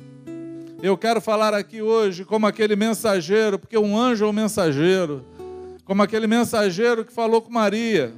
Eu 0.84 0.98
quero 0.98 1.22
falar 1.22 1.54
aqui 1.54 1.82
hoje 1.82 2.26
como 2.26 2.46
aquele 2.46 2.76
mensageiro, 2.76 3.58
porque 3.58 3.78
um 3.78 3.98
anjo 3.98 4.26
é 4.26 4.28
um 4.28 4.34
mensageiro, 4.34 5.26
como 5.90 6.04
aquele 6.04 6.28
mensageiro 6.28 7.04
que 7.04 7.12
falou 7.12 7.42
com 7.42 7.52
Maria. 7.52 8.14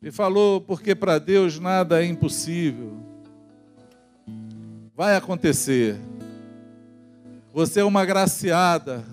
E 0.00 0.10
falou, 0.10 0.62
porque 0.62 0.94
para 0.94 1.18
Deus 1.18 1.58
nada 1.58 2.02
é 2.02 2.06
impossível. 2.06 2.96
Vai 4.96 5.14
acontecer. 5.14 5.98
Você 7.52 7.80
é 7.80 7.84
uma 7.84 8.00
agraciada. 8.00 9.04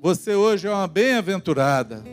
Você 0.00 0.36
hoje 0.36 0.68
é 0.68 0.70
uma 0.70 0.86
bem-aventurada. 0.86 2.04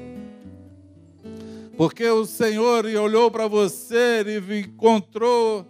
Porque 1.78 2.10
o 2.10 2.26
Senhor 2.26 2.86
olhou 2.86 3.30
para 3.30 3.48
você 3.48 4.24
e 4.26 4.62
encontrou 4.62 5.64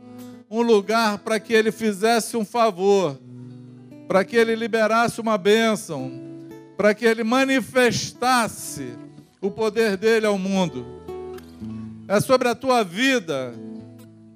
um 0.49 0.61
lugar 0.61 1.17
para 1.17 1.37
que 1.37 1.51
ele 1.51 1.73
fizesse 1.73 2.37
um 2.37 2.45
favor, 2.45 3.19
para 4.07 4.23
que 4.23 4.37
ele 4.37 4.55
liberasse 4.55 5.19
uma 5.19 5.37
bênção, 5.37 6.25
para 6.77 6.93
que 6.93 7.05
ele 7.05 7.23
manifestasse 7.23 8.93
o 9.41 9.49
poder 9.49 9.97
dele 9.97 10.25
ao 10.25 10.37
mundo. 10.37 10.85
É 12.07 12.19
sobre 12.19 12.47
a 12.47 12.55
tua 12.55 12.83
vida, 12.83 13.53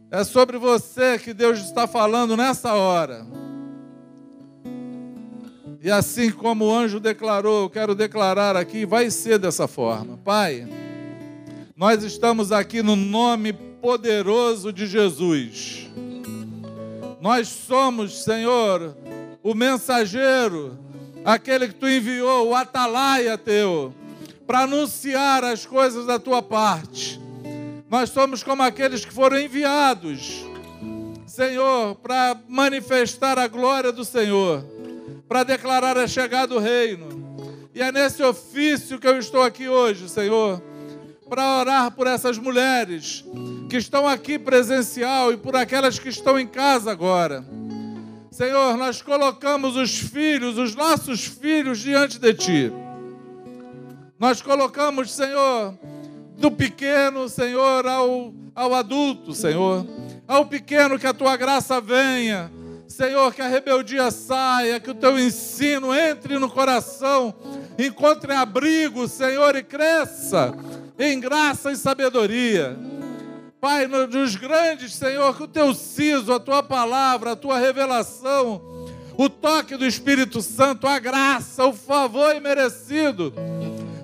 é 0.10 0.24
sobre 0.24 0.58
você 0.58 1.20
que 1.20 1.34
Deus 1.34 1.60
está 1.60 1.88
falando 1.88 2.36
nessa 2.36 2.74
hora. 2.74 3.26
E 5.82 5.90
assim 5.90 6.30
como 6.32 6.66
o 6.66 6.76
anjo 6.76 7.00
declarou, 7.00 7.64
eu 7.64 7.70
quero 7.70 7.96
declarar 7.96 8.56
aqui, 8.58 8.86
vai 8.86 9.10
ser 9.10 9.40
dessa 9.40 9.68
forma. 9.68 10.18
Pai, 10.18 10.68
nós 11.76 12.04
estamos 12.04 12.52
aqui 12.52 12.82
no 12.82 12.96
nome 12.96 13.54
poderoso 13.54 14.74
de 14.74 14.86
Jesus. 14.86 15.90
Nós 17.22 17.48
somos, 17.48 18.24
Senhor, 18.24 18.96
o 19.42 19.54
mensageiro, 19.54 20.78
aquele 21.26 21.68
que 21.68 21.76
tu 21.76 21.88
enviou, 21.88 22.50
o 22.50 22.56
atalaia 22.56 23.38
teu, 23.38 23.94
para 24.46 24.62
anunciar 24.62 25.44
as 25.44 25.66
coisas 25.66 26.06
da 26.06 26.20
tua 26.20 26.42
parte. 26.42 27.20
Nós 27.90 28.10
somos 28.10 28.44
como 28.44 28.62
aqueles 28.64 29.04
que 29.04 29.14
foram 29.14 29.40
enviados, 29.40 30.46
Senhor, 31.26 31.96
para 31.96 32.38
manifestar 32.48 33.40
a 33.40 33.48
glória 33.48 33.92
do 33.92 34.06
Senhor 34.06 34.64
para 35.30 35.44
declarar 35.44 35.96
a 35.96 36.08
chegada 36.08 36.48
do 36.48 36.60
reino. 36.60 37.08
E 37.74 37.84
é 37.84 37.92
nesse 37.92 38.24
ofício 38.24 38.98
que 38.98 39.08
eu 39.08 39.20
estou 39.20 39.44
aqui 39.44 39.70
hoje, 39.70 40.10
Senhor, 40.10 40.60
para 41.30 41.60
orar 41.60 41.92
por 41.92 42.08
essas 42.08 42.40
mulheres 42.40 43.24
que 43.70 43.78
estão 43.78 44.08
aqui 44.08 44.40
presencial 44.40 45.32
e 45.32 45.38
por 45.38 45.56
aquelas 45.56 46.00
que 46.00 46.10
estão 46.10 46.40
em 46.40 46.48
casa 46.48 46.92
agora. 46.92 47.46
Senhor, 48.40 48.78
nós 48.78 49.02
colocamos 49.02 49.76
os 49.76 50.00
filhos, 50.00 50.58
os 50.58 50.74
nossos 50.74 51.26
filhos 51.26 51.80
diante 51.80 52.18
de 52.18 52.34
Ti. 52.34 52.72
Nós 54.18 54.42
colocamos, 54.42 55.12
Senhor, 55.12 55.78
do 56.38 56.50
pequeno, 56.50 57.28
Senhor, 57.28 57.86
ao, 57.86 58.34
ao 58.56 58.74
adulto, 58.74 59.34
Senhor. 59.34 59.86
Ao 60.26 60.46
pequeno 60.46 60.98
que 60.98 61.06
a 61.06 61.14
Tua 61.14 61.36
graça 61.36 61.82
venha 61.82 62.50
Senhor, 62.88 63.34
que 63.34 63.42
a 63.42 63.48
rebeldia 63.48 64.10
saia, 64.10 64.80
que 64.80 64.90
o 64.90 64.96
teu 64.96 65.20
ensino 65.20 65.94
entre 65.94 66.40
no 66.40 66.50
coração, 66.50 67.34
encontre 67.78 68.34
abrigo, 68.34 69.08
Senhor, 69.08 69.56
e 69.56 69.64
cresça 69.64 70.54
em 70.98 71.20
graça 71.20 71.72
e 71.72 71.78
sabedoria. 71.78 72.78
Pai, 73.62 73.88
nos 73.88 74.38
grandes, 74.38 74.94
Senhor, 74.94 75.36
que 75.36 75.44
o 75.44 75.48
teu 75.48 75.74
siso, 75.74 76.32
a 76.32 76.40
tua 76.40 76.64
palavra, 76.64 77.34
a 77.34 77.36
tua 77.36 77.60
revelação, 77.60 78.62
o 79.18 79.28
toque 79.28 79.76
do 79.76 79.86
Espírito 79.86 80.42
Santo, 80.42 80.88
a 80.88 80.98
graça, 80.98 81.66
o 81.66 81.74
favor 81.74 82.34
imerecido, 82.34 83.34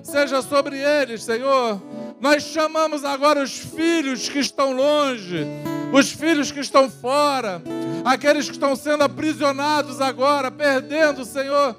seja 0.02 0.42
sobre 0.42 0.78
eles, 0.78 1.22
Senhor. 1.24 1.80
Nós 2.20 2.42
chamamos 2.42 3.02
agora 3.02 3.42
os 3.42 3.56
filhos 3.56 4.28
que 4.28 4.40
estão 4.40 4.72
longe, 4.72 5.46
os 5.90 6.12
filhos 6.12 6.52
que 6.52 6.60
estão 6.60 6.90
fora, 6.90 7.62
aqueles 8.04 8.44
que 8.44 8.52
estão 8.52 8.76
sendo 8.76 9.04
aprisionados 9.04 10.02
agora, 10.02 10.50
perdendo, 10.50 11.24
Senhor, 11.24 11.74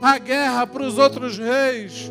a 0.00 0.16
guerra 0.18 0.64
para 0.64 0.84
os 0.84 0.96
outros 0.96 1.36
reis 1.36 2.08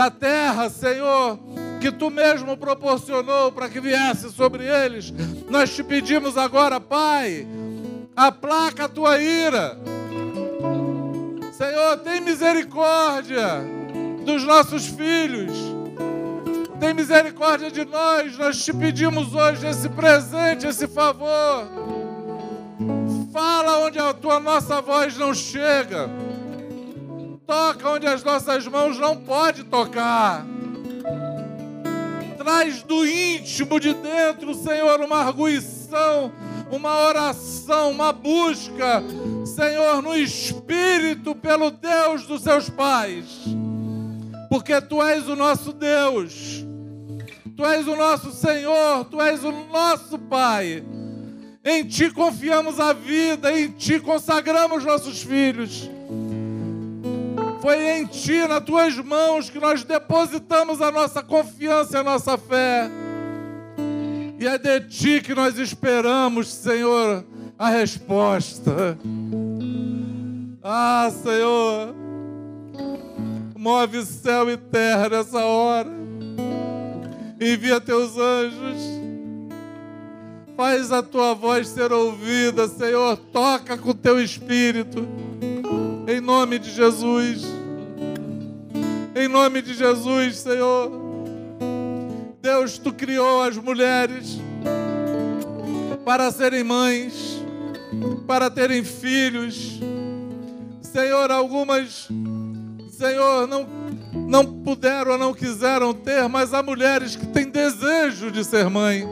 da 0.00 0.10
terra, 0.10 0.70
Senhor, 0.70 1.38
que 1.78 1.92
tu 1.92 2.08
mesmo 2.08 2.56
proporcionou 2.56 3.52
para 3.52 3.68
que 3.68 3.78
viesse 3.78 4.30
sobre 4.30 4.64
eles. 4.64 5.12
Nós 5.50 5.76
te 5.76 5.84
pedimos 5.84 6.38
agora, 6.38 6.80
Pai, 6.80 7.46
aplaca 8.16 8.86
a 8.86 8.88
tua 8.88 9.20
ira. 9.20 9.78
Senhor, 11.52 11.98
tem 11.98 12.18
misericórdia 12.22 13.62
dos 14.24 14.42
nossos 14.42 14.86
filhos. 14.86 15.52
Tem 16.80 16.94
misericórdia 16.94 17.70
de 17.70 17.84
nós. 17.84 18.38
Nós 18.38 18.64
te 18.64 18.72
pedimos 18.72 19.34
hoje 19.34 19.66
esse 19.66 19.90
presente, 19.90 20.66
esse 20.66 20.88
favor. 20.88 21.68
Fala 23.30 23.80
onde 23.84 23.98
a 23.98 24.14
tua 24.14 24.40
nossa 24.40 24.80
voz 24.80 25.14
não 25.18 25.34
chega. 25.34 26.08
Toca 27.50 27.90
onde 27.90 28.06
as 28.06 28.22
nossas 28.22 28.64
mãos 28.68 28.96
não 28.96 29.16
podem 29.16 29.64
tocar. 29.64 30.46
Traz 32.38 32.84
do 32.84 33.04
íntimo 33.04 33.80
de 33.80 33.92
dentro, 33.92 34.54
Senhor, 34.54 35.00
uma 35.00 35.16
arguição, 35.16 36.30
uma 36.70 36.96
oração, 37.08 37.90
uma 37.90 38.12
busca, 38.12 39.02
Senhor, 39.44 40.00
no 40.00 40.16
espírito 40.16 41.34
pelo 41.34 41.72
Deus 41.72 42.24
dos 42.24 42.44
seus 42.44 42.70
pais. 42.70 43.26
Porque 44.48 44.80
tu 44.80 45.02
és 45.02 45.28
o 45.28 45.34
nosso 45.34 45.72
Deus. 45.72 46.64
Tu 47.56 47.66
és 47.66 47.84
o 47.88 47.96
nosso 47.96 48.30
Senhor, 48.30 49.06
tu 49.06 49.20
és 49.20 49.42
o 49.42 49.50
nosso 49.50 50.20
Pai. 50.20 50.84
Em 51.64 51.84
ti 51.84 52.12
confiamos 52.12 52.78
a 52.78 52.92
vida, 52.92 53.52
em 53.52 53.72
ti 53.72 53.98
consagramos 53.98 54.84
nossos 54.84 55.20
filhos. 55.20 55.90
Foi 57.60 57.76
em 57.76 58.06
Ti, 58.06 58.46
nas 58.48 58.64
Tuas 58.64 58.96
mãos, 58.96 59.50
que 59.50 59.58
nós 59.58 59.84
depositamos 59.84 60.80
a 60.80 60.90
nossa 60.90 61.22
confiança 61.22 61.98
e 61.98 62.00
a 62.00 62.02
nossa 62.02 62.38
fé. 62.38 62.90
E 64.38 64.46
é 64.46 64.56
de 64.56 64.80
Ti 64.88 65.20
que 65.20 65.34
nós 65.34 65.58
esperamos, 65.58 66.48
Senhor, 66.48 67.22
a 67.58 67.68
resposta. 67.68 68.98
Ah, 70.62 71.10
Senhor, 71.22 71.94
move 73.54 74.06
céu 74.06 74.50
e 74.50 74.56
terra 74.56 75.10
nessa 75.10 75.44
hora. 75.44 75.90
Envia 77.38 77.78
Teus 77.78 78.16
anjos. 78.16 78.80
Faz 80.56 80.90
a 80.92 81.02
Tua 81.02 81.34
voz 81.34 81.68
ser 81.68 81.92
ouvida, 81.92 82.66
Senhor. 82.68 83.18
Toca 83.18 83.76
com 83.76 83.92
Teu 83.92 84.18
Espírito 84.18 85.06
em 86.10 86.20
nome 86.20 86.58
de 86.58 86.72
Jesus. 86.72 87.44
Em 89.14 89.28
nome 89.28 89.62
de 89.62 89.74
Jesus, 89.74 90.38
Senhor. 90.38 90.90
Deus, 92.42 92.78
tu 92.78 92.92
criou 92.92 93.42
as 93.42 93.56
mulheres 93.56 94.38
para 96.04 96.32
serem 96.32 96.64
mães, 96.64 97.40
para 98.26 98.50
terem 98.50 98.82
filhos. 98.82 99.78
Senhor, 100.82 101.30
algumas, 101.30 102.08
Senhor, 102.90 103.46
não, 103.46 103.68
não 104.12 104.44
puderam 104.44 105.12
ou 105.12 105.18
não 105.18 105.32
quiseram 105.32 105.94
ter, 105.94 106.28
mas 106.28 106.52
há 106.52 106.60
mulheres 106.60 107.14
que 107.14 107.26
têm 107.26 107.48
desejo 107.48 108.32
de 108.32 108.42
ser 108.42 108.68
mãe. 108.68 109.06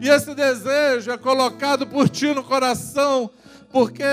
E 0.00 0.08
esse 0.08 0.34
desejo 0.34 1.10
é 1.10 1.18
colocado 1.18 1.86
por 1.86 2.08
ti 2.08 2.28
no 2.28 2.42
coração 2.42 3.30
porque, 3.74 4.04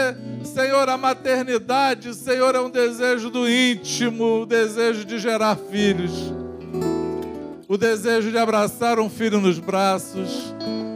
Senhor, 0.44 0.90
a 0.90 0.98
maternidade, 0.98 2.16
Senhor, 2.16 2.56
é 2.56 2.60
um 2.60 2.70
desejo 2.72 3.30
do 3.30 3.48
íntimo, 3.48 4.42
o 4.42 4.46
desejo 4.48 5.06
de 5.06 5.20
gerar 5.20 5.56
filhos, 5.56 6.34
o 7.68 7.78
desejo 7.78 8.32
de 8.32 8.40
abraçar 8.40 9.00
um 9.00 9.08
filho 9.08 9.40
nos 9.40 9.60
braços, 9.60 10.52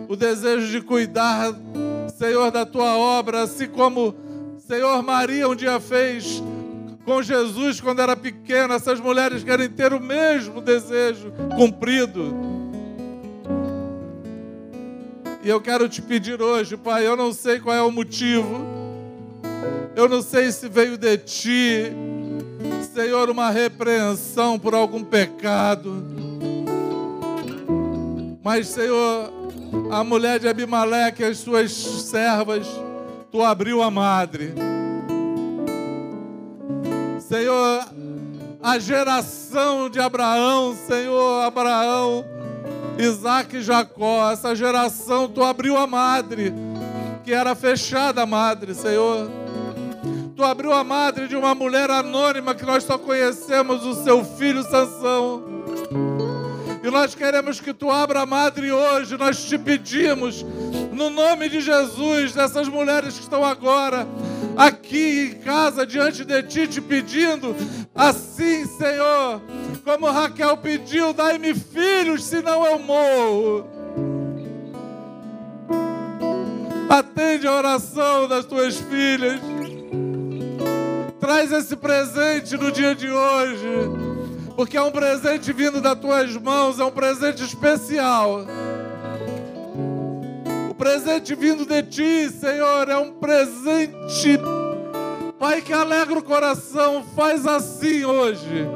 o 0.10 0.16
desejo 0.16 0.68
de 0.72 0.82
cuidar, 0.82 1.54
Senhor, 2.18 2.50
da 2.50 2.66
tua 2.66 2.98
obra, 2.98 3.44
assim 3.44 3.68
como, 3.68 4.16
Senhor, 4.58 5.00
Maria 5.04 5.48
um 5.48 5.56
dia 5.56 5.80
fez 5.80 6.42
com 7.06 7.22
Jesus 7.22 7.80
quando 7.80 8.02
era 8.02 8.16
pequena. 8.16 8.74
Essas 8.74 9.00
mulheres 9.00 9.44
querem 9.44 9.70
ter 9.70 9.94
o 9.94 10.00
mesmo 10.00 10.60
desejo 10.60 11.32
cumprido. 11.56 12.55
E 15.46 15.50
eu 15.50 15.62
quero 15.62 15.88
te 15.88 16.02
pedir 16.02 16.42
hoje, 16.42 16.76
Pai, 16.76 17.06
eu 17.06 17.16
não 17.16 17.32
sei 17.32 17.60
qual 17.60 17.76
é 17.76 17.82
o 17.84 17.92
motivo, 17.92 18.66
eu 19.96 20.10
não 20.10 20.20
sei 20.20 20.52
se 20.52 20.68
veio 20.68 20.98
de 20.98 21.18
ti, 21.20 21.84
Senhor, 22.92 23.30
uma 23.30 23.52
repreensão 23.52 24.58
por 24.58 24.74
algum 24.74 25.04
pecado. 25.04 26.04
Mas, 28.44 28.70
Senhor, 28.70 29.32
a 29.92 30.04
mulher 30.04 30.40
de 30.40 30.48
Abimeleque 30.48 31.22
e 31.22 31.26
as 31.26 31.38
suas 31.38 31.72
servas, 31.72 32.66
tu 33.32 33.44
abriu 33.44 33.84
a 33.84 33.92
madre. 33.92 34.52
Senhor, 37.20 37.86
a 38.64 38.80
geração 38.80 39.92
de 39.92 40.00
Abraão, 40.00 40.76
Senhor, 40.88 41.44
Abraão 41.44 42.26
Isaac 42.98 43.58
e 43.58 43.62
Jacó, 43.62 44.32
essa 44.32 44.56
geração, 44.56 45.28
tu 45.28 45.44
abriu 45.44 45.78
a 45.78 45.86
madre, 45.86 46.54
que 47.24 47.34
era 47.34 47.54
fechada 47.54 48.24
a 48.24 48.26
madre, 48.26 48.74
Senhor. 48.74 49.30
Tu 50.36 50.44
abriu 50.44 50.74
a 50.74 50.84
madre 50.84 51.28
de 51.28 51.36
uma 51.36 51.56
mulher 51.56 51.90
anônima 51.90 52.54
que 52.54 52.66
nós 52.66 52.84
só 52.84 52.98
conhecemos 52.98 53.86
o 53.86 54.04
seu 54.04 54.24
filho 54.24 54.64
Sansão. 54.64 55.44
E 56.84 56.90
nós 56.90 57.16
queremos 57.16 57.60
que 57.60 57.74
tu 57.74 57.90
abra 57.90 58.22
a 58.22 58.26
madre 58.26 58.72
hoje, 58.72 59.18
nós 59.18 59.44
te 59.44 59.58
pedimos, 59.58 60.46
no 60.96 61.10
nome 61.10 61.50
de 61.50 61.60
Jesus, 61.60 62.34
dessas 62.34 62.68
mulheres 62.68 63.16
que 63.16 63.22
estão 63.22 63.44
agora 63.44 64.08
aqui 64.56 65.34
em 65.34 65.44
casa 65.44 65.86
diante 65.86 66.24
de 66.24 66.42
ti, 66.44 66.68
te 66.68 66.82
pedindo, 66.82 67.54
assim, 67.94 68.66
Senhor, 68.66 69.42
como 69.84 70.10
Raquel 70.10 70.56
pediu, 70.58 71.14
dai-me 71.14 71.54
filhos, 71.54 72.24
senão 72.24 72.66
eu 72.66 72.80
morro. 72.80 73.68
Atende 76.90 77.46
a 77.46 77.52
oração 77.52 78.28
das 78.28 78.46
tuas 78.46 78.78
filhas. 78.78 79.42
Traz 81.20 81.52
esse 81.52 81.76
presente 81.76 82.56
no 82.56 82.72
dia 82.72 82.96
de 82.96 83.10
hoje, 83.10 83.68
porque 84.56 84.78
é 84.78 84.82
um 84.82 84.92
presente 84.92 85.52
vindo 85.52 85.82
das 85.82 86.00
tuas 86.00 86.38
mãos, 86.38 86.80
é 86.80 86.86
um 86.86 86.92
presente 86.92 87.44
especial. 87.44 88.46
Presente 90.78 91.36
vindo 91.36 91.66
de 91.66 91.84
ti, 91.84 92.30
Senhor, 92.30 92.90
é 92.90 92.98
um 92.98 93.14
presente, 93.14 94.40
Pai, 95.40 95.62
que 95.62 95.74
alegra 95.74 96.20
o 96.20 96.24
coração. 96.24 97.04
Faz 97.16 97.46
assim 97.48 98.04
hoje 98.04 98.68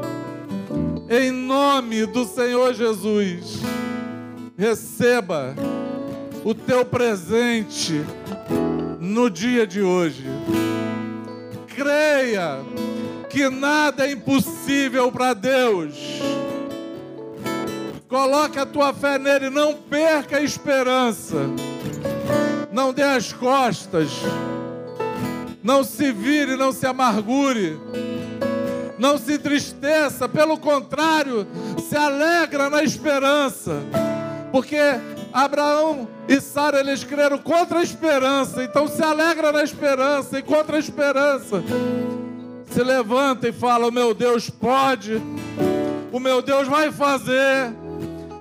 em 1.10 1.32
nome 1.32 2.06
do 2.06 2.24
Senhor 2.24 2.72
Jesus, 2.72 3.62
receba 4.56 5.56
o 6.46 6.54
teu 6.54 6.86
presente 6.86 8.06
no 9.00 9.28
dia 9.28 9.66
de 9.66 9.82
hoje. 9.82 10.24
Creia 11.76 12.60
que 13.28 13.50
nada 13.50 14.08
é 14.08 14.12
impossível 14.12 15.12
para 15.12 15.34
Deus. 15.34 15.96
Coloque 18.08 18.60
a 18.60 18.66
tua 18.66 18.94
fé 18.94 19.18
nele, 19.18 19.50
não 19.50 19.74
perca 19.74 20.38
a 20.38 20.44
esperança. 20.44 21.38
Não 22.72 22.94
dê 22.94 23.04
as 23.04 23.34
costas. 23.34 24.10
Não 25.64 25.84
se 25.84 26.12
vire, 26.12 26.56
não 26.56 26.72
se 26.72 26.86
amargure 26.86 27.78
não 29.00 29.18
se 29.18 29.36
entristeça, 29.36 30.28
pelo 30.28 30.58
contrário, 30.58 31.48
se 31.88 31.96
alegra 31.96 32.70
na 32.70 32.84
esperança, 32.84 33.82
porque 34.52 34.78
Abraão 35.32 36.06
e 36.28 36.42
Sara 36.42 36.82
eles 36.82 37.06
creram 37.06 37.38
contra 37.38 37.80
a 37.80 37.84
esperança, 37.84 38.62
então 38.62 38.88
se 38.90 39.02
alegra 39.02 39.54
na 39.54 39.64
esperança 39.64 40.38
e 40.38 40.44
contra 40.44 40.76
a 40.76 40.80
esperança. 40.80 41.64
Se 42.70 42.84
levanta 42.84 43.48
e 43.48 43.54
fala: 43.54 43.88
O 43.88 43.92
meu 43.92 44.14
Deus 44.14 44.50
pode, 44.50 45.22
o 46.12 46.20
meu 46.20 46.42
Deus 46.42 46.68
vai 46.68 46.92
fazer, 46.92 47.74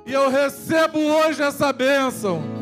e 0.05 0.13
eu 0.13 0.29
recebo 0.29 0.99
hoje 0.99 1.41
essa 1.41 1.73
bênção. 1.73 2.58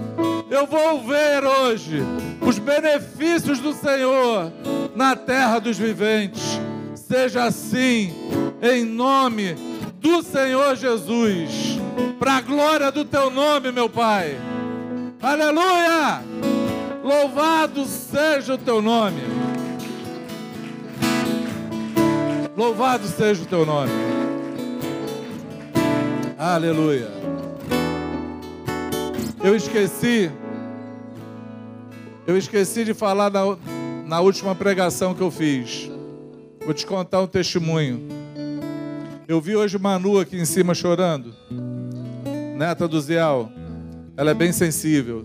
Eu 0.49 0.66
vou 0.66 1.03
ver 1.03 1.44
hoje 1.44 2.01
os 2.40 2.59
benefícios 2.59 3.59
do 3.59 3.72
Senhor 3.72 4.53
na 4.94 5.16
terra 5.16 5.59
dos 5.59 5.76
viventes 5.76 6.61
seja 6.94 7.44
assim, 7.44 8.12
em 8.61 8.84
nome 8.84 9.55
do 10.01 10.22
Senhor 10.22 10.74
Jesus, 10.76 11.78
para 12.18 12.36
a 12.36 12.40
glória 12.40 12.90
do 12.90 13.05
teu 13.05 13.30
nome, 13.30 13.70
meu 13.70 13.88
Pai. 13.88 14.36
Aleluia! 15.22 16.22
Louvado 17.03 17.84
seja 17.84 18.55
o 18.55 18.59
teu 18.59 18.82
nome. 18.82 19.22
Louvado 22.57 23.07
seja 23.07 23.42
o 23.42 23.47
teu 23.47 23.64
nome. 23.64 23.92
Aleluia. 26.36 27.09
Eu 29.47 29.55
esqueci, 29.55 30.28
eu 32.26 32.36
esqueci 32.36 32.84
de 32.84 32.92
falar 32.92 33.30
na, 33.30 33.57
na 34.05 34.20
última 34.20 34.57
pregação 34.57 35.14
que 35.14 35.20
eu 35.20 35.30
fiz. 35.30 35.88
Vou 36.64 36.74
te 36.74 36.84
contar 36.84 37.20
um 37.20 37.28
testemunho. 37.28 38.09
Eu 39.28 39.40
vi 39.40 39.55
hoje 39.55 39.78
Manu 39.78 40.18
aqui 40.18 40.36
em 40.36 40.44
cima 40.44 40.74
chorando. 40.74 41.32
Neta 42.57 42.88
do 42.88 43.01
Zial. 43.01 43.49
Ela 44.16 44.32
é 44.32 44.34
bem 44.34 44.51
sensível. 44.51 45.22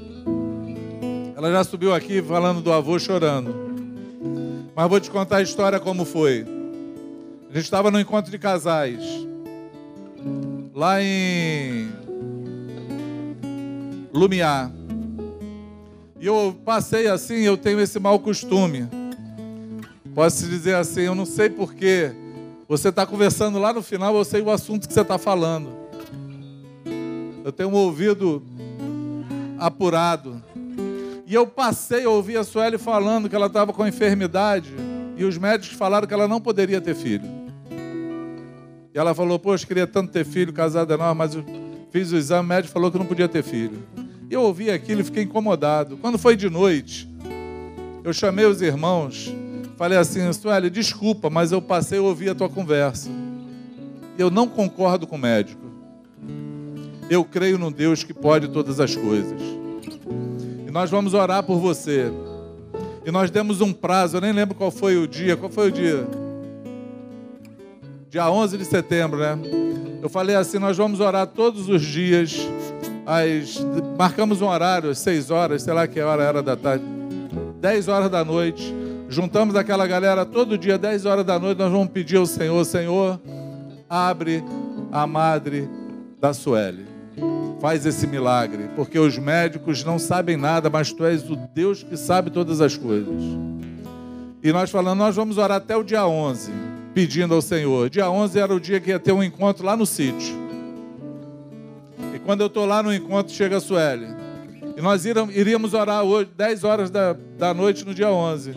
Ela 1.35 1.51
já 1.51 1.63
subiu 1.63 1.91
aqui 1.91 2.21
falando 2.21 2.61
do 2.61 2.71
avô 2.71 2.99
chorando. 2.99 3.55
Mas 4.75 4.87
vou 4.87 4.99
te 4.99 5.09
contar 5.09 5.37
a 5.37 5.41
história 5.41 5.79
como 5.79 6.05
foi. 6.05 6.45
A 7.49 7.55
gente 7.55 7.63
estava 7.63 7.89
no 7.89 7.99
encontro 7.99 8.29
de 8.29 8.37
casais. 8.37 9.03
lá 10.75 11.01
em 11.01 12.00
Lumiar. 14.13 14.71
E 16.19 16.25
eu 16.25 16.55
passei 16.63 17.07
assim, 17.07 17.39
eu 17.39 17.57
tenho 17.57 17.79
esse 17.79 17.99
mau 17.99 18.19
costume. 18.19 18.87
Posso 20.13 20.47
dizer 20.47 20.75
assim, 20.75 21.01
eu 21.01 21.15
não 21.15 21.25
sei 21.25 21.49
porquê. 21.49 22.11
Você 22.67 22.89
está 22.89 23.05
conversando 23.05 23.57
lá 23.59 23.73
no 23.73 23.81
final, 23.81 24.15
eu 24.15 24.23
sei 24.23 24.41
o 24.41 24.51
assunto 24.51 24.87
que 24.87 24.93
você 24.93 25.01
está 25.01 25.17
falando. 25.17 25.69
Eu 27.43 27.51
tenho 27.51 27.69
um 27.69 27.73
ouvido 27.73 28.43
apurado. 29.57 30.41
E 31.25 31.33
eu 31.33 31.47
passei, 31.47 32.05
eu 32.05 32.11
ouvi 32.11 32.35
a 32.35 32.43
Sueli 32.43 32.77
falando 32.77 33.29
que 33.29 33.35
ela 33.35 33.47
estava 33.47 33.71
com 33.71 33.87
enfermidade. 33.87 34.71
E 35.17 35.23
os 35.23 35.37
médicos 35.37 35.77
falaram 35.77 36.07
que 36.07 36.13
ela 36.13 36.27
não 36.27 36.41
poderia 36.41 36.81
ter 36.81 36.93
filho. 36.93 37.27
E 38.93 38.99
ela 38.99 39.15
falou, 39.15 39.39
poxa, 39.39 39.65
queria 39.65 39.87
tanto 39.87 40.11
ter 40.11 40.25
filho, 40.25 40.51
casada 40.51 40.97
não, 40.97 41.15
mas 41.15 41.33
eu 41.33 41.45
fiz 41.89 42.11
o 42.11 42.17
exame, 42.17 42.41
o 42.41 42.47
médico 42.47 42.73
falou 42.73 42.91
que 42.91 42.97
não 42.97 43.05
podia 43.05 43.27
ter 43.27 43.43
filho. 43.43 43.81
Eu 44.31 44.43
ouvi 44.43 44.71
aquilo 44.71 45.01
e 45.01 45.03
fiquei 45.03 45.23
incomodado. 45.23 45.97
Quando 45.97 46.17
foi 46.17 46.37
de 46.37 46.49
noite, 46.49 47.05
eu 48.01 48.13
chamei 48.13 48.45
os 48.45 48.61
irmãos, 48.61 49.29
falei 49.75 49.97
assim, 49.97 50.31
Sueli, 50.31 50.69
desculpa, 50.69 51.29
mas 51.29 51.51
eu 51.51 51.61
passei 51.61 51.99
a 51.99 52.01
ouvir 52.01 52.29
a 52.29 52.35
tua 52.35 52.47
conversa. 52.47 53.09
Eu 54.17 54.31
não 54.31 54.47
concordo 54.47 55.05
com 55.05 55.17
o 55.17 55.19
médico. 55.19 55.61
Eu 57.09 57.25
creio 57.25 57.57
no 57.57 57.69
Deus 57.69 58.05
que 58.05 58.13
pode 58.13 58.47
todas 58.47 58.79
as 58.79 58.95
coisas. 58.95 59.37
E 60.65 60.71
nós 60.71 60.89
vamos 60.89 61.13
orar 61.13 61.43
por 61.43 61.59
você. 61.59 62.09
E 63.05 63.11
nós 63.11 63.29
demos 63.29 63.59
um 63.59 63.73
prazo, 63.73 64.15
eu 64.15 64.21
nem 64.21 64.31
lembro 64.31 64.55
qual 64.55 64.71
foi 64.71 64.95
o 64.95 65.05
dia. 65.05 65.35
Qual 65.35 65.51
foi 65.51 65.67
o 65.67 65.71
dia? 65.73 66.07
Dia 68.09 68.31
11 68.31 68.57
de 68.57 68.63
setembro, 68.63 69.19
né? 69.19 69.37
Eu 70.01 70.07
falei 70.07 70.37
assim: 70.37 70.57
nós 70.57 70.77
vamos 70.77 71.01
orar 71.01 71.27
todos 71.27 71.67
os 71.67 71.81
dias. 71.81 72.47
Às, 73.11 73.57
marcamos 73.97 74.41
um 74.41 74.47
horário, 74.47 74.89
às 74.89 74.99
6 74.99 75.31
horas, 75.31 75.63
sei 75.63 75.73
lá 75.73 75.85
que 75.85 75.99
hora 75.99 76.23
era 76.23 76.41
da 76.41 76.55
tarde. 76.55 76.85
10 77.59 77.87
horas 77.89 78.09
da 78.09 78.23
noite. 78.23 78.73
Juntamos 79.09 79.55
aquela 79.55 79.85
galera 79.85 80.25
todo 80.25 80.57
dia, 80.57 80.77
10 80.77 81.05
horas 81.05 81.25
da 81.25 81.37
noite. 81.37 81.57
Nós 81.57 81.71
vamos 81.71 81.89
pedir 81.89 82.17
ao 82.17 82.25
Senhor: 82.25 82.63
Senhor, 82.63 83.19
abre 83.89 84.41
a 84.91 85.05
madre 85.05 85.69
da 86.19 86.33
Sueli 86.33 86.91
faz 87.61 87.85
esse 87.85 88.07
milagre, 88.07 88.71
porque 88.75 88.97
os 88.97 89.19
médicos 89.19 89.83
não 89.83 89.99
sabem 89.99 90.35
nada, 90.35 90.67
mas 90.67 90.91
tu 90.91 91.05
és 91.05 91.29
o 91.29 91.35
Deus 91.35 91.83
que 91.83 91.95
sabe 91.95 92.31
todas 92.31 92.59
as 92.59 92.75
coisas. 92.75 93.21
E 94.41 94.51
nós 94.51 94.71
falamos, 94.71 94.97
nós 94.97 95.15
vamos 95.15 95.37
orar 95.37 95.57
até 95.57 95.77
o 95.77 95.83
dia 95.83 96.07
11, 96.07 96.51
pedindo 96.95 97.35
ao 97.35 97.41
Senhor. 97.41 97.87
Dia 97.87 98.09
11 98.09 98.39
era 98.39 98.55
o 98.55 98.59
dia 98.59 98.79
que 98.79 98.89
ia 98.89 98.99
ter 98.99 99.11
um 99.11 99.21
encontro 99.21 99.63
lá 99.63 99.77
no 99.77 99.85
sítio. 99.85 100.40
Quando 102.25 102.41
eu 102.41 102.47
estou 102.47 102.65
lá 102.65 102.83
no 102.83 102.93
encontro, 102.93 103.33
chega 103.33 103.57
a 103.57 103.59
Sueli. 103.59 104.07
E 104.77 104.81
nós 104.81 105.05
iríamos 105.05 105.73
orar 105.73 106.03
hoje, 106.03 106.29
10 106.35 106.63
horas 106.63 106.89
da, 106.89 107.13
da 107.37 107.53
noite 107.53 107.85
no 107.85 107.93
dia 107.93 108.09
11. 108.09 108.53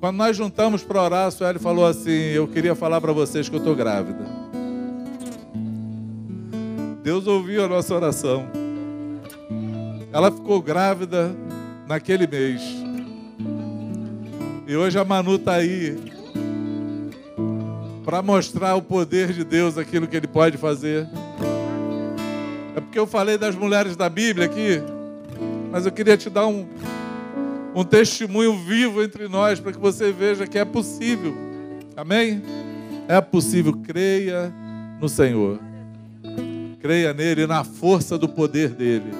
Quando 0.00 0.16
nós 0.16 0.36
juntamos 0.36 0.82
para 0.82 1.02
orar, 1.02 1.26
a 1.26 1.30
Sueli 1.30 1.58
falou 1.58 1.84
assim: 1.84 2.10
Eu 2.10 2.46
queria 2.46 2.74
falar 2.74 3.00
para 3.00 3.12
vocês 3.12 3.48
que 3.48 3.54
eu 3.54 3.58
estou 3.58 3.74
grávida. 3.74 4.24
Deus 7.02 7.26
ouviu 7.26 7.64
a 7.64 7.68
nossa 7.68 7.94
oração. 7.94 8.46
Ela 10.12 10.30
ficou 10.30 10.62
grávida 10.62 11.34
naquele 11.86 12.26
mês. 12.26 12.62
E 14.66 14.76
hoje 14.76 14.98
a 14.98 15.04
Manu 15.04 15.36
está 15.36 15.54
aí 15.54 15.96
para 18.04 18.22
mostrar 18.22 18.74
o 18.74 18.82
poder 18.82 19.32
de 19.32 19.44
Deus, 19.44 19.76
aquilo 19.76 20.06
que 20.06 20.16
Ele 20.16 20.26
pode 20.26 20.56
fazer. 20.56 21.06
É 22.78 22.80
porque 22.80 22.96
eu 22.96 23.08
falei 23.08 23.36
das 23.36 23.56
mulheres 23.56 23.96
da 23.96 24.08
Bíblia 24.08 24.46
aqui, 24.46 24.80
mas 25.68 25.84
eu 25.84 25.90
queria 25.90 26.16
te 26.16 26.30
dar 26.30 26.46
um, 26.46 26.64
um 27.74 27.82
testemunho 27.82 28.56
vivo 28.56 29.02
entre 29.02 29.26
nós 29.26 29.58
para 29.58 29.72
que 29.72 29.80
você 29.80 30.12
veja 30.12 30.46
que 30.46 30.56
é 30.56 30.64
possível. 30.64 31.36
Amém? 31.96 32.40
É 33.08 33.20
possível, 33.20 33.72
creia 33.82 34.54
no 35.00 35.08
Senhor. 35.08 35.58
Creia 36.78 37.12
nele 37.12 37.48
na 37.48 37.64
força 37.64 38.16
do 38.16 38.28
poder 38.28 38.68
dele, 38.68 39.10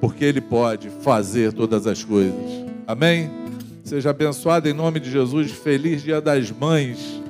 porque 0.00 0.24
ele 0.24 0.40
pode 0.40 0.90
fazer 1.00 1.52
todas 1.52 1.86
as 1.86 2.02
coisas. 2.02 2.66
Amém? 2.84 3.30
Seja 3.84 4.10
abençoado 4.10 4.68
em 4.68 4.72
nome 4.72 4.98
de 4.98 5.08
Jesus. 5.08 5.52
Feliz 5.52 6.02
Dia 6.02 6.20
das 6.20 6.50
Mães. 6.50 7.22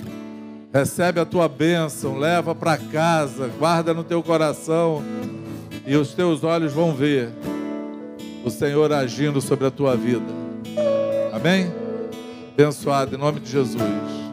Recebe 0.73 1.21
a 1.21 1.27
tua 1.27 1.47
bênção, 1.47 2.19
leva 2.19 2.55
para 2.55 2.79
casa, 2.79 3.51
guarda 3.59 3.93
no 3.93 4.03
teu 4.03 4.23
coração 4.23 5.05
e 5.87 5.97
os 5.97 6.15
teus 6.15 6.45
olhos 6.45 6.73
vão 6.73 6.95
ver 6.95 7.31
o 8.45 8.51
Senhor 8.51 8.93
agindo 8.93 9.41
sobre 9.41 9.67
a 9.67 9.71
tua 9.71 9.97
vida. 9.97 10.27
Amém? 11.33 11.73
Abençoado 12.53 13.15
em 13.15 13.19
nome 13.19 13.41
de 13.41 13.51
Jesus. 13.51 14.28